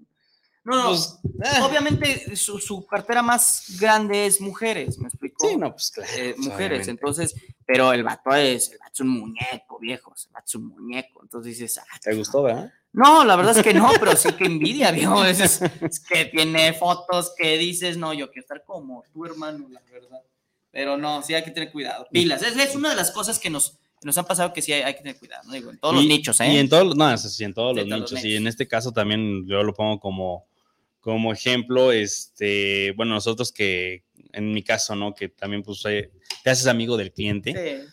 No, 0.68 0.76
no, 0.76 0.88
pues, 0.88 1.18
ah, 1.44 1.66
obviamente 1.66 2.36
su, 2.36 2.58
su 2.58 2.86
cartera 2.86 3.22
más 3.22 3.76
grande 3.80 4.26
es 4.26 4.40
mujeres, 4.40 4.98
¿me 4.98 5.08
explico? 5.08 5.48
sí, 5.48 5.56
no, 5.56 5.72
pues 5.72 5.90
claro. 5.90 6.10
Eh, 6.16 6.34
mujeres, 6.38 6.80
obviamente. 6.80 6.90
entonces, 6.90 7.34
pero 7.66 7.92
el 7.92 8.02
vato 8.02 8.34
es, 8.34 8.70
el 8.72 8.78
vato 8.78 8.92
es 8.94 9.00
un 9.00 9.08
muñeco, 9.08 9.78
viejo, 9.80 10.12
el 10.14 10.32
vato 10.32 10.46
es 10.46 10.54
un 10.54 10.66
muñeco, 10.66 11.22
entonces 11.22 11.58
dices, 11.58 11.78
ah, 11.78 11.98
¿Te 12.02 12.14
gustó, 12.14 12.42
verdad? 12.42 12.72
No, 12.92 13.24
la 13.24 13.36
verdad 13.36 13.56
es 13.56 13.62
que 13.62 13.74
no, 13.74 13.90
pero 14.00 14.16
sí 14.16 14.32
que 14.32 14.44
envidia, 14.46 14.90
viejo. 14.90 15.24
Es, 15.24 15.60
que 16.08 16.24
tiene 16.26 16.72
fotos 16.72 17.32
que 17.36 17.58
dices, 17.58 17.96
no, 17.96 18.12
yo 18.12 18.28
quiero 18.30 18.42
estar 18.42 18.64
como 18.64 19.04
tu 19.12 19.24
hermano, 19.24 19.68
la 19.70 19.80
verdad. 19.92 20.22
Pero 20.70 20.96
no, 20.96 21.22
sí 21.22 21.34
hay 21.34 21.44
que 21.44 21.50
tener 21.50 21.70
cuidado. 21.70 22.06
Pilas, 22.10 22.42
es, 22.42 22.56
es 22.56 22.74
una 22.74 22.90
de 22.90 22.96
las 22.96 23.10
cosas 23.10 23.38
que 23.38 23.50
nos, 23.50 23.78
nos 24.02 24.16
han 24.18 24.24
pasado 24.24 24.52
que 24.52 24.62
sí 24.62 24.72
hay, 24.72 24.82
hay 24.82 24.94
que 24.94 25.02
tener 25.02 25.18
cuidado, 25.18 25.44
¿no? 25.46 25.52
Digo, 25.52 25.70
en 25.70 25.78
todos 25.78 25.94
los 25.94 26.06
nichos, 26.06 26.40
¿eh? 26.40 26.52
Y 26.52 26.58
en 26.58 26.68
todos 26.68 26.96
no, 26.96 27.16
sí, 27.18 27.44
en 27.44 27.54
todos 27.54 27.76
Sí, 27.76 27.84
los 27.84 28.00
nichos. 28.00 28.24
Y 28.24 28.36
en 28.36 28.46
este 28.46 28.66
caso 28.66 28.92
también 28.92 29.46
yo 29.46 29.62
lo 29.62 29.74
pongo 29.74 30.00
como, 30.00 30.47
como 31.08 31.32
ejemplo, 31.32 31.90
este, 31.90 32.92
bueno, 32.94 33.14
nosotros 33.14 33.50
que, 33.50 34.04
en 34.32 34.52
mi 34.52 34.62
caso, 34.62 34.94
¿no? 34.94 35.14
Que 35.14 35.30
también, 35.30 35.62
pues, 35.62 35.82
eh, 35.86 36.10
te 36.44 36.50
haces 36.50 36.66
amigo 36.66 36.98
del 36.98 37.12
cliente. 37.12 37.54
Sí. 37.54 37.88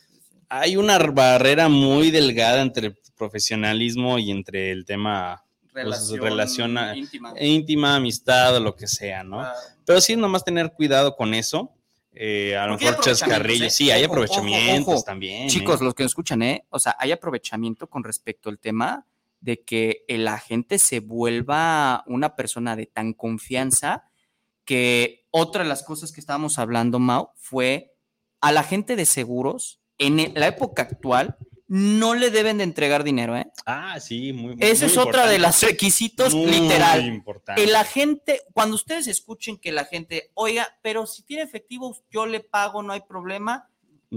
Hay 0.50 0.76
una 0.76 0.98
barrera 0.98 1.70
muy 1.70 2.12
delgada 2.12 2.62
entre 2.62 2.94
profesionalismo 3.18 4.20
y 4.20 4.32
entre 4.32 4.70
el 4.72 4.84
tema 4.84 5.42
Relación, 5.74 6.20
relaciona- 6.20 6.94
íntima. 6.98 7.34
íntima, 7.40 7.96
amistad 7.96 8.58
o 8.58 8.60
lo 8.60 8.76
que 8.76 8.86
sea, 8.86 9.24
¿no? 9.24 9.40
Ah, 9.40 9.54
Pero 9.86 10.02
sí, 10.02 10.18
nomás 10.18 10.44
tener 10.44 10.74
cuidado 10.74 11.16
con 11.16 11.34
eso. 11.34 11.72
Eh, 12.14 12.58
a 12.58 12.68
lo 12.68 12.78
mejor 12.78 13.00
chascarrillos. 13.00 13.68
¿eh? 13.68 13.70
Sí, 13.70 13.92
hay 13.92 14.04
Ojo, 14.04 14.12
aprovechamientos 14.14 14.88
ojo, 14.88 14.98
ojo. 14.98 15.04
también. 15.06 15.48
Chicos, 15.48 15.80
¿eh? 15.80 15.84
los 15.86 15.94
que 15.94 16.04
nos 16.04 16.12
escuchan, 16.12 16.42
¿eh? 16.42 16.66
O 16.70 16.80
sea, 16.80 16.98
hay 17.00 17.14
aprovechamiento 17.14 17.88
con 17.88 18.04
respecto 18.04 18.50
al 18.50 18.60
tema 18.60 19.06
de 19.46 19.64
que 19.64 20.04
el 20.08 20.28
agente 20.28 20.80
se 20.80 21.00
vuelva 21.00 22.04
una 22.08 22.36
persona 22.36 22.76
de 22.76 22.88
tan 22.88 23.14
confianza 23.14 24.04
que 24.66 25.28
otra 25.30 25.62
de 25.64 25.70
las 25.70 25.84
cosas 25.84 26.12
que 26.12 26.20
estábamos 26.20 26.58
hablando, 26.58 27.00
Mau, 27.00 27.30
fue 27.36 27.94
a 28.42 28.52
la 28.52 28.64
gente 28.64 28.96
de 28.96 29.06
seguros 29.06 29.82
en 30.00 30.34
la 30.34 30.48
época 30.48 30.82
actual 30.82 31.38
no 31.68 32.14
le 32.16 32.30
deben 32.32 32.58
de 32.58 32.64
entregar 32.64 33.04
dinero, 33.04 33.36
¿eh? 33.38 33.52
Ah, 33.66 34.00
sí, 34.00 34.34
muy 34.34 34.56
Esa 34.60 34.86
muy 34.86 34.92
es 34.92 34.98
otra 34.98 35.28
de 35.28 35.40
los 35.40 35.62
requisitos 35.62 36.34
Muy 36.34 36.48
literal. 36.48 37.06
importante. 37.06 37.64
El 37.64 37.76
agente, 37.76 38.42
cuando 38.54 38.76
ustedes 38.76 39.08
escuchen 39.08 39.58
que 39.58 39.72
la 39.72 39.86
gente, 39.86 40.32
oiga, 40.36 40.68
pero 40.82 41.06
si 41.06 41.24
tiene 41.24 41.44
efectivo, 41.44 41.96
yo 42.12 42.26
le 42.26 42.40
pago, 42.40 42.84
no 42.84 42.94
hay 42.94 43.02
problema. 43.02 43.70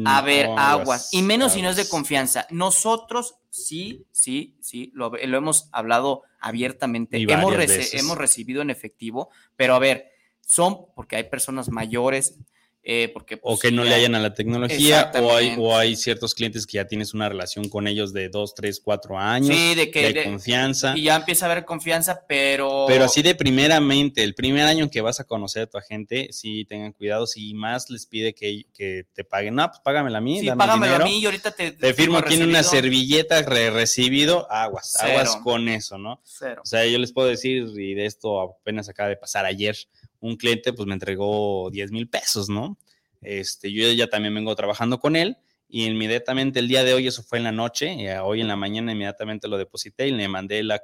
A 0.05 0.21
ver, 0.23 0.49
aguas. 0.57 1.13
Y 1.13 1.23
menos 1.23 1.53
si 1.53 1.63
no 1.63 1.71
es 1.71 1.77
de 1.77 1.89
confianza. 1.89 2.47
Nosotros, 2.51 3.37
sí, 3.51 4.05
sí, 4.13 4.57
sí, 4.61 4.91
lo, 4.95 5.11
lo 5.11 5.39
hemos 5.39 5.69
hablado 5.73 6.23
abiertamente. 6.41 7.19
Y 7.19 7.25
Hemos, 7.25 7.53
varias 7.53 7.71
rece- 7.71 7.77
veces. 7.79 8.01
hemos 8.03 8.17
recibido 8.19 8.63
en 8.63 8.71
efectivo, 8.71 9.31
pero 9.57 9.75
a 9.75 9.79
ver, 9.79 10.11
son 10.41 10.87
porque 10.95 11.17
hay 11.17 11.25
personas 11.25 11.69
mayores, 11.71 12.39
eh, 12.83 13.11
porque... 13.13 13.35
O 13.37 13.51
pues, 13.51 13.61
que 13.61 13.71
no 13.73 13.85
ya- 13.85 13.91
le 13.91 13.95
hayan 13.97 14.15
a 14.15 14.21
la 14.21 14.33
tecnología, 14.35 15.11
o 15.21 15.35
hay, 15.35 15.55
o 15.59 15.77
hay 15.77 15.95
ciertos 15.97 16.35
clientes 16.35 16.67
que 16.67 16.77
ya 16.77 16.87
tienes 16.87 17.13
una 17.13 17.29
relación 17.29 17.69
con 17.69 17.87
ellos 17.87 18.13
de 18.13 18.29
dos, 18.29 18.55
tres, 18.55 18.81
cuatro 18.83 19.19
años, 19.19 19.55
Sí, 19.55 19.75
de 19.75 19.91
que 19.91 20.07
hay 20.07 20.13
que... 20.15 20.21
de- 20.21 20.25
confianza. 20.27 20.95
y 20.97 21.03
ya 21.03 21.17
empieza 21.17 21.47
a 21.47 21.53
haber 21.53 21.65
confianza, 21.65 22.25
pero... 22.27 22.85
Pero 22.89 23.05
así 23.05 23.21
de 23.23 23.35
primeramente, 23.35 24.25
el 24.25 24.35
primer 24.35 24.65
año 24.65 24.91
que 24.91 25.01
vas 25.01 25.21
a 25.21 25.25
conocer 25.25 25.63
a 25.65 25.67
tu 25.67 25.77
agente, 25.79 26.29
sí 26.33 26.65
tengan 26.65 26.93
cuidado, 26.93 27.27
si 27.27 27.53
más 27.55 27.91
les 27.91 28.07
pide 28.07 28.35
que, 28.35 28.65
que 28.73 29.05
te 29.13 29.25
paguen, 29.25 29.55
no, 29.57 29.67
pues 29.69 29.81
págamela 29.81 30.19
a 30.19 30.21
mí, 30.23 30.41
Sí, 30.41 30.47
dame 30.47 30.65
el 30.65 30.71
págamelo 30.71 30.97
a 30.97 31.07
mí 31.07 31.19
y 31.21 31.25
ahorita 31.27 31.51
te... 31.51 31.73
Te 31.73 31.95
firmo 31.95 32.19
aquí 32.19 32.35
en 32.35 32.45
una 32.49 32.63
servilleta 32.63 33.43
re- 33.43 33.71
recibido, 33.71 34.51
aguas, 34.51 34.97
aguas 35.01 35.31
Cero. 35.33 35.41
con 35.45 35.69
eso, 35.69 35.99
¿no? 35.99 36.21
Cero. 36.25 36.63
O 36.65 36.67
sea, 36.67 36.87
yo 36.87 36.99
les 36.99 37.13
puedo 37.13 37.29
decir, 37.29 37.65
y 37.77 37.95
de 37.95 38.07
esto 38.07 38.41
apenas 38.41 38.89
acaba 38.89 39.09
de 39.09 39.17
pasar 39.17 39.45
ayer, 39.45 39.77
un 40.21 40.37
cliente 40.37 40.73
pues 40.73 40.87
me 40.87 40.95
entregó 40.95 41.71
10 41.71 41.91
mil 41.91 42.09
pesos, 42.09 42.49
¿no? 42.49 42.79
Este, 43.21 43.73
yo 43.73 43.91
ya 43.93 44.09
también 44.09 44.35
vengo 44.35 44.55
trabajando 44.57 44.99
con 45.01 45.17
él 45.17 45.37
y 45.69 45.85
inmediatamente 45.87 46.61
el 46.61 46.69
día 46.69 46.83
de 46.85 46.95
hoy, 46.95 47.07
eso 47.07 47.23
fue 47.23 47.39
en 47.39 47.45
la 47.45 47.53
noche, 47.53 47.93
y 47.93 48.09
a- 48.09 48.25
hoy 48.25 48.41
en 48.41 48.49
la 48.49 48.57
mañana 48.57 48.93
inmediatamente 48.93 49.49
lo 49.49 49.59
deposité 49.59 50.07
y 50.09 50.13
le 50.13 50.27
mandé 50.29 50.63
la, 50.63 50.81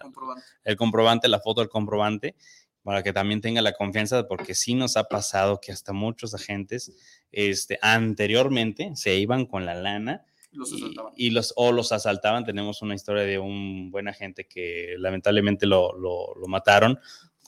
Comprobante. 0.00 0.42
el 0.64 0.76
comprobante, 0.76 1.28
la 1.28 1.40
foto 1.40 1.60
del 1.60 1.68
comprobante, 1.70 2.36
para 2.82 3.02
que 3.02 3.12
también 3.12 3.40
tenga 3.40 3.62
la 3.62 3.72
confianza, 3.72 4.28
porque 4.28 4.54
sí 4.54 4.74
nos 4.74 4.96
ha 4.96 5.04
pasado 5.04 5.60
que 5.60 5.72
hasta 5.72 5.92
muchos 5.92 6.34
agentes 6.34 6.92
este, 7.32 7.78
anteriormente 7.82 8.92
se 8.94 9.16
iban 9.16 9.46
con 9.46 9.66
la 9.66 9.74
lana 9.74 10.24
Los 10.52 10.72
y, 11.16 11.30
los 11.30 11.52
o 11.56 11.72
los 11.72 11.90
asaltaban. 11.90 12.44
Tenemos 12.44 12.82
una 12.82 12.94
historia 12.94 13.24
de 13.24 13.38
un 13.40 13.90
buen 13.90 14.06
agente 14.08 14.46
que 14.46 14.94
lamentablemente 14.98 15.66
lo, 15.66 15.92
lo- 15.98 16.32
lo 16.36 16.46
mataron, 16.46 16.98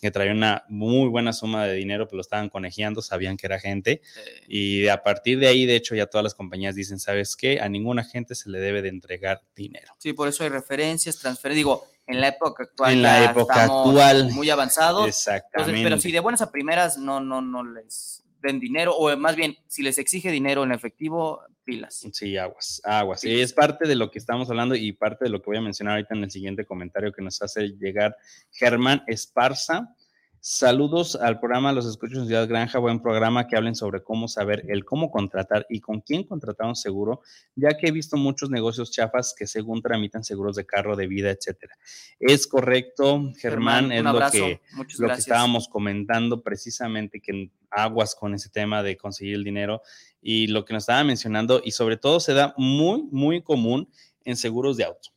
que 0.01 0.11
traía 0.11 0.32
una 0.32 0.64
muy 0.68 1.09
buena 1.09 1.32
suma 1.32 1.66
de 1.66 1.74
dinero, 1.74 2.07
pero 2.07 2.16
lo 2.16 2.20
estaban 2.22 2.49
conejeando, 2.49 3.03
sabían 3.03 3.36
que 3.36 3.46
era 3.46 3.57
agente. 3.57 4.03
Eh, 4.16 4.44
Y 4.49 4.88
a 4.88 5.03
partir 5.03 5.38
de 5.38 5.49
ahí, 5.49 5.66
de 5.66 5.76
hecho, 5.76 5.94
ya 5.94 6.07
todas 6.07 6.24
las 6.24 6.34
compañías 6.34 6.74
dicen, 6.74 6.99
¿sabes 6.99 7.36
qué? 7.36 7.61
A 7.61 7.68
ningún 7.68 7.99
agente 7.99 8.34
se 8.34 8.51
le 8.51 8.59
debe 8.61 8.82
de 8.82 8.88
entregar 8.88 9.42
dinero. 9.55 9.94
Sí, 9.99 10.12
por 10.12 10.28
eso 10.28 10.44
hay 10.44 10.51
referencias, 10.51 11.18
transferencias. 11.18 11.59
Digo, 11.59 11.86
en 12.07 12.20
la 12.20 12.28
época 12.28 12.64
actual. 12.64 12.92
En 12.92 13.03
la 13.03 13.24
época 13.24 13.64
actual. 13.64 14.30
Muy 14.32 14.49
avanzados. 14.51 15.07
Exactamente. 15.07 15.59
Entonces, 15.59 15.84
pero 15.84 16.01
si 16.01 16.12
de 16.12 16.20
buenas 16.20 16.40
a 16.40 16.51
primeras 16.51 16.99
no, 16.99 17.20
no, 17.20 17.42
no 17.42 17.62
les 17.64 18.24
den 18.41 18.61
dinero, 18.61 18.95
o 18.97 19.14
más 19.16 19.36
bien, 19.36 19.57
si 19.66 19.82
les 19.82 19.99
exige 19.99 20.30
dinero 20.30 20.64
en 20.64 20.72
efectivo, 20.72 21.43
pilas. 21.64 22.07
Sí, 22.12 22.36
aguas, 22.36 22.80
aguas. 22.84 23.24
Y 23.24 23.41
es 23.41 23.53
parte 23.53 23.86
de 23.86 23.95
lo 23.95 24.11
que 24.11 24.18
estamos 24.18 24.49
hablando 24.51 24.74
y 24.74 24.93
parte 24.93 25.24
de 25.24 25.30
lo 25.30 25.41
que 25.41 25.51
voy 25.51 25.59
a 25.59 25.62
mencionar 25.62 25.95
ahorita 25.95 26.14
en 26.14 26.24
el 26.24 26.30
siguiente 26.30 26.64
comentario 26.64 27.12
que 27.12 27.22
nos 27.22 27.41
hace 27.43 27.68
llegar 27.78 28.16
Germán 28.51 29.03
Esparza. 29.07 29.95
Saludos 30.41 31.16
al 31.16 31.41
programa 31.41 31.72
Los 31.72 31.84
Escuchos 31.84 32.20
en 32.20 32.26
Ciudad 32.26 32.47
Granja, 32.49 32.78
buen 32.78 33.01
programa 33.01 33.49
que 33.49 33.57
hablen 33.57 33.74
sobre 33.74 34.05
cómo 34.05 34.28
saber 34.28 34.64
el 34.68 34.84
cómo 34.84 35.11
contratar 35.11 35.66
y 35.68 35.80
con 35.80 36.01
quién 36.01 36.22
contratar 36.22 36.68
un 36.68 36.76
seguro, 36.76 37.22
ya 37.57 37.76
que 37.76 37.89
he 37.89 37.91
visto 37.91 38.16
muchos 38.16 38.49
negocios 38.49 38.93
chafas 38.93 39.34
que 39.36 39.49
según 39.49 39.82
tramitan 39.82 40.22
seguros 40.22 40.55
de 40.55 40.64
carro, 40.64 40.95
de 40.95 41.09
vida, 41.09 41.30
etcétera. 41.30 41.76
Es 42.20 42.47
correcto, 42.47 43.32
Germán, 43.36 43.91
es 43.91 44.05
lo 44.05 44.30
que, 44.30 44.61
Muchas 44.74 45.01
lo 45.01 45.09
que 45.09 45.14
estábamos 45.14 45.66
comentando 45.66 46.41
precisamente, 46.41 47.20
que 47.20 47.51
aguas 47.70 48.14
con 48.14 48.32
ese 48.32 48.49
tema 48.49 48.84
de 48.84 48.97
conseguir 48.97 49.34
el 49.34 49.45
dinero 49.45 49.82
y 50.22 50.47
lo 50.47 50.64
que 50.64 50.72
nos 50.72 50.84
estaba 50.84 51.03
mencionando, 51.03 51.61
y 51.64 51.72
sobre 51.72 51.97
todo 51.97 52.20
se 52.20 52.34
da 52.34 52.55
muy, 52.57 53.03
muy 53.11 53.43
común 53.43 53.91
en 54.24 54.36
seguros 54.36 54.76
de 54.76 54.84
auto. 54.84 55.11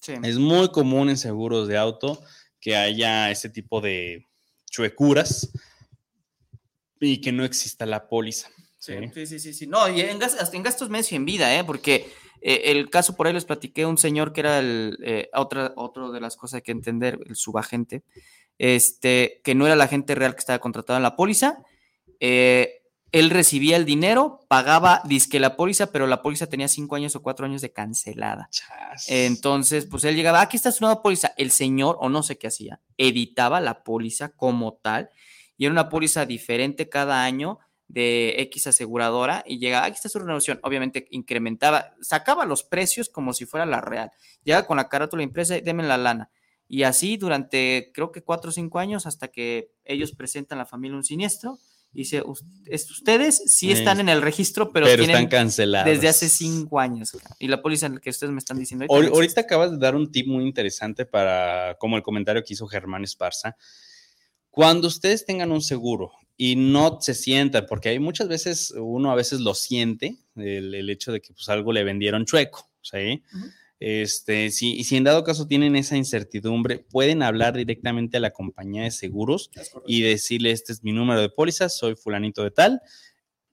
Sí. 0.00 0.14
Es 0.22 0.38
muy 0.38 0.68
común 0.70 1.10
en 1.10 1.18
seguros 1.18 1.68
de 1.68 1.76
auto 1.76 2.22
que 2.58 2.74
haya 2.74 3.30
ese 3.30 3.50
tipo 3.50 3.80
de 3.80 4.26
chuecuras 4.72 5.50
y 6.98 7.20
que 7.20 7.30
no 7.30 7.44
exista 7.44 7.86
la 7.86 8.08
póliza. 8.08 8.48
Sí, 8.78 8.94
¿sí? 9.14 9.26
sí, 9.26 9.38
sí, 9.38 9.54
sí. 9.54 9.66
No, 9.68 9.88
y 9.88 10.00
en 10.00 10.18
gas- 10.18 10.36
hasta 10.40 10.56
en 10.56 10.62
gastos 10.64 10.88
medios 10.90 11.12
y 11.12 11.16
en 11.16 11.24
vida, 11.24 11.56
¿eh? 11.56 11.62
Porque 11.62 12.10
eh, 12.40 12.62
el 12.64 12.90
caso 12.90 13.14
por 13.14 13.26
ahí 13.26 13.32
les 13.32 13.44
platiqué, 13.44 13.86
un 13.86 13.98
señor 13.98 14.32
que 14.32 14.40
era 14.40 14.58
el, 14.58 14.98
eh, 15.04 15.28
otra, 15.34 15.72
otro 15.76 16.10
de 16.10 16.20
las 16.20 16.36
cosas 16.36 16.62
que 16.62 16.72
entender, 16.72 17.20
el 17.28 17.36
subagente, 17.36 18.02
este, 18.58 19.40
que 19.44 19.54
no 19.54 19.66
era 19.66 19.76
la 19.76 19.88
gente 19.88 20.14
real 20.14 20.34
que 20.34 20.40
estaba 20.40 20.58
contratado 20.58 20.96
en 20.96 21.02
la 21.04 21.14
póliza, 21.16 21.58
eh, 22.18 22.81
él 23.12 23.30
recibía 23.30 23.76
el 23.76 23.84
dinero, 23.84 24.40
pagaba, 24.48 25.02
disque 25.04 25.38
la 25.38 25.56
póliza, 25.56 25.92
pero 25.92 26.06
la 26.06 26.22
póliza 26.22 26.48
tenía 26.48 26.68
cinco 26.68 26.96
años 26.96 27.14
o 27.14 27.22
cuatro 27.22 27.46
años 27.46 27.62
de 27.62 27.72
cancelada. 27.72 28.48
Chas. 28.50 29.06
Entonces, 29.08 29.86
pues 29.86 30.04
él 30.04 30.16
llegaba, 30.16 30.40
aquí 30.40 30.56
está 30.56 30.72
su 30.72 30.82
nueva 30.82 31.02
póliza. 31.02 31.32
El 31.36 31.50
señor, 31.50 31.96
o 32.00 32.08
no 32.08 32.22
sé 32.22 32.38
qué 32.38 32.48
hacía, 32.48 32.80
editaba 32.96 33.60
la 33.60 33.84
póliza 33.84 34.30
como 34.30 34.74
tal, 34.74 35.10
y 35.56 35.66
era 35.66 35.72
una 35.72 35.88
póliza 35.88 36.26
diferente 36.26 36.88
cada 36.88 37.22
año 37.22 37.60
de 37.92 38.36
X 38.38 38.68
aseguradora 38.68 39.44
y 39.46 39.58
llega, 39.58 39.84
aquí 39.84 39.96
está 39.96 40.08
su 40.08 40.18
renovación. 40.18 40.58
Obviamente 40.62 41.06
incrementaba, 41.10 41.94
sacaba 42.00 42.46
los 42.46 42.64
precios 42.64 43.10
como 43.10 43.34
si 43.34 43.44
fuera 43.44 43.66
la 43.66 43.82
real. 43.82 44.10
Llega 44.44 44.66
con 44.66 44.78
la 44.78 44.88
carátula 44.88 45.22
impresa 45.22 45.58
y 45.58 45.60
deme 45.60 45.82
la 45.82 45.98
lana. 45.98 46.30
Y 46.66 46.84
así 46.84 47.18
durante 47.18 47.90
creo 47.92 48.10
que 48.10 48.22
cuatro 48.22 48.48
o 48.48 48.52
cinco 48.52 48.78
años 48.78 49.06
hasta 49.06 49.28
que 49.28 49.72
ellos 49.84 50.12
presentan 50.12 50.58
a 50.58 50.62
la 50.62 50.66
familia 50.66 50.96
un 50.96 51.04
siniestro. 51.04 51.58
Dice, 51.92 52.22
ustedes 52.24 53.42
sí 53.46 53.70
están 53.70 54.00
en 54.00 54.08
el 54.08 54.22
registro, 54.22 54.72
pero, 54.72 54.86
están 54.86 55.26
cancelados. 55.26 55.92
Desde 55.92 56.08
hace 56.08 56.30
cinco 56.30 56.80
años. 56.80 57.12
Y 57.38 57.48
la 57.48 57.60
póliza 57.60 57.86
en 57.86 57.94
la 57.94 58.00
que 58.00 58.08
ustedes 58.08 58.32
me 58.32 58.38
están 58.38 58.58
diciendo. 58.58 58.86
Ahorita, 58.88 59.42
acabas 59.42 59.72
de 59.72 59.78
dar 59.78 59.94
un 59.94 60.10
tip 60.10 60.26
muy 60.26 60.44
interesante 60.44 61.04
para, 61.04 61.76
como 61.78 61.96
el 61.96 62.02
comentario 62.02 62.42
que 62.42 62.54
hizo 62.54 62.66
Germán 62.66 63.04
Esparza. 63.04 63.56
Cuando 64.50 64.88
ustedes 64.88 65.26
tengan 65.26 65.52
un 65.52 65.60
seguro 65.60 66.12
y 66.36 66.56
no 66.56 66.98
se 67.00 67.14
sientan, 67.14 67.66
porque 67.68 67.90
hay 67.90 67.98
muchas 67.98 68.28
veces, 68.28 68.72
uno 68.76 69.12
a 69.12 69.14
veces 69.14 69.40
lo 69.40 69.54
siente, 69.54 70.16
el, 70.36 70.88
hecho 70.88 71.12
de 71.12 71.20
que 71.20 71.34
pues 71.34 71.48
algo 71.50 71.72
le 71.72 71.84
vendieron 71.84 72.24
chueco, 72.24 72.70
¿sí? 72.80 73.22
Este, 73.84 74.52
si, 74.52 74.74
y 74.74 74.84
si 74.84 74.96
en 74.96 75.02
dado 75.02 75.24
caso 75.24 75.48
tienen 75.48 75.74
esa 75.74 75.96
incertidumbre, 75.96 76.78
pueden 76.78 77.20
hablar 77.20 77.56
directamente 77.56 78.18
a 78.18 78.20
la 78.20 78.30
compañía 78.30 78.84
de 78.84 78.92
seguros 78.92 79.50
y 79.88 80.02
decirle, 80.02 80.52
este 80.52 80.72
es 80.72 80.84
mi 80.84 80.92
número 80.92 81.20
de 81.20 81.28
póliza, 81.28 81.68
soy 81.68 81.96
fulanito 81.96 82.44
de 82.44 82.52
tal, 82.52 82.80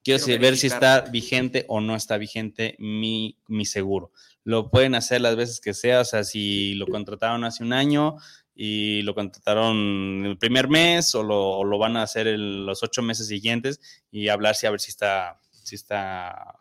quiero, 0.04 0.24
ver 0.40 0.56
si 0.56 0.68
está 0.68 1.02
vigente 1.02 1.66
o 1.68 1.82
no 1.82 1.96
está 1.96 2.20
vigente 2.20 2.76
mi, 2.78 3.40
mi 3.48 3.66
seguro. 3.66 4.12
Lo 4.44 4.70
pueden 4.70 4.94
hacer 4.94 5.22
las 5.22 5.36
veces 5.36 5.60
que 5.60 5.74
sea, 5.74 6.02
o 6.02 6.06
sea, 6.06 6.24
si 6.24 6.76
lo 6.76 6.86
contrataron 6.86 7.44
hace 7.44 7.64
un 7.64 7.74
año, 7.74 8.18
y 8.54 9.02
lo 9.02 9.16
contrataron 9.16 10.26
el 10.28 10.38
primer 10.38 10.68
mes 10.68 11.16
o 11.16 11.24
lo, 11.24 11.64
lo 11.64 11.78
van 11.80 11.98
a 11.98 12.04
hacer 12.04 12.28
los 12.38 12.84
ocho 12.84 13.02
meses 13.02 13.30
siguientes 13.30 13.80
y 14.12 14.28
hablar 14.28 14.54
si 14.54 14.68
a 14.68 14.72
ver 14.72 14.82
si 14.82 14.92
está, 14.92 15.40
si 15.64 15.74
está 15.74 16.60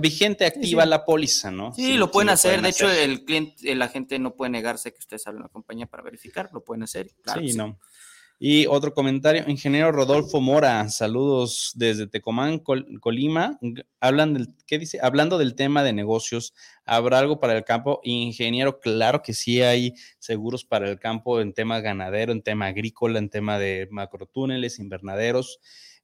vigente, 0.00 0.44
activa 0.44 0.84
la 0.86 1.04
póliza, 1.04 1.50
¿no? 1.50 1.72
Sí, 1.72 1.94
lo 1.94 2.10
pueden 2.10 2.30
hacer. 2.30 2.62
de 2.62 2.68
hecho, 2.68 2.90
el 2.90 3.24
cliente, 3.24 3.70
el 3.70 3.82
agente 3.82 4.18
no 4.18 4.34
puede 4.34 4.50
negarse 4.50 4.92
que 4.92 4.98
ustedes 4.98 5.26
hablen 5.26 5.42
a 5.42 5.46
la 5.46 5.50
compañía 5.50 5.86
para 5.86 6.02
verificar, 6.02 6.50
lo 6.52 6.64
pueden 6.64 6.82
hacer. 6.82 7.10
sí, 7.38 7.54
no. 7.54 7.78
Y 8.42 8.66
otro 8.68 8.94
comentario, 8.94 9.44
ingeniero 9.48 9.92
Rodolfo 9.92 10.40
Mora, 10.40 10.88
saludos 10.88 11.72
desde 11.74 12.06
Tecomán, 12.06 12.58
Colima. 12.58 13.58
Hablan 14.00 14.32
del, 14.32 14.48
¿qué 14.66 14.78
dice? 14.78 14.98
Hablando 15.02 15.36
del 15.36 15.54
tema 15.54 15.82
de 15.82 15.92
negocios, 15.92 16.54
¿habrá 16.86 17.18
algo 17.18 17.38
para 17.38 17.54
el 17.54 17.64
campo? 17.64 18.00
Ingeniero, 18.02 18.80
claro 18.80 19.20
que 19.20 19.34
sí 19.34 19.60
hay 19.60 19.92
seguros 20.18 20.64
para 20.64 20.88
el 20.88 20.98
campo 20.98 21.42
en 21.42 21.52
tema 21.52 21.80
ganadero, 21.80 22.32
en 22.32 22.40
tema 22.40 22.64
agrícola, 22.64 23.18
en 23.18 23.28
tema 23.28 23.58
de 23.58 23.88
macrotúneles, 23.90 24.78
invernaderos. 24.78 25.60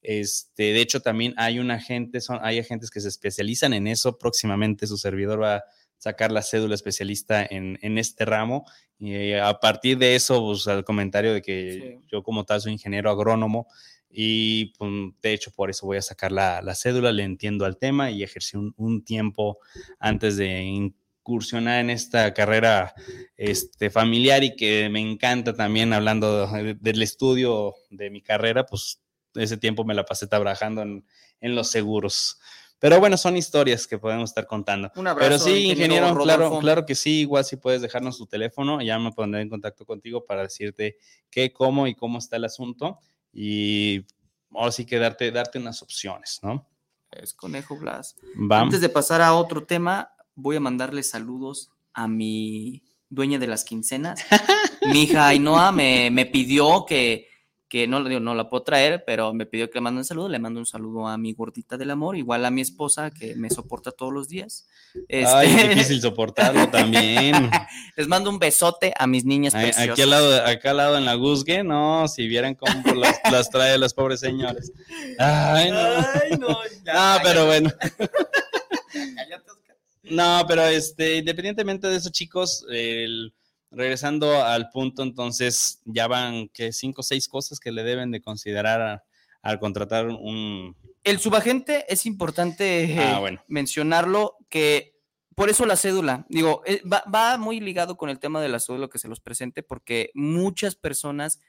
Este, 0.08 0.72
de 0.72 0.80
hecho, 0.80 1.00
también 1.00 1.34
hay 1.36 1.58
un 1.58 1.72
agente, 1.72 2.20
son, 2.20 2.38
hay 2.40 2.60
agentes 2.60 2.90
que 2.90 3.00
se 3.00 3.08
especializan 3.08 3.74
en 3.74 3.88
eso. 3.88 4.18
Próximamente 4.18 4.86
su 4.86 4.96
servidor 4.96 5.42
va 5.42 5.56
a 5.56 5.64
sacar 5.98 6.30
la 6.30 6.42
cédula 6.42 6.76
especialista 6.76 7.44
en, 7.44 7.98
este 7.98 8.24
ramo. 8.24 8.64
Y 9.00 9.14
eh, 9.14 9.40
a 9.40 9.58
partir 9.58 9.98
de 9.98 10.14
eso, 10.14 10.40
pues 10.44 10.68
al 10.68 10.84
comentario 10.84 11.34
de 11.34 11.42
que 11.42 11.98
yo 12.06 12.22
como 12.22 12.44
tal 12.44 12.60
soy 12.60 12.72
ingeniero 12.72 13.10
agrónomo 13.10 13.66
y 14.08 14.66
pues, 14.78 14.90
de 15.20 15.32
hecho 15.32 15.50
por 15.50 15.70
eso 15.70 15.86
voy 15.86 15.96
a 15.96 16.02
sacar 16.02 16.30
la, 16.30 16.74
cédula, 16.76 17.10
le 17.10 17.24
entiendo 17.24 17.64
al 17.64 17.76
tema 17.76 18.12
y 18.12 18.22
ejercí 18.22 18.56
un, 18.56 19.04
tiempo 19.04 19.58
antes 19.98 20.36
de 20.36 20.62
incursionar 20.62 21.80
en 21.80 21.90
esta 21.90 22.32
carrera 22.32 22.94
este, 23.36 23.90
familiar 23.90 24.44
y 24.44 24.54
que 24.54 24.88
me 24.88 25.00
encanta 25.00 25.52
también 25.52 25.92
hablando 25.92 26.46
del 26.46 27.02
estudio 27.02 27.74
de 27.90 28.10
mi 28.10 28.22
carrera, 28.22 28.64
pues 28.64 29.00
ese 29.36 29.56
tiempo 29.56 29.84
me 29.84 29.94
la 29.94 30.04
pasé 30.04 30.26
trabajando 30.26 30.82
en, 30.82 31.04
en 31.40 31.54
los 31.54 31.68
seguros. 31.68 32.38
Pero 32.78 33.00
bueno, 33.00 33.16
son 33.16 33.36
historias 33.36 33.86
que 33.86 33.98
podemos 33.98 34.30
estar 34.30 34.46
contando. 34.46 34.92
Un 34.96 35.06
abrazo. 35.06 35.28
Pero 35.28 35.38
sí, 35.38 35.70
ingeniero, 35.70 36.14
claro, 36.18 36.58
claro 36.58 36.84
que 36.84 36.94
sí, 36.94 37.20
igual 37.20 37.44
si 37.44 37.56
puedes 37.56 37.80
dejarnos 37.80 38.18
tu 38.18 38.26
teléfono, 38.26 38.82
ya 38.82 38.98
me 38.98 39.12
pondré 39.12 39.40
en 39.40 39.48
contacto 39.48 39.86
contigo 39.86 40.26
para 40.26 40.42
decirte 40.42 40.98
qué, 41.30 41.52
cómo 41.52 41.86
y 41.86 41.94
cómo 41.94 42.18
está 42.18 42.36
el 42.36 42.44
asunto. 42.44 42.98
Y 43.32 44.04
ahora 44.52 44.72
sí 44.72 44.84
que 44.84 44.98
darte, 44.98 45.30
darte 45.30 45.58
unas 45.58 45.82
opciones, 45.82 46.40
¿no? 46.42 46.68
Es 47.10 47.32
conejo 47.32 47.76
Blas. 47.78 48.16
Antes 48.50 48.82
de 48.82 48.90
pasar 48.90 49.22
a 49.22 49.34
otro 49.34 49.64
tema, 49.64 50.12
voy 50.34 50.56
a 50.56 50.60
mandarle 50.60 51.02
saludos 51.02 51.70
a 51.94 52.08
mi 52.08 52.82
dueña 53.08 53.38
de 53.38 53.46
las 53.46 53.64
quincenas. 53.64 54.20
mi 54.92 55.04
hija 55.04 55.28
Ainhoa 55.28 55.72
me, 55.72 56.10
me 56.10 56.26
pidió 56.26 56.84
que 56.86 57.28
que 57.68 57.88
no, 57.88 58.00
no 58.00 58.34
la 58.34 58.48
puedo 58.48 58.62
traer, 58.62 59.02
pero 59.04 59.34
me 59.34 59.44
pidió 59.44 59.68
que 59.68 59.78
le 59.78 59.80
mande 59.80 59.98
un 59.98 60.04
saludo. 60.04 60.28
Le 60.28 60.38
mando 60.38 60.60
un 60.60 60.66
saludo 60.66 61.08
a 61.08 61.18
mi 61.18 61.32
gordita 61.32 61.76
del 61.76 61.90
amor, 61.90 62.16
igual 62.16 62.44
a 62.44 62.50
mi 62.50 62.60
esposa 62.60 63.10
que 63.10 63.34
me 63.34 63.50
soporta 63.50 63.90
todos 63.90 64.12
los 64.12 64.28
días. 64.28 64.66
Este... 65.08 65.26
Ay, 65.26 65.68
difícil 65.68 66.00
soportarlo 66.00 66.68
también. 66.68 67.34
Les 67.96 68.06
mando 68.06 68.30
un 68.30 68.38
besote 68.38 68.94
a 68.96 69.06
mis 69.06 69.24
niñas 69.24 69.52
preciosas. 69.52 69.90
Aquí 69.90 70.02
al 70.02 70.10
lado, 70.10 70.46
acá 70.46 70.70
al 70.70 70.76
lado 70.76 70.96
en 70.96 71.04
la 71.04 71.14
Guzgue, 71.14 71.64
no, 71.64 72.06
si 72.06 72.28
vieran 72.28 72.54
cómo 72.54 72.94
las, 72.94 73.20
las 73.30 73.50
trae 73.50 73.76
los 73.78 73.94
pobres 73.94 74.20
señores. 74.20 74.72
Ay, 75.18 75.70
no. 75.70 75.78
Ay, 75.78 76.38
no, 76.38 76.48
no 76.48 77.18
pero 77.24 77.46
bueno. 77.46 77.72
no, 80.04 80.44
pero 80.46 80.66
este, 80.66 81.16
independientemente 81.16 81.88
de 81.88 81.96
eso, 81.96 82.10
chicos, 82.10 82.64
el 82.70 83.32
regresando 83.70 84.44
al 84.44 84.70
punto, 84.70 85.02
entonces 85.02 85.80
ya 85.84 86.06
van 86.06 86.48
que 86.48 86.72
cinco 86.72 87.00
o 87.00 87.04
seis 87.04 87.28
cosas 87.28 87.60
que 87.60 87.72
le 87.72 87.82
deben 87.82 88.10
de 88.10 88.20
considerar 88.20 89.04
al 89.42 89.58
contratar 89.60 90.06
un... 90.06 90.76
El 91.04 91.18
subagente 91.20 91.84
es 91.88 92.04
importante 92.06 92.96
ah, 92.98 93.22
mencionarlo 93.46 94.36
que 94.48 94.96
por 95.36 95.50
eso 95.50 95.66
la 95.66 95.76
cédula, 95.76 96.24
digo, 96.28 96.62
eh, 96.64 96.80
va, 96.90 97.04
va, 97.14 97.36
muy 97.36 97.60
ligado 97.60 97.96
con 97.96 98.08
el 98.08 98.18
tema 98.18 98.40
de 98.40 98.48
la 98.48 98.58
cédula 98.58 98.88
que 98.88 98.98
se 98.98 99.06
los 99.06 99.20
presente 99.20 99.62
porque 99.62 100.10
muchas 100.14 100.74
personas 100.74 101.40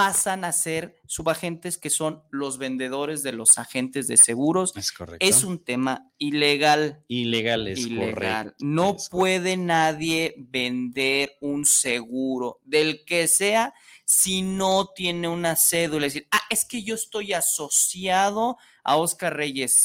pasan 0.00 0.46
a 0.46 0.52
ser 0.52 0.96
subagentes 1.04 1.76
que 1.76 1.90
son 1.90 2.22
los 2.30 2.56
vendedores 2.56 3.22
de 3.22 3.32
los 3.32 3.58
agentes 3.58 4.08
de 4.08 4.16
seguros. 4.16 4.72
Es 4.74 4.92
correcto. 4.92 5.26
Es 5.26 5.44
un 5.44 5.62
tema 5.62 6.10
ilegal. 6.16 7.04
Ilegal 7.06 7.68
es 7.68 7.80
ilegal. 7.80 8.54
No 8.60 8.96
puede 9.10 9.58
nadie 9.58 10.36
vender 10.38 11.36
un 11.42 11.66
seguro 11.66 12.60
del 12.64 13.04
que 13.04 13.28
sea 13.28 13.74
si 14.06 14.40
no 14.40 14.86
tiene 14.86 15.28
una 15.28 15.54
cédula. 15.54 16.06
Es 16.06 16.14
decir, 16.14 16.28
ah, 16.30 16.40
es 16.48 16.64
que 16.64 16.82
yo 16.82 16.94
estoy 16.94 17.34
asociado 17.34 18.56
a 18.82 18.96
Oscar 18.96 19.36
Reyes. 19.36 19.76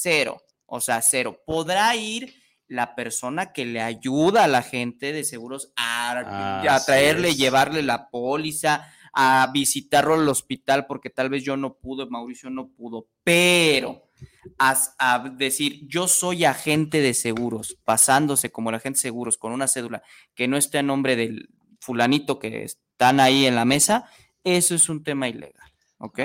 Cero. 0.00 0.42
O 0.66 0.80
sea, 0.80 1.00
cero. 1.00 1.44
Podrá 1.46 1.94
ir 1.94 2.34
la 2.66 2.96
persona 2.96 3.52
que 3.52 3.66
le 3.66 3.80
ayuda 3.80 4.42
a 4.42 4.48
la 4.48 4.62
gente 4.62 5.12
de 5.12 5.22
seguros 5.22 5.72
a, 5.76 6.64
a 6.68 6.84
traerle, 6.84 7.36
llevarle 7.36 7.82
la 7.82 8.10
póliza, 8.10 8.92
a 9.12 9.50
visitarlo 9.52 10.14
al 10.14 10.28
hospital 10.28 10.86
porque 10.86 11.10
tal 11.10 11.28
vez 11.28 11.42
yo 11.44 11.56
no 11.56 11.74
pude, 11.74 12.06
Mauricio 12.06 12.50
no 12.50 12.68
pudo, 12.68 13.08
pero 13.24 14.08
a, 14.58 15.32
decir 15.36 15.86
yo 15.86 16.08
soy 16.08 16.44
agente 16.44 17.00
de 17.00 17.14
seguros, 17.14 17.78
pasándose 17.84 18.50
como 18.50 18.70
el 18.70 18.76
agente 18.76 18.98
de 18.98 19.02
seguros 19.02 19.38
con 19.38 19.52
una 19.52 19.68
cédula 19.68 20.02
que 20.34 20.48
no 20.48 20.56
esté 20.56 20.78
a 20.78 20.82
nombre 20.82 21.16
del 21.16 21.48
fulanito 21.80 22.38
que 22.38 22.64
están 22.64 23.20
ahí 23.20 23.46
en 23.46 23.54
la 23.54 23.64
mesa, 23.64 24.10
eso 24.44 24.74
es 24.74 24.88
un 24.88 25.02
tema 25.02 25.28
ilegal. 25.28 25.70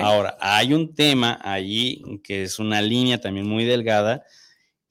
Ahora, 0.02 0.38
hay 0.40 0.74
un 0.74 0.96
tema 0.96 1.38
allí 1.44 2.02
que 2.24 2.44
es 2.44 2.60
una 2.60 2.82
línea 2.82 3.20
también 3.20 3.48
muy 3.48 3.66
delgada, 3.66 4.24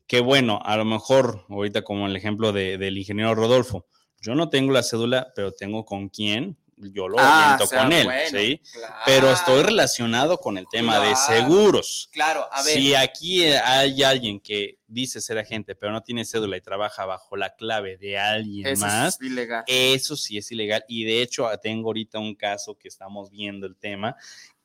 que 0.07 0.21
bueno, 0.21 0.61
a 0.63 0.77
lo 0.77 0.85
mejor, 0.85 1.47
ahorita 1.49 1.83
como 1.83 2.07
el 2.07 2.17
ejemplo 2.17 2.53
del 2.53 2.99
ingeniero 2.99 3.35
Rodolfo, 3.35 3.87
yo 4.21 4.35
no 4.35 4.51
tengo 4.51 4.73
la 4.73 4.83
cédula, 4.83 5.33
pero 5.35 5.53
tengo 5.53 5.87
con 5.87 6.11
quién, 6.11 6.59
yo 6.77 7.09
lo 7.09 7.19
ah, 7.19 7.57
oriento 7.57 7.77
con 7.77 7.93
él, 7.93 8.09
¿sí? 8.31 8.61
Pero 9.07 9.31
estoy 9.31 9.63
relacionado 9.63 10.39
con 10.39 10.59
el 10.59 10.67
tema 10.71 11.01
de 11.01 11.15
seguros. 11.17 12.09
Claro, 12.13 12.49
a 12.51 12.63
ver. 12.63 12.75
Si 12.75 12.95
aquí 12.95 13.45
hay 13.45 14.03
alguien 14.03 14.41
que 14.41 14.79
dice 14.87 15.21
ser 15.21 15.39
agente, 15.39 15.75
pero 15.75 15.93
no 15.93 16.03
tiene 16.03 16.25
cédula 16.25 16.57
y 16.57 16.61
trabaja 16.61 17.05
bajo 17.05 17.37
la 17.37 17.55
clave 17.55 17.97
de 17.97 18.19
alguien 18.19 18.79
más, 18.79 19.19
eso 19.67 20.17
sí 20.17 20.39
es 20.39 20.51
ilegal. 20.53 20.85
Y 20.89 21.05
de 21.05 21.23
hecho, 21.23 21.49
tengo 21.63 21.89
ahorita 21.89 22.19
un 22.19 22.35
caso 22.35 22.77
que 22.77 22.89
estamos 22.89 23.31
viendo 23.31 23.67
el 23.67 23.77
tema, 23.77 24.17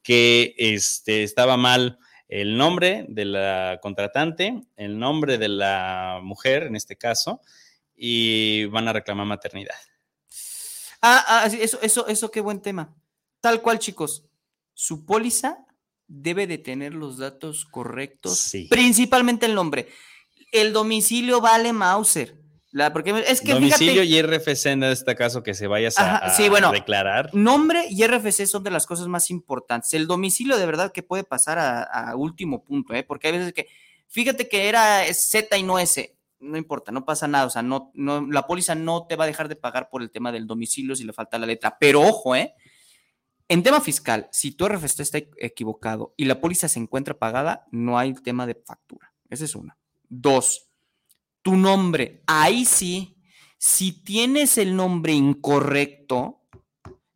que 0.02 0.56
este, 0.58 1.24
estaba 1.24 1.58
mal 1.58 2.00
el 2.28 2.58
nombre 2.58 3.06
de 3.10 3.26
la 3.26 3.80
contratante, 3.82 4.62
el 4.78 5.00
nombre 5.00 5.38
de 5.38 5.50
la 5.50 6.20
mujer 6.22 6.64
en 6.64 6.76
este 6.76 6.96
caso, 6.96 7.42
y 7.96 8.66
van 8.66 8.88
a 8.88 8.94
reclamar 8.94 9.26
maternidad. 9.26 9.76
Ah, 11.02 11.24
ah 11.28 11.46
eso, 11.46 11.80
eso, 11.82 12.08
eso, 12.08 12.32
qué 12.32 12.42
buen 12.42 12.62
tema. 12.62 12.96
Tal 13.42 13.62
cual, 13.62 13.80
chicos. 13.80 14.26
Su 14.74 15.06
póliza 15.06 15.66
debe 16.08 16.48
de 16.48 16.58
tener 16.58 16.94
los 16.94 17.18
datos 17.18 17.66
correctos, 17.66 18.52
principalmente 18.70 19.46
el 19.46 19.56
nombre. 19.56 19.88
El 20.52 20.74
domicilio 20.74 21.42
vale 21.42 21.72
Mauser. 21.74 22.40
La, 22.72 22.94
porque 22.94 23.24
es 23.28 23.42
que 23.42 23.54
Domicilio 23.54 24.04
y 24.04 24.22
RFC 24.22 24.68
en 24.68 24.84
este 24.84 25.16
caso 25.16 25.42
que 25.42 25.56
se 25.56 25.66
vayas 25.66 25.98
a, 25.98 26.30
sí, 26.30 26.50
bueno, 26.50 26.72
declarar. 26.72 27.34
Nombre 27.34 27.86
y 27.90 28.06
RFC 28.06 28.46
son 28.46 28.64
de 28.64 28.70
las 28.70 28.86
cosas 28.86 29.08
más 29.08 29.32
importantes. 29.32 29.94
El 29.94 30.06
domicilio 30.06 30.56
de 30.58 30.68
verdad 30.68 30.92
que 30.92 31.02
puede 31.02 31.24
pasar 31.24 31.58
a, 31.60 32.16
último 32.16 32.64
punto, 32.64 32.94
¿eh? 32.94 33.04
porque 33.04 33.28
hay 33.28 33.38
veces 33.40 33.54
que, 33.54 33.68
fíjate 34.08 34.48
que 34.48 34.70
era 34.70 35.02
Z 35.14 35.58
y 35.58 35.64
no 35.64 35.80
S, 35.80 36.16
no 36.40 36.58
importa, 36.58 36.92
no 36.92 37.06
pasa 37.06 37.28
nada, 37.28 37.46
o 37.46 37.50
sea, 37.50 37.62
no, 37.62 37.92
no, 37.94 38.26
la 38.28 38.48
póliza 38.48 38.76
no 38.76 39.06
te 39.08 39.16
va 39.16 39.26
a 39.26 39.28
dejar 39.28 39.50
de 39.50 39.56
pagar 39.56 39.90
por 39.90 40.02
el 40.02 40.12
tema 40.12 40.32
del 40.32 40.48
domicilio 40.48 40.96
si 40.96 41.04
le 41.04 41.14
falta 41.14 41.38
la 41.38 41.46
letra, 41.46 41.78
pero 41.80 42.02
ojo, 42.02 42.36
¿eh? 42.36 42.54
En 43.48 43.64
tema 43.64 43.82
fiscal, 43.82 44.30
si 44.32 44.52
tu 44.52 44.68
RFC 44.68 45.00
está 45.00 45.18
equivocado 45.38 46.14
y 46.16 46.26
la 46.26 46.40
póliza 46.40 46.68
se 46.68 46.80
encuentra 46.80 47.18
pagada, 47.18 47.66
no 47.72 47.98
hay 47.98 48.14
tema 48.14 48.46
de 48.46 48.54
factura. 48.54 49.12
Esa 49.28 49.46
es 49.46 49.56
una. 49.56 49.76
Dos, 50.08 50.70
tu 51.42 51.58
nombre. 51.58 52.22
Ahí 52.28 52.64
sí, 52.64 53.18
si 53.58 54.04
tienes 54.04 54.60
el 54.60 54.76
nombre 54.76 55.14
incorrecto, 55.14 56.44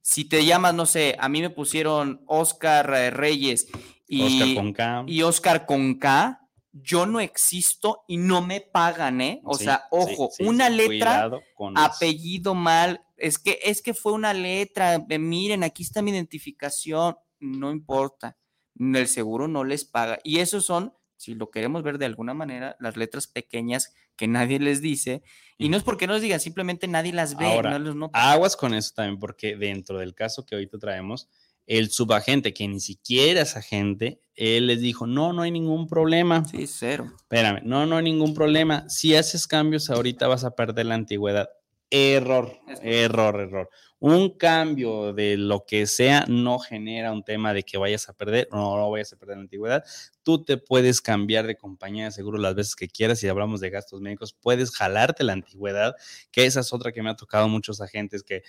si 0.02 0.26
te 0.26 0.44
llamas, 0.44 0.74
no 0.74 0.88
sé, 0.88 1.16
a 1.20 1.30
mí 1.30 1.40
me 1.40 1.52
pusieron 1.52 2.24
Oscar 2.26 2.92
eh, 2.96 3.10
Reyes 3.12 3.68
y 4.08 4.24
Oscar 4.24 4.56
con 4.56 4.74
K. 4.74 5.04
y 5.08 5.22
Oscar 5.22 5.66
con 5.66 5.94
K, 6.00 6.43
yo 6.74 7.06
no 7.06 7.20
existo 7.20 8.04
y 8.08 8.18
no 8.18 8.42
me 8.42 8.60
pagan, 8.60 9.22
¿eh? 9.22 9.42
O 9.46 9.58
sea, 9.58 9.86
ojo, 9.92 10.32
una 10.40 10.70
letra, 10.70 11.32
apellido 11.76 12.56
mal, 12.56 13.06
es 13.16 13.38
que 13.38 13.60
es 13.64 13.82
que 13.82 13.94
fue 13.94 14.12
una 14.12 14.34
letra, 14.34 15.06
miren, 15.08 15.64
aquí 15.64 15.84
está 15.84 16.02
mi 16.02 16.12
identificación, 16.12 17.16
no 17.40 17.72
importa, 17.72 18.38
el 18.78 19.08
seguro 19.08 19.48
no 19.48 19.64
les 19.64 19.86
paga. 19.86 20.20
Y 20.24 20.40
esos 20.40 20.66
son 20.66 20.94
si 21.24 21.36
lo 21.36 21.50
queremos 21.50 21.84
ver 21.84 21.98
de 21.98 22.06
alguna 22.06 22.34
manera, 22.34 22.76
las 22.80 22.98
letras 22.98 23.28
pequeñas 23.28 23.94
que 24.18 24.28
nadie 24.28 24.60
les 24.60 24.82
dice, 24.82 25.24
y 25.58 25.70
no 25.70 25.78
es 25.78 25.84
porque 25.84 26.06
no 26.06 26.14
les 26.14 26.22
digan, 26.22 26.40
simplemente 26.40 26.88
nadie 26.88 27.14
las 27.14 27.38
ve, 27.38 27.62
no 27.64 27.80
los 27.80 27.96
nota. 27.96 28.32
Aguas 28.32 28.58
con 28.58 28.74
eso 28.74 28.92
también, 28.94 29.20
porque 29.20 29.56
dentro 29.56 30.00
del 30.00 30.14
caso 30.14 30.46
que 30.46 30.56
ahorita 30.56 30.78
traemos, 30.80 31.30
el 31.66 31.90
subagente, 31.92 32.54
que 32.54 32.68
ni 32.68 32.80
siquiera 32.80 33.42
es 33.42 33.56
agente, 33.56 34.22
él 34.36 34.68
les 34.68 34.82
dijo, 34.82 35.08
no, 35.08 35.34
no 35.34 35.44
hay 35.44 35.52
ningún 35.52 35.88
problema. 35.88 36.46
Sí, 36.46 36.68
cero. 36.68 37.12
Espérame, 37.16 37.62
no, 37.64 37.86
no 37.86 37.98
hay 37.98 38.04
ningún 38.04 38.34
problema. 38.34 38.90
Si 38.90 39.16
haces 39.16 39.48
cambios 39.48 39.90
ahorita 39.90 40.28
vas 40.28 40.44
a 40.44 40.56
perder 40.56 40.88
la 40.88 40.96
antigüedad. 40.96 41.50
Error, 41.90 42.58
error, 42.82 43.40
error 43.40 43.70
un 44.04 44.32
cambio 44.32 45.14
de 45.14 45.38
lo 45.38 45.64
que 45.66 45.88
sea 45.88 46.26
no 46.28 46.60
genera 46.60 47.14
un 47.14 47.24
tema 47.24 47.54
de 47.54 47.64
que 47.64 47.78
vayas 47.78 48.10
a 48.10 48.14
perder, 48.14 48.50
no, 48.52 48.76
no 48.76 48.92
vayas 48.92 49.14
a 49.14 49.16
perder 49.16 49.38
la 49.38 49.44
antigüedad. 49.44 49.86
Tú 50.24 50.44
te 50.44 50.58
puedes 50.58 51.02
cambiar 51.02 51.46
de 51.48 51.56
compañía 51.56 52.06
de 52.06 52.12
seguro 52.12 52.38
las 52.38 52.56
veces 52.56 52.76
que 52.76 52.88
quieras. 52.88 53.20
Si 53.20 53.28
hablamos 53.28 53.60
de 53.60 53.70
gastos 53.70 54.02
médicos, 54.02 54.34
puedes 54.34 54.72
jalarte 54.72 55.24
la 55.24 55.34
antigüedad, 55.34 55.96
que 56.32 56.46
esa 56.46 56.62
es 56.62 56.74
otra 56.74 56.92
que 56.92 57.04
me 57.04 57.10
ha 57.10 57.16
tocado 57.16 57.48
muchos 57.48 57.82
agentes 57.82 58.24
que 58.24 58.44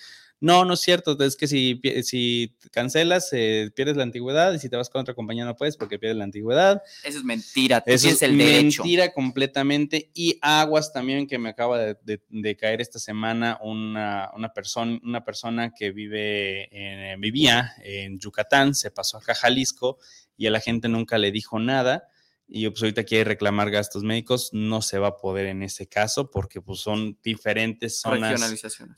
no, 0.45 0.65
no 0.67 0.75
es 0.75 0.81
cierto. 0.81 1.17
Es 1.25 1.37
que 1.37 1.47
si, 1.47 1.81
si 2.03 2.55
cancelas, 2.71 3.31
eh, 3.33 3.71
pierdes 3.75 3.97
la 3.97 4.03
antigüedad 4.03 4.53
y 4.53 4.59
si 4.59 4.69
te 4.69 4.77
vas 4.77 4.91
con 4.91 5.01
otra 5.01 5.15
compañía 5.15 5.45
no 5.47 5.57
puedes 5.57 5.77
porque 5.77 5.99
pierdes 5.99 6.19
la 6.19 6.25
antigüedad. 6.25 6.83
Eso 7.03 7.19
es 7.19 7.25
mentira. 7.25 7.83
Eso 7.87 8.09
es 8.09 8.21
el 8.21 8.35
mentira 8.35 9.13
completamente. 9.13 10.11
Y 10.13 10.39
aguas 10.43 10.93
también 10.93 11.27
que 11.27 11.39
me 11.39 11.49
acaba 11.49 11.79
de, 11.79 12.57
caer 12.57 12.83
esta 12.83 12.99
semana 12.99 13.59
una, 13.63 14.31
una 14.37 14.53
persona, 14.53 15.01
una 15.03 15.25
persona 15.25 15.73
que 15.73 15.93
vive 15.93 16.69
en, 16.71 17.19
vivía 17.21 17.73
en 17.83 18.19
Yucatán, 18.19 18.75
se 18.75 18.91
pasó 18.91 19.17
acá 19.17 19.33
a 19.33 19.37
Jalisco 19.37 19.99
y 20.37 20.47
a 20.47 20.51
la 20.51 20.61
gente 20.61 20.89
nunca 20.89 21.19
le 21.19 21.31
dijo 21.33 21.59
nada 21.59 22.09
y 22.47 22.69
pues 22.69 22.83
ahorita 22.83 23.05
quiere 23.05 23.25
reclamar 23.25 23.71
gastos 23.71 24.03
médicos, 24.03 24.51
no 24.53 24.83
se 24.83 24.99
va 24.99 25.09
a 25.09 25.17
poder 25.17 25.47
en 25.47 25.63
ese 25.63 25.89
caso 25.89 26.31
porque 26.31 26.61
pues 26.61 26.81
son 26.81 27.19
diferentes 27.23 28.01
zonas, 28.01 28.41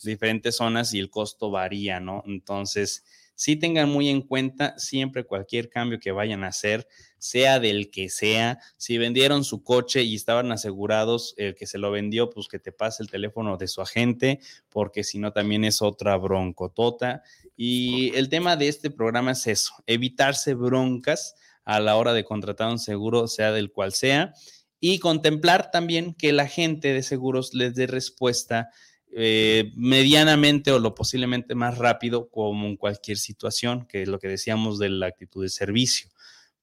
diferentes 0.02 0.56
zonas 0.56 0.92
y 0.94 0.98
el 0.98 1.10
costo 1.10 1.50
varía, 1.50 2.00
¿no? 2.00 2.22
Entonces, 2.26 3.04
sí 3.36 3.54
tengan 3.54 3.88
muy 3.88 4.08
en 4.08 4.22
cuenta 4.22 4.76
siempre 4.78 5.24
cualquier 5.24 5.68
cambio 5.68 6.00
que 6.00 6.10
vayan 6.10 6.42
a 6.42 6.48
hacer, 6.48 6.88
sea 7.26 7.60
del 7.60 7.90
que 7.90 8.08
sea, 8.08 8.58
si 8.76 8.98
vendieron 8.98 9.44
su 9.44 9.62
coche 9.62 10.02
y 10.02 10.14
estaban 10.14 10.52
asegurados, 10.52 11.34
el 11.36 11.54
que 11.54 11.66
se 11.66 11.78
lo 11.78 11.90
vendió, 11.90 12.30
pues 12.30 12.48
que 12.48 12.58
te 12.58 12.72
pase 12.72 13.02
el 13.02 13.10
teléfono 13.10 13.56
de 13.56 13.68
su 13.68 13.80
agente, 13.80 14.40
porque 14.68 15.04
si 15.04 15.18
no 15.18 15.32
también 15.32 15.64
es 15.64 15.82
otra 15.82 16.16
broncotota. 16.16 17.22
Y 17.56 18.14
el 18.14 18.28
tema 18.28 18.56
de 18.56 18.68
este 18.68 18.90
programa 18.90 19.32
es 19.32 19.46
eso, 19.46 19.74
evitarse 19.86 20.54
broncas 20.54 21.34
a 21.64 21.80
la 21.80 21.96
hora 21.96 22.12
de 22.12 22.24
contratar 22.24 22.70
un 22.70 22.78
seguro, 22.78 23.28
sea 23.28 23.52
del 23.52 23.72
cual 23.72 23.92
sea, 23.92 24.32
y 24.80 24.98
contemplar 24.98 25.70
también 25.70 26.14
que 26.14 26.32
la 26.32 26.46
gente 26.46 26.92
de 26.92 27.02
seguros 27.02 27.54
les 27.54 27.74
dé 27.74 27.86
respuesta 27.86 28.70
eh, 29.18 29.72
medianamente 29.76 30.72
o 30.72 30.78
lo 30.78 30.94
posiblemente 30.94 31.54
más 31.54 31.78
rápido 31.78 32.28
como 32.28 32.66
en 32.66 32.76
cualquier 32.76 33.16
situación, 33.16 33.86
que 33.86 34.02
es 34.02 34.08
lo 34.08 34.18
que 34.18 34.28
decíamos 34.28 34.78
de 34.78 34.90
la 34.90 35.06
actitud 35.06 35.42
de 35.42 35.48
servicio, 35.48 36.10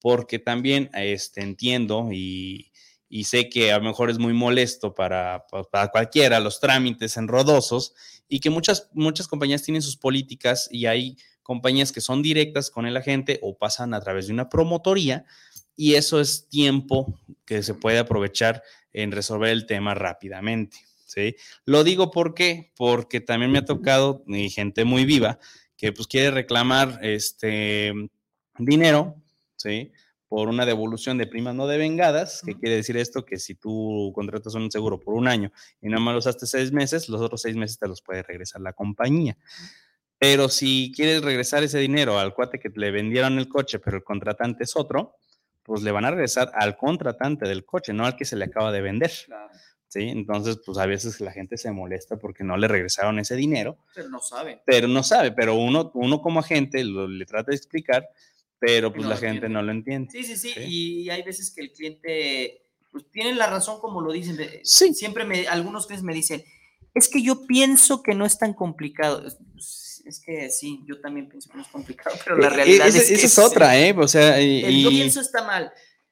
porque 0.03 0.37
también 0.37 0.89
este, 0.95 1.39
entiendo 1.39 2.09
y, 2.11 2.69
sé 3.23 3.47
que 3.47 3.71
a 3.71 3.77
lo 3.77 3.85
mejor 3.85 4.09
es 4.09 4.19
muy 4.19 4.33
molesto 4.33 4.93
para, 4.93 5.45
para, 5.71 5.87
cualquiera 5.87 6.41
los 6.41 6.59
trámites 6.59 7.15
enrodosos 7.15 7.93
y 8.27 8.41
que 8.41 8.49
muchas, 8.49 8.89
muchas 8.91 9.29
compañías 9.29 9.63
tienen 9.63 9.81
sus 9.81 9.95
políticas 9.95 10.67
y 10.69 10.87
hay 10.87 11.15
compañías 11.41 11.93
que 11.93 12.01
son 12.01 12.21
directas 12.21 12.69
con 12.69 12.85
el 12.85 12.97
agente 12.97 13.39
o 13.43 13.57
pasan 13.57 13.93
a 13.93 14.01
través 14.01 14.27
de 14.27 14.33
una 14.33 14.49
promotoría 14.49 15.23
y 15.77 15.93
eso 15.93 16.19
es 16.19 16.49
tiempo 16.49 17.17
que 17.45 17.63
se 17.63 17.73
puede 17.73 17.99
aprovechar 17.99 18.61
en 18.91 19.13
resolver 19.13 19.51
el 19.51 19.65
tema 19.65 19.93
rápidamente. 19.93 20.79
Lo 21.63 21.85
digo 21.85 22.11
porque, 22.11 22.73
porque 22.75 23.21
también 23.21 23.53
me 23.53 23.59
ha 23.59 23.65
tocado 23.65 24.25
y 24.27 24.49
gente 24.49 24.83
muy 24.83 25.05
viva 25.05 25.39
que 25.77 25.93
pues 25.93 26.07
quiere 26.07 26.31
reclamar 26.31 26.99
este 27.03 27.93
dinero, 28.57 29.22
¿sí? 29.63 29.91
Por 30.27 30.49
una 30.49 30.65
devolución 30.65 31.17
de 31.17 31.27
primas 31.27 31.55
no 31.55 31.67
devengadas, 31.67 32.41
que 32.45 32.55
quiere 32.55 32.75
decir 32.75 32.97
esto, 32.97 33.23
que 33.23 33.37
si 33.37 33.55
tú 33.55 34.11
contratas 34.13 34.55
un 34.55 34.69
seguro 34.69 34.99
por 34.99 35.13
un 35.13 35.27
año 35.27 35.51
y 35.81 35.89
no 35.89 35.99
más 35.99 36.13
lo 36.13 36.19
usaste 36.19 36.45
seis 36.45 36.71
meses, 36.71 37.07
los 37.07 37.21
otros 37.21 37.41
seis 37.41 37.55
meses 37.55 37.77
te 37.77 37.87
los 37.87 38.01
puede 38.01 38.23
regresar 38.23 38.61
la 38.61 38.73
compañía. 38.73 39.37
Pero 40.17 40.49
si 40.49 40.91
quieres 40.95 41.21
regresar 41.21 41.63
ese 41.63 41.79
dinero 41.79 42.19
al 42.19 42.33
cuate 42.33 42.59
que 42.59 42.69
le 42.75 42.91
vendieron 42.91 43.37
el 43.37 43.47
coche, 43.47 43.79
pero 43.79 43.97
el 43.97 44.03
contratante 44.03 44.63
es 44.63 44.75
otro, 44.75 45.15
pues 45.63 45.81
le 45.81 45.91
van 45.91 46.05
a 46.05 46.11
regresar 46.11 46.51
al 46.55 46.77
contratante 46.77 47.47
del 47.47 47.65
coche, 47.65 47.93
no 47.93 48.05
al 48.05 48.15
que 48.15 48.25
se 48.25 48.35
le 48.35 48.45
acaba 48.45 48.71
de 48.71 48.81
vender. 48.81 49.11
¿sí? 49.87 50.09
Entonces, 50.09 50.59
pues 50.65 50.77
a 50.77 50.85
veces 50.85 51.21
la 51.21 51.31
gente 51.31 51.57
se 51.57 51.71
molesta 51.71 52.17
porque 52.17 52.43
no 52.43 52.57
le 52.57 52.67
regresaron 52.67 53.19
ese 53.19 53.35
dinero. 53.35 53.77
Pero 53.93 54.09
no 54.09 54.19
sabe. 54.19 54.61
Pero 54.65 54.87
no 54.87 55.03
sabe, 55.03 55.31
pero 55.31 55.55
uno, 55.55 55.91
uno 55.93 56.21
como 56.21 56.39
agente 56.39 56.83
le 56.83 57.25
trata 57.25 57.51
de 57.51 57.57
explicar, 57.57 58.09
pero 58.65 58.93
pues 58.93 59.05
la 59.05 59.17
gente 59.17 59.49
no 59.49 59.61
lo 59.61 59.73
entiende. 59.73 60.09
Sí, 60.09 60.23
sí, 60.23 60.37
sí, 60.37 60.53
y 60.57 61.09
hay 61.09 61.21
veces 61.21 61.51
que 61.51 61.63
el 61.63 61.73
cliente, 61.73 62.61
pues 62.93 63.03
tiene 63.11 63.35
la 63.35 63.47
razón 63.47 63.81
como 63.81 63.99
lo 63.99 64.13
dicen. 64.13 64.37
Sí. 64.63 64.93
Siempre 64.93 65.25
me, 65.25 65.49
algunos 65.49 65.85
clientes 65.85 66.05
me 66.05 66.13
dicen, 66.13 66.41
es 66.93 67.09
que 67.09 67.21
yo 67.21 67.45
pienso 67.45 68.01
que 68.01 68.15
no 68.15 68.25
es 68.25 68.39
tan 68.39 68.53
complicado. 68.53 69.21
Es 69.57 70.21
que 70.25 70.49
sí, 70.49 70.81
yo 70.85 71.01
también 71.01 71.27
pienso 71.27 71.49
que 71.49 71.57
no 71.57 71.63
es 71.63 71.67
complicado, 71.67 72.15
pero 72.23 72.37
la 72.37 72.47
e, 72.47 72.51
realidad 72.51 72.87
es, 72.87 73.09
que... 73.09 73.15
Esa 73.15 73.25
es 73.25 73.37
otra, 73.37 73.77
¿eh? 73.77 73.93
O 73.97 74.07
sea, 74.07 74.41
y, 74.41 74.81
yo 74.81 74.89
pienso 74.89 75.19
está 75.19 75.43
mal. 75.43 75.69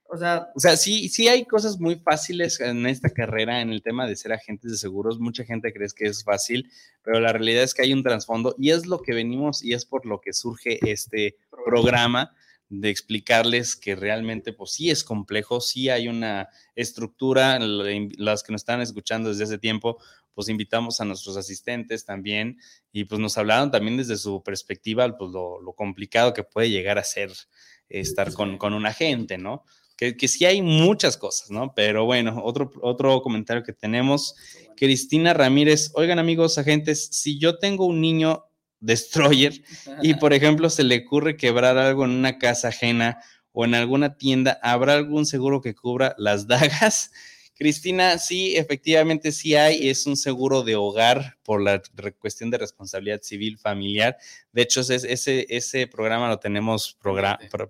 O 0.10 0.18
sea, 0.18 0.50
o 0.54 0.60
sea, 0.60 0.76
sí, 0.76 1.08
sí 1.08 1.30
hay 1.30 1.46
cosas 1.46 1.80
muy 1.80 1.96
fáciles 1.96 2.60
en 2.60 2.86
esta 2.86 3.10
carrera, 3.10 3.62
en 3.62 3.70
el 3.70 3.82
tema 3.82 4.06
de 4.08 4.18
ser 4.18 4.34
agentes 4.34 4.72
de 4.72 4.78
seguros. 4.78 5.22
Mucha 5.22 5.46
gente 5.46 5.72
cree 5.72 5.88
que 5.96 6.08
es 6.08 6.26
fácil, 6.26 6.70
pero 7.02 7.22
la 7.22 7.32
realidad 7.32 7.64
es 7.64 7.74
que 7.74 7.84
hay 7.84 7.94
un 7.94 8.04
trasfondo 8.04 8.56
y 8.58 8.72
es 8.72 8.88
lo 8.88 9.02
que 9.02 9.14
venimos 9.14 9.64
y 9.64 9.72
es 9.72 9.86
por 9.86 10.06
lo 10.06 10.20
que 10.20 10.34
surge 10.34 10.80
este 10.82 11.38
programa 11.50 12.36
de 12.72 12.90
explicarles 12.90 13.76
que 13.76 13.98
realmente, 13.98 14.54
pues 14.54 14.72
sí 14.72 14.90
es 14.90 15.04
complejo, 15.04 15.60
sí 15.60 15.90
hay 15.90 16.08
una 16.08 16.48
estructura. 16.74 17.60
Las 17.60 18.44
que 18.44 18.54
nos 18.54 18.62
están 18.62 18.80
escuchando 18.80 19.30
desde 19.30 19.44
hace 19.44 19.58
tiempo, 19.58 20.02
pues 20.34 20.48
invitamos 20.48 21.02
a 21.02 21.06
nuestros 21.06 21.36
asistentes 21.36 22.06
también 22.06 22.58
y 22.94 23.04
pues 23.04 23.20
nos 23.20 23.38
hablaron 23.38 23.72
también 23.72 23.98
desde 23.98 24.16
su 24.16 24.42
perspectiva, 24.42 25.18
pues 25.18 25.32
lo, 25.32 25.74
complicado 25.76 26.34
que 26.34 26.44
puede 26.44 26.70
llegar 26.70 26.98
a 26.98 27.04
ser 27.04 27.32
estar 27.90 28.34
con, 28.34 28.58
con 28.58 28.74
un 28.74 28.86
agente, 28.86 29.38
¿no? 29.38 29.66
que, 29.98 30.28
sí 30.28 30.46
hay 30.46 30.64
muchas 30.64 31.16
cosas, 31.16 31.52
¿no? 31.52 31.74
Pero 31.76 32.06
bueno, 32.06 32.42
otro, 32.44 32.72
otro 32.82 33.22
comentario 33.22 33.62
que 33.62 33.74
tenemos, 33.74 34.36
Cristina 34.76 35.32
Ramírez, 35.36 35.92
oigan 35.94 36.18
amigos 36.18 36.58
agentes, 36.58 37.10
si 37.12 37.38
yo 37.38 37.60
tengo 37.60 37.86
un 37.86 38.02
niño 38.02 38.46
destroyer 38.82 39.54
y 40.02 40.14
por 40.16 40.34
ejemplo 40.34 40.70
se 40.70 40.84
le 40.84 41.06
ocurre 41.06 41.38
quebrar 41.38 41.78
algo 41.78 42.04
en 42.04 42.12
una 42.12 42.38
casa 42.38 42.68
ajena 42.68 43.20
o 43.54 43.66
en 43.66 43.76
alguna 43.76 44.18
tienda, 44.18 44.60
¿habrá 44.62 44.94
algún 44.94 45.26
seguro 45.26 45.62
que 45.62 45.76
cubra 45.76 46.16
las 46.18 46.48
dagas? 46.48 47.12
Cristina, 47.56 48.18
sí, 48.18 48.56
efectivamente 48.56 49.32
sí 49.32 49.54
hay, 49.54 49.88
es 49.90 50.08
un 50.08 50.18
seguro 50.18 50.64
de 50.64 50.76
hogar 50.76 51.38
por 51.44 51.62
la 51.62 51.80
cuestión 52.18 52.50
de 52.50 52.58
responsabilidad 52.58 53.22
civil 53.22 53.60
familiar. 53.60 54.18
De 54.52 54.64
hecho, 54.64 54.82
ese, 54.82 55.46
ese, 55.48 55.86
programa 55.86 56.28
lo 56.28 56.40
tenemos 56.40 56.98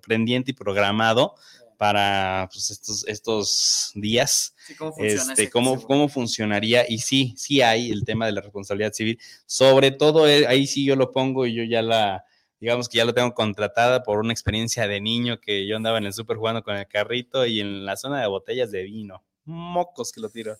pendiente 0.08 0.52
y 0.52 0.54
programado 0.54 1.36
para 1.82 2.48
pues, 2.52 2.70
estos, 2.70 3.08
estos 3.08 3.92
días. 3.96 4.54
Sí, 4.68 4.76
¿cómo 4.76 4.94
Este, 5.00 5.50
cómo, 5.50 5.82
cómo 5.82 6.10
funcionaría. 6.10 6.86
Y 6.88 7.00
sí, 7.00 7.34
sí 7.36 7.64
hay 7.64 7.90
el 7.90 8.06
tema 8.06 8.28
de 8.28 8.34
la 8.34 8.42
responsabilidad 8.42 8.94
civil. 8.94 9.20
Sobre 9.48 9.90
todo, 9.90 10.28
eh, 10.28 10.46
ahí 10.46 10.68
sí 10.68 10.86
yo 10.86 10.96
lo 10.96 11.12
pongo 11.12 11.48
y 11.48 11.56
yo 11.56 11.64
ya 11.64 11.82
la, 11.82 12.24
digamos 12.60 12.88
que 12.88 13.00
ya 13.00 13.06
lo 13.06 13.16
tengo 13.16 13.34
contratada 13.34 14.04
por 14.04 14.20
una 14.20 14.32
experiencia 14.32 14.88
de 14.88 15.02
niño 15.02 15.42
que 15.42 15.66
yo 15.66 15.76
andaba 15.76 15.98
en 15.98 16.06
el 16.06 16.14
súper 16.14 16.38
jugando 16.38 16.62
con 16.62 16.76
el 16.76 16.88
carrito 16.88 17.48
y 17.48 17.62
en 17.62 17.84
la 17.84 17.98
zona 17.98 18.22
de 18.22 18.28
botellas 18.28 18.70
de 18.70 18.84
vino. 18.84 19.24
Mocos 19.46 20.12
que 20.12 20.22
lo 20.22 20.30
tiro. 20.30 20.58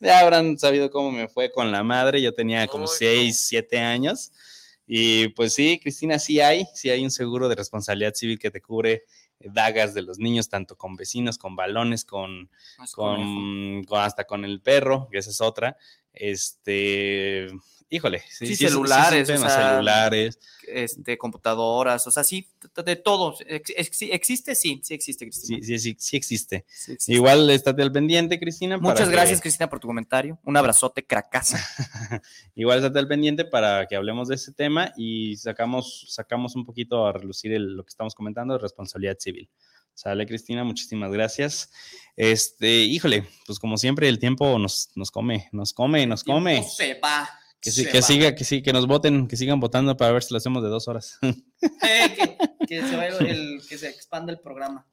Ya 0.00 0.18
habrán 0.18 0.58
sabido 0.58 0.90
cómo 0.90 1.12
me 1.12 1.28
fue 1.28 1.52
con 1.52 1.70
la 1.70 1.84
madre. 1.84 2.20
Yo 2.20 2.34
tenía 2.34 2.66
como 2.66 2.86
Ay, 2.86 3.32
6, 3.32 3.40
7 3.46 3.78
años. 3.78 4.32
Y 4.88 5.28
pues 5.28 5.54
sí, 5.54 5.78
Cristina, 5.80 6.18
sí 6.18 6.40
hay, 6.40 6.66
sí 6.74 6.90
hay 6.90 7.04
un 7.04 7.12
seguro 7.12 7.48
de 7.48 7.54
responsabilidad 7.54 8.12
civil 8.14 8.40
que 8.40 8.50
te 8.50 8.60
cubre 8.60 9.04
dagas 9.40 9.94
de 9.94 10.02
los 10.02 10.18
niños, 10.18 10.48
tanto 10.48 10.76
con 10.76 10.96
vecinos, 10.96 11.38
con 11.38 11.56
balones, 11.56 12.04
con, 12.04 12.50
con- 12.94 13.84
hasta 13.98 14.24
con 14.24 14.44
el 14.44 14.60
perro, 14.60 15.08
que 15.10 15.18
esa 15.18 15.30
es 15.30 15.40
otra. 15.40 15.76
Este, 16.12 17.48
híjole, 17.94 18.22
Sí, 18.28 18.44
es 18.52 18.60
un 18.60 18.68
celulares, 18.68 19.28
o 19.28 19.32
tema, 19.32 19.48
sea, 19.48 19.70
celulares. 19.72 20.38
este, 20.66 21.16
computadoras, 21.18 22.06
o 22.06 22.10
sea, 22.10 22.24
sí, 22.24 22.48
de- 22.84 22.96
todo. 22.96 23.34
Ex- 23.46 23.72
ex- 23.76 24.02
¿Existe? 24.02 24.54
Sí, 24.54 24.80
sí 24.82 24.94
existe, 24.94 25.26
Cristina. 25.26 25.58
Sí, 25.60 25.64
sí, 25.64 25.78
sí, 25.78 25.96
sí 25.98 26.16
existe. 26.16 26.64
Sí 26.68 26.92
existe. 26.92 27.12
Igual 27.12 27.48
estate 27.50 27.82
al 27.82 27.92
pendiente, 27.92 28.38
Cristina. 28.40 28.78
Muchas 28.78 29.08
que- 29.08 29.14
gracias, 29.14 29.40
Cristina, 29.40 29.68
por 29.68 29.80
tu 29.80 29.86
comentario. 29.88 30.38
Un 30.44 30.56
abrazote, 30.56 31.04
cracazo. 31.06 31.56
Igual 32.54 32.78
estate 32.78 32.98
al 32.98 33.08
pendiente 33.08 33.44
para 33.44 33.86
que 33.86 33.96
hablemos 33.96 34.28
de 34.28 34.34
ese 34.36 34.52
tema 34.52 34.92
y 34.96 35.36
sacamos, 35.36 36.06
sacamos 36.08 36.56
un 36.56 36.64
poquito 36.64 37.06
a 37.06 37.12
relucir 37.12 37.52
el- 37.52 37.76
lo 37.76 37.84
que 37.84 37.90
estamos 37.90 38.14
comentando 38.14 38.54
de 38.54 38.60
responsabilidad 38.60 39.16
civil. 39.18 39.48
Sale, 39.96 40.26
Cristina, 40.26 40.64
muchísimas 40.64 41.12
gracias. 41.12 41.70
Este, 42.16 42.68
híjole, 42.82 43.28
pues 43.46 43.60
como 43.60 43.76
siempre, 43.76 44.08
el 44.08 44.18
tiempo 44.18 44.58
nos, 44.58 44.90
nos 44.96 45.12
come, 45.12 45.48
nos 45.52 45.72
come, 45.72 46.04
nos 46.04 46.24
come. 46.24 46.64
Se 46.64 46.94
va. 46.94 47.28
Que, 47.64 47.70
sí- 47.72 47.86
que 47.86 48.02
siga, 48.02 48.34
que 48.34 48.44
sí, 48.44 48.60
que 48.62 48.72
nos 48.74 48.86
voten, 48.86 49.26
que 49.26 49.36
sigan 49.38 49.58
votando 49.58 49.96
para 49.96 50.12
ver 50.12 50.22
si 50.22 50.34
lo 50.34 50.38
hacemos 50.38 50.62
de 50.62 50.68
dos 50.68 50.86
horas. 50.88 51.18
Eh, 51.82 52.14
que, 52.14 52.66
que 52.66 52.86
se 52.86 52.94
vaya 52.96 53.16
el, 53.18 53.60
que 53.68 53.78
se 53.78 53.88
expanda 53.88 54.32
el 54.32 54.38
programa. 54.38 54.86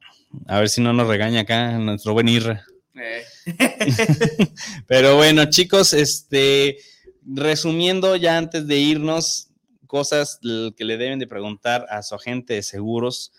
A 0.46 0.58
ver 0.60 0.68
si 0.70 0.80
no 0.80 0.92
nos 0.94 1.06
regaña 1.06 1.40
acá 1.40 1.72
nuestro 1.78 2.14
buen 2.14 2.28
Irra. 2.28 2.64
Eh, 2.94 3.24
Pero 4.86 5.16
bueno, 5.16 5.44
chicos, 5.46 5.92
este, 5.92 6.78
resumiendo 7.26 8.16
ya 8.16 8.38
antes 8.38 8.66
de 8.66 8.78
irnos, 8.78 9.48
cosas 9.86 10.38
que 10.42 10.84
le 10.84 10.96
deben 10.96 11.18
de 11.18 11.26
preguntar 11.26 11.86
a 11.90 12.02
su 12.02 12.14
agente 12.14 12.54
de 12.54 12.62
seguros. 12.62 13.32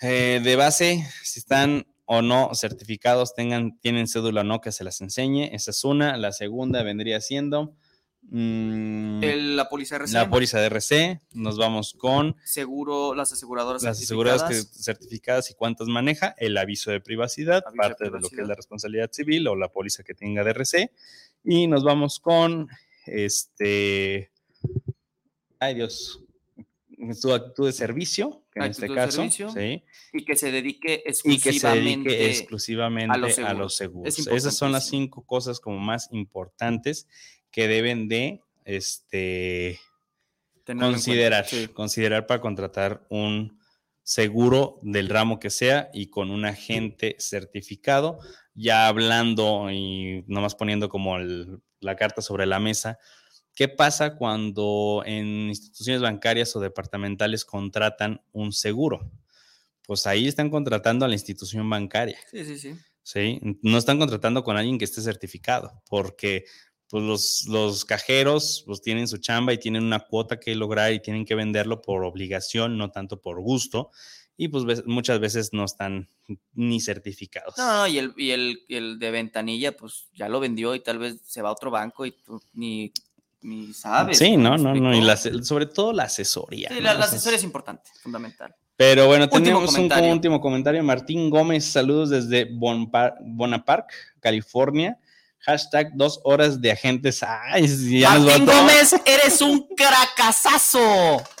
Eh, 0.00 0.40
de 0.42 0.56
base, 0.56 1.06
si 1.22 1.38
están 1.40 1.86
o 2.06 2.22
no 2.22 2.50
certificados, 2.54 3.34
tengan, 3.34 3.78
tienen 3.78 4.08
cédula 4.08 4.40
o 4.40 4.44
no, 4.44 4.60
que 4.60 4.72
se 4.72 4.84
las 4.84 5.00
enseñe. 5.00 5.50
Esa 5.54 5.70
es 5.70 5.84
una. 5.84 6.16
La 6.16 6.32
segunda 6.32 6.82
vendría 6.82 7.20
siendo 7.20 7.74
mm, 8.22 9.22
el- 9.22 9.56
la 9.56 9.68
póliza 9.68 9.96
RC, 9.96 10.12
la 10.14 10.30
póliza 10.30 10.60
de 10.60 10.66
RC. 10.66 11.20
Nos 11.32 11.56
vamos 11.58 11.92
con 11.94 12.36
seguro, 12.44 13.14
las 13.14 13.32
aseguradoras 13.32 13.82
las 13.82 14.00
aseguradoras 14.00 14.48
certificadas. 14.48 14.84
certificadas 14.84 15.50
y 15.50 15.54
cuántas 15.54 15.88
maneja, 15.88 16.34
el 16.38 16.56
aviso 16.56 16.90
de 16.90 17.00
privacidad, 17.00 17.62
Aviso 17.66 17.70
de 17.72 17.76
parte 17.88 18.04
de, 18.04 18.10
lo 18.20 18.28
que 18.28 18.40
es 18.42 18.48
la 18.48 18.54
responsabilidad 18.54 19.10
civil 19.12 19.46
o 19.48 19.56
la 19.56 19.68
póliza 19.68 20.02
que 20.02 20.14
tenga 20.14 20.44
de 20.44 20.50
RC. 20.50 20.92
Y 21.44 21.66
nos 21.66 21.82
vamos 21.84 22.20
con 22.20 22.68
este. 23.06 24.30
Ay, 25.58 25.74
Dios. 25.74 26.18
Su 27.14 27.32
actitud 27.34 27.66
de 27.66 27.72
servicio, 27.72 28.44
que 28.52 28.60
en 28.60 28.66
este 28.66 28.86
caso, 28.86 29.16
servicio. 29.22 29.50
sí, 29.50 29.82
y 30.12 30.24
que 30.24 30.36
se 30.36 30.52
dedique 30.52 31.02
y 31.24 31.40
que 31.40 31.52
se 31.52 31.66
dedique 31.68 32.12
exclusivamente 32.14 32.30
exclusivamente 32.30 33.12
a 33.12 33.18
los 33.18 33.38
a 33.40 33.54
los 33.54 33.74
seguros. 33.74 34.14
seguros. 34.14 34.36
Es 34.36 34.44
Esas 34.44 34.56
son 34.56 34.70
las 34.70 34.86
cinco 34.88 35.26
cosas 35.26 35.58
como 35.58 35.80
más 35.80 36.08
importantes 36.12 37.08
que 37.52 37.68
deben 37.68 38.08
de 38.08 38.40
este, 38.64 39.78
considerar, 40.66 41.46
Sí. 41.46 41.68
considerar 41.68 42.26
para 42.26 42.40
contratar 42.40 43.06
un 43.10 43.58
seguro 44.02 44.78
del 44.82 45.08
ramo 45.08 45.38
que 45.38 45.50
sea 45.50 45.88
y 45.92 46.06
con 46.08 46.30
un 46.30 46.44
agente 46.44 47.14
certificado, 47.18 48.18
ya 48.54 48.88
hablando 48.88 49.70
y 49.70 50.24
nomás 50.26 50.54
poniendo 50.54 50.88
como 50.88 51.16
el- 51.18 51.60
la 51.80 51.94
carta 51.96 52.20
sobre 52.22 52.46
la 52.46 52.58
mesa. 52.58 52.98
¿Qué 53.54 53.68
pasa 53.68 54.16
cuando 54.16 55.02
en 55.04 55.48
instituciones 55.48 56.00
bancarias 56.02 56.54
o 56.56 56.60
departamentales 56.60 57.44
contratan 57.44 58.22
un 58.32 58.52
seguro? 58.52 59.10
Pues 59.86 60.06
ahí 60.06 60.26
están 60.26 60.48
contratando 60.50 61.04
a 61.04 61.08
la 61.08 61.14
institución 61.14 61.68
bancaria. 61.68 62.18
Sí, 62.30 62.44
sí, 62.44 62.58
sí. 62.58 62.74
¿sí? 63.02 63.40
No 63.62 63.78
están 63.78 63.98
contratando 63.98 64.42
con 64.44 64.56
alguien 64.56 64.78
que 64.78 64.84
esté 64.84 65.02
certificado, 65.02 65.82
porque 65.90 66.44
pues, 66.92 67.04
los, 67.04 67.46
los 67.48 67.86
cajeros 67.86 68.64
pues, 68.66 68.82
tienen 68.82 69.08
su 69.08 69.16
chamba 69.16 69.54
y 69.54 69.58
tienen 69.58 69.82
una 69.82 70.00
cuota 70.00 70.38
que 70.38 70.54
lograr 70.54 70.92
y 70.92 71.00
tienen 71.00 71.24
que 71.24 71.34
venderlo 71.34 71.80
por 71.80 72.04
obligación, 72.04 72.76
no 72.76 72.90
tanto 72.90 73.18
por 73.18 73.40
gusto, 73.40 73.90
y 74.36 74.48
pues 74.48 74.84
muchas 74.84 75.18
veces 75.18 75.54
no 75.54 75.64
están 75.64 76.10
ni 76.52 76.82
certificados. 76.82 77.56
No, 77.56 77.78
no, 77.78 77.86
y 77.86 77.96
el, 77.96 78.12
y 78.18 78.32
el, 78.32 78.60
el 78.68 78.98
de 78.98 79.10
ventanilla, 79.10 79.74
pues 79.74 80.08
ya 80.12 80.28
lo 80.28 80.38
vendió 80.38 80.74
y 80.74 80.80
tal 80.80 80.98
vez 80.98 81.16
se 81.24 81.40
va 81.40 81.48
a 81.48 81.52
otro 81.52 81.70
banco 81.70 82.04
y 82.04 82.12
tú 82.12 82.42
ni, 82.52 82.92
ni 83.40 83.72
sabes. 83.72 84.18
Sí, 84.18 84.36
no, 84.36 84.58
no, 84.58 84.74
¿Me 84.74 84.80
no, 84.80 84.94
y 84.94 85.00
la 85.00 85.16
sobre 85.16 85.64
todo 85.64 85.94
la 85.94 86.02
asesoría. 86.02 86.68
Sí, 86.68 86.74
¿no? 86.74 86.82
la, 86.82 86.92
asesoría 86.92 87.38
es 87.38 87.44
importante, 87.44 87.88
fundamental. 88.02 88.54
Pero 88.76 89.06
bueno, 89.06 89.30
tenemos 89.30 89.74
un 89.78 89.90
último 90.10 90.42
comentario. 90.42 90.82
Martín 90.82 91.30
Gómez, 91.30 91.64
saludos 91.64 92.10
desde 92.10 92.50
Bonpa- 92.52 93.14
Bonapark, 93.22 93.90
California. 94.20 94.98
Hashtag 95.44 95.90
dos 95.96 96.20
horas 96.22 96.60
de 96.60 96.70
agentes. 96.70 97.20
Ay, 97.22 97.66
sí, 97.66 98.00
ya 98.00 98.14
nos 98.14 98.26
Martín 98.26 98.46
votó. 98.46 98.58
Gómez, 98.58 98.94
eres 99.04 99.40
un 99.40 99.66
cracazazo. 99.76 100.78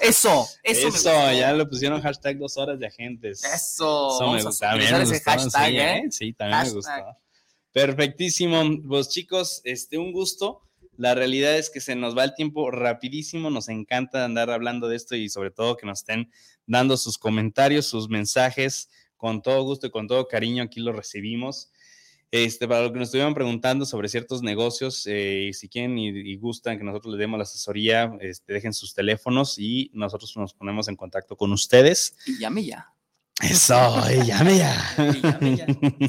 eso, 0.00 0.48
Eso, 0.62 0.80
me 0.86 0.90
gustó. 0.90 1.32
ya 1.32 1.52
lo 1.52 1.68
pusieron 1.68 2.02
hashtag 2.02 2.38
dos 2.38 2.56
horas 2.56 2.78
de 2.80 2.86
agentes. 2.86 3.44
Eso, 3.44 4.08
Eso 4.14 4.20
me 4.20 4.26
vamos 4.26 4.44
gusta, 4.44 4.70
también 4.70 4.92
me 4.92 5.04
gustó, 5.04 5.30
hashtag, 5.30 5.68
sí, 5.70 5.76
¿eh? 5.78 6.02
Sí, 6.10 6.32
también 6.32 6.62
me 6.64 6.70
gustó. 6.70 7.16
Perfectísimo. 7.72 8.62
Pues 8.88 9.08
chicos, 9.08 9.60
este, 9.64 9.98
un 9.98 10.12
gusto. 10.12 10.62
La 10.96 11.14
realidad 11.14 11.56
es 11.56 11.70
que 11.70 11.80
se 11.80 11.96
nos 11.96 12.16
va 12.16 12.24
el 12.24 12.34
tiempo 12.34 12.70
rapidísimo. 12.70 13.50
Nos 13.50 13.68
encanta 13.68 14.24
andar 14.24 14.50
hablando 14.50 14.88
de 14.88 14.96
esto 14.96 15.16
y 15.16 15.28
sobre 15.28 15.50
todo 15.50 15.76
que 15.76 15.86
nos 15.86 16.00
estén 16.00 16.30
dando 16.66 16.96
sus 16.96 17.18
comentarios, 17.18 17.86
sus 17.86 18.08
mensajes. 18.08 18.90
Con 19.16 19.40
todo 19.40 19.62
gusto 19.62 19.86
y 19.86 19.90
con 19.90 20.08
todo 20.08 20.26
cariño 20.26 20.64
aquí 20.64 20.80
lo 20.80 20.92
recibimos. 20.92 21.71
Este, 22.32 22.66
para 22.66 22.80
lo 22.80 22.92
que 22.94 22.98
nos 22.98 23.08
estuvieron 23.08 23.34
preguntando 23.34 23.84
sobre 23.84 24.08
ciertos 24.08 24.42
negocios, 24.42 25.06
eh, 25.06 25.48
y 25.50 25.52
si 25.52 25.68
quieren 25.68 25.98
y, 25.98 26.08
y 26.08 26.36
gustan 26.38 26.78
que 26.78 26.84
nosotros 26.84 27.12
les 27.12 27.18
demos 27.18 27.36
la 27.36 27.42
asesoría, 27.42 28.16
este, 28.20 28.54
dejen 28.54 28.72
sus 28.72 28.94
teléfonos 28.94 29.58
y 29.58 29.90
nosotros 29.92 30.34
nos 30.38 30.54
ponemos 30.54 30.88
en 30.88 30.96
contacto 30.96 31.36
con 31.36 31.52
ustedes. 31.52 32.16
Y 32.26 32.38
llame 32.38 32.64
ya. 32.64 32.90
Eso, 33.42 33.74
y 34.10 34.26
llame 34.26 34.56
ya. 34.56 34.94
Y 34.98 35.20
llame 35.20 35.56
ya. 35.56 35.66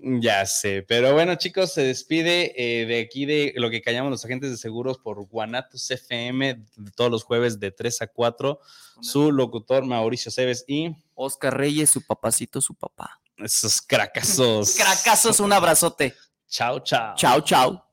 Ya 0.00 0.46
sé, 0.46 0.84
pero 0.86 1.12
bueno 1.12 1.34
chicos, 1.34 1.72
se 1.72 1.82
despide 1.82 2.54
eh, 2.56 2.86
de 2.86 3.00
aquí 3.00 3.26
de 3.26 3.52
lo 3.56 3.68
que 3.68 3.82
callamos 3.82 4.12
los 4.12 4.24
agentes 4.24 4.48
de 4.48 4.56
seguros 4.56 4.98
por 4.98 5.26
Guanatos 5.26 5.90
FM 5.90 6.64
todos 6.94 7.10
los 7.10 7.24
jueves 7.24 7.58
de 7.58 7.72
3 7.72 8.02
a 8.02 8.06
4. 8.06 8.60
Su 9.00 9.32
locutor 9.32 9.84
Mauricio 9.84 10.30
Cebes 10.30 10.64
y 10.68 10.94
Oscar 11.14 11.58
Reyes, 11.58 11.90
su 11.90 12.06
papacito, 12.06 12.60
su 12.60 12.76
papá. 12.76 13.20
Esos 13.38 13.80
cracazos. 13.80 14.74
Cracazos, 14.76 15.40
un 15.40 15.52
abrazote. 15.52 16.14
Chao, 16.48 16.80
chao. 16.80 17.14
Chao, 17.14 17.40
chao. 17.40 17.87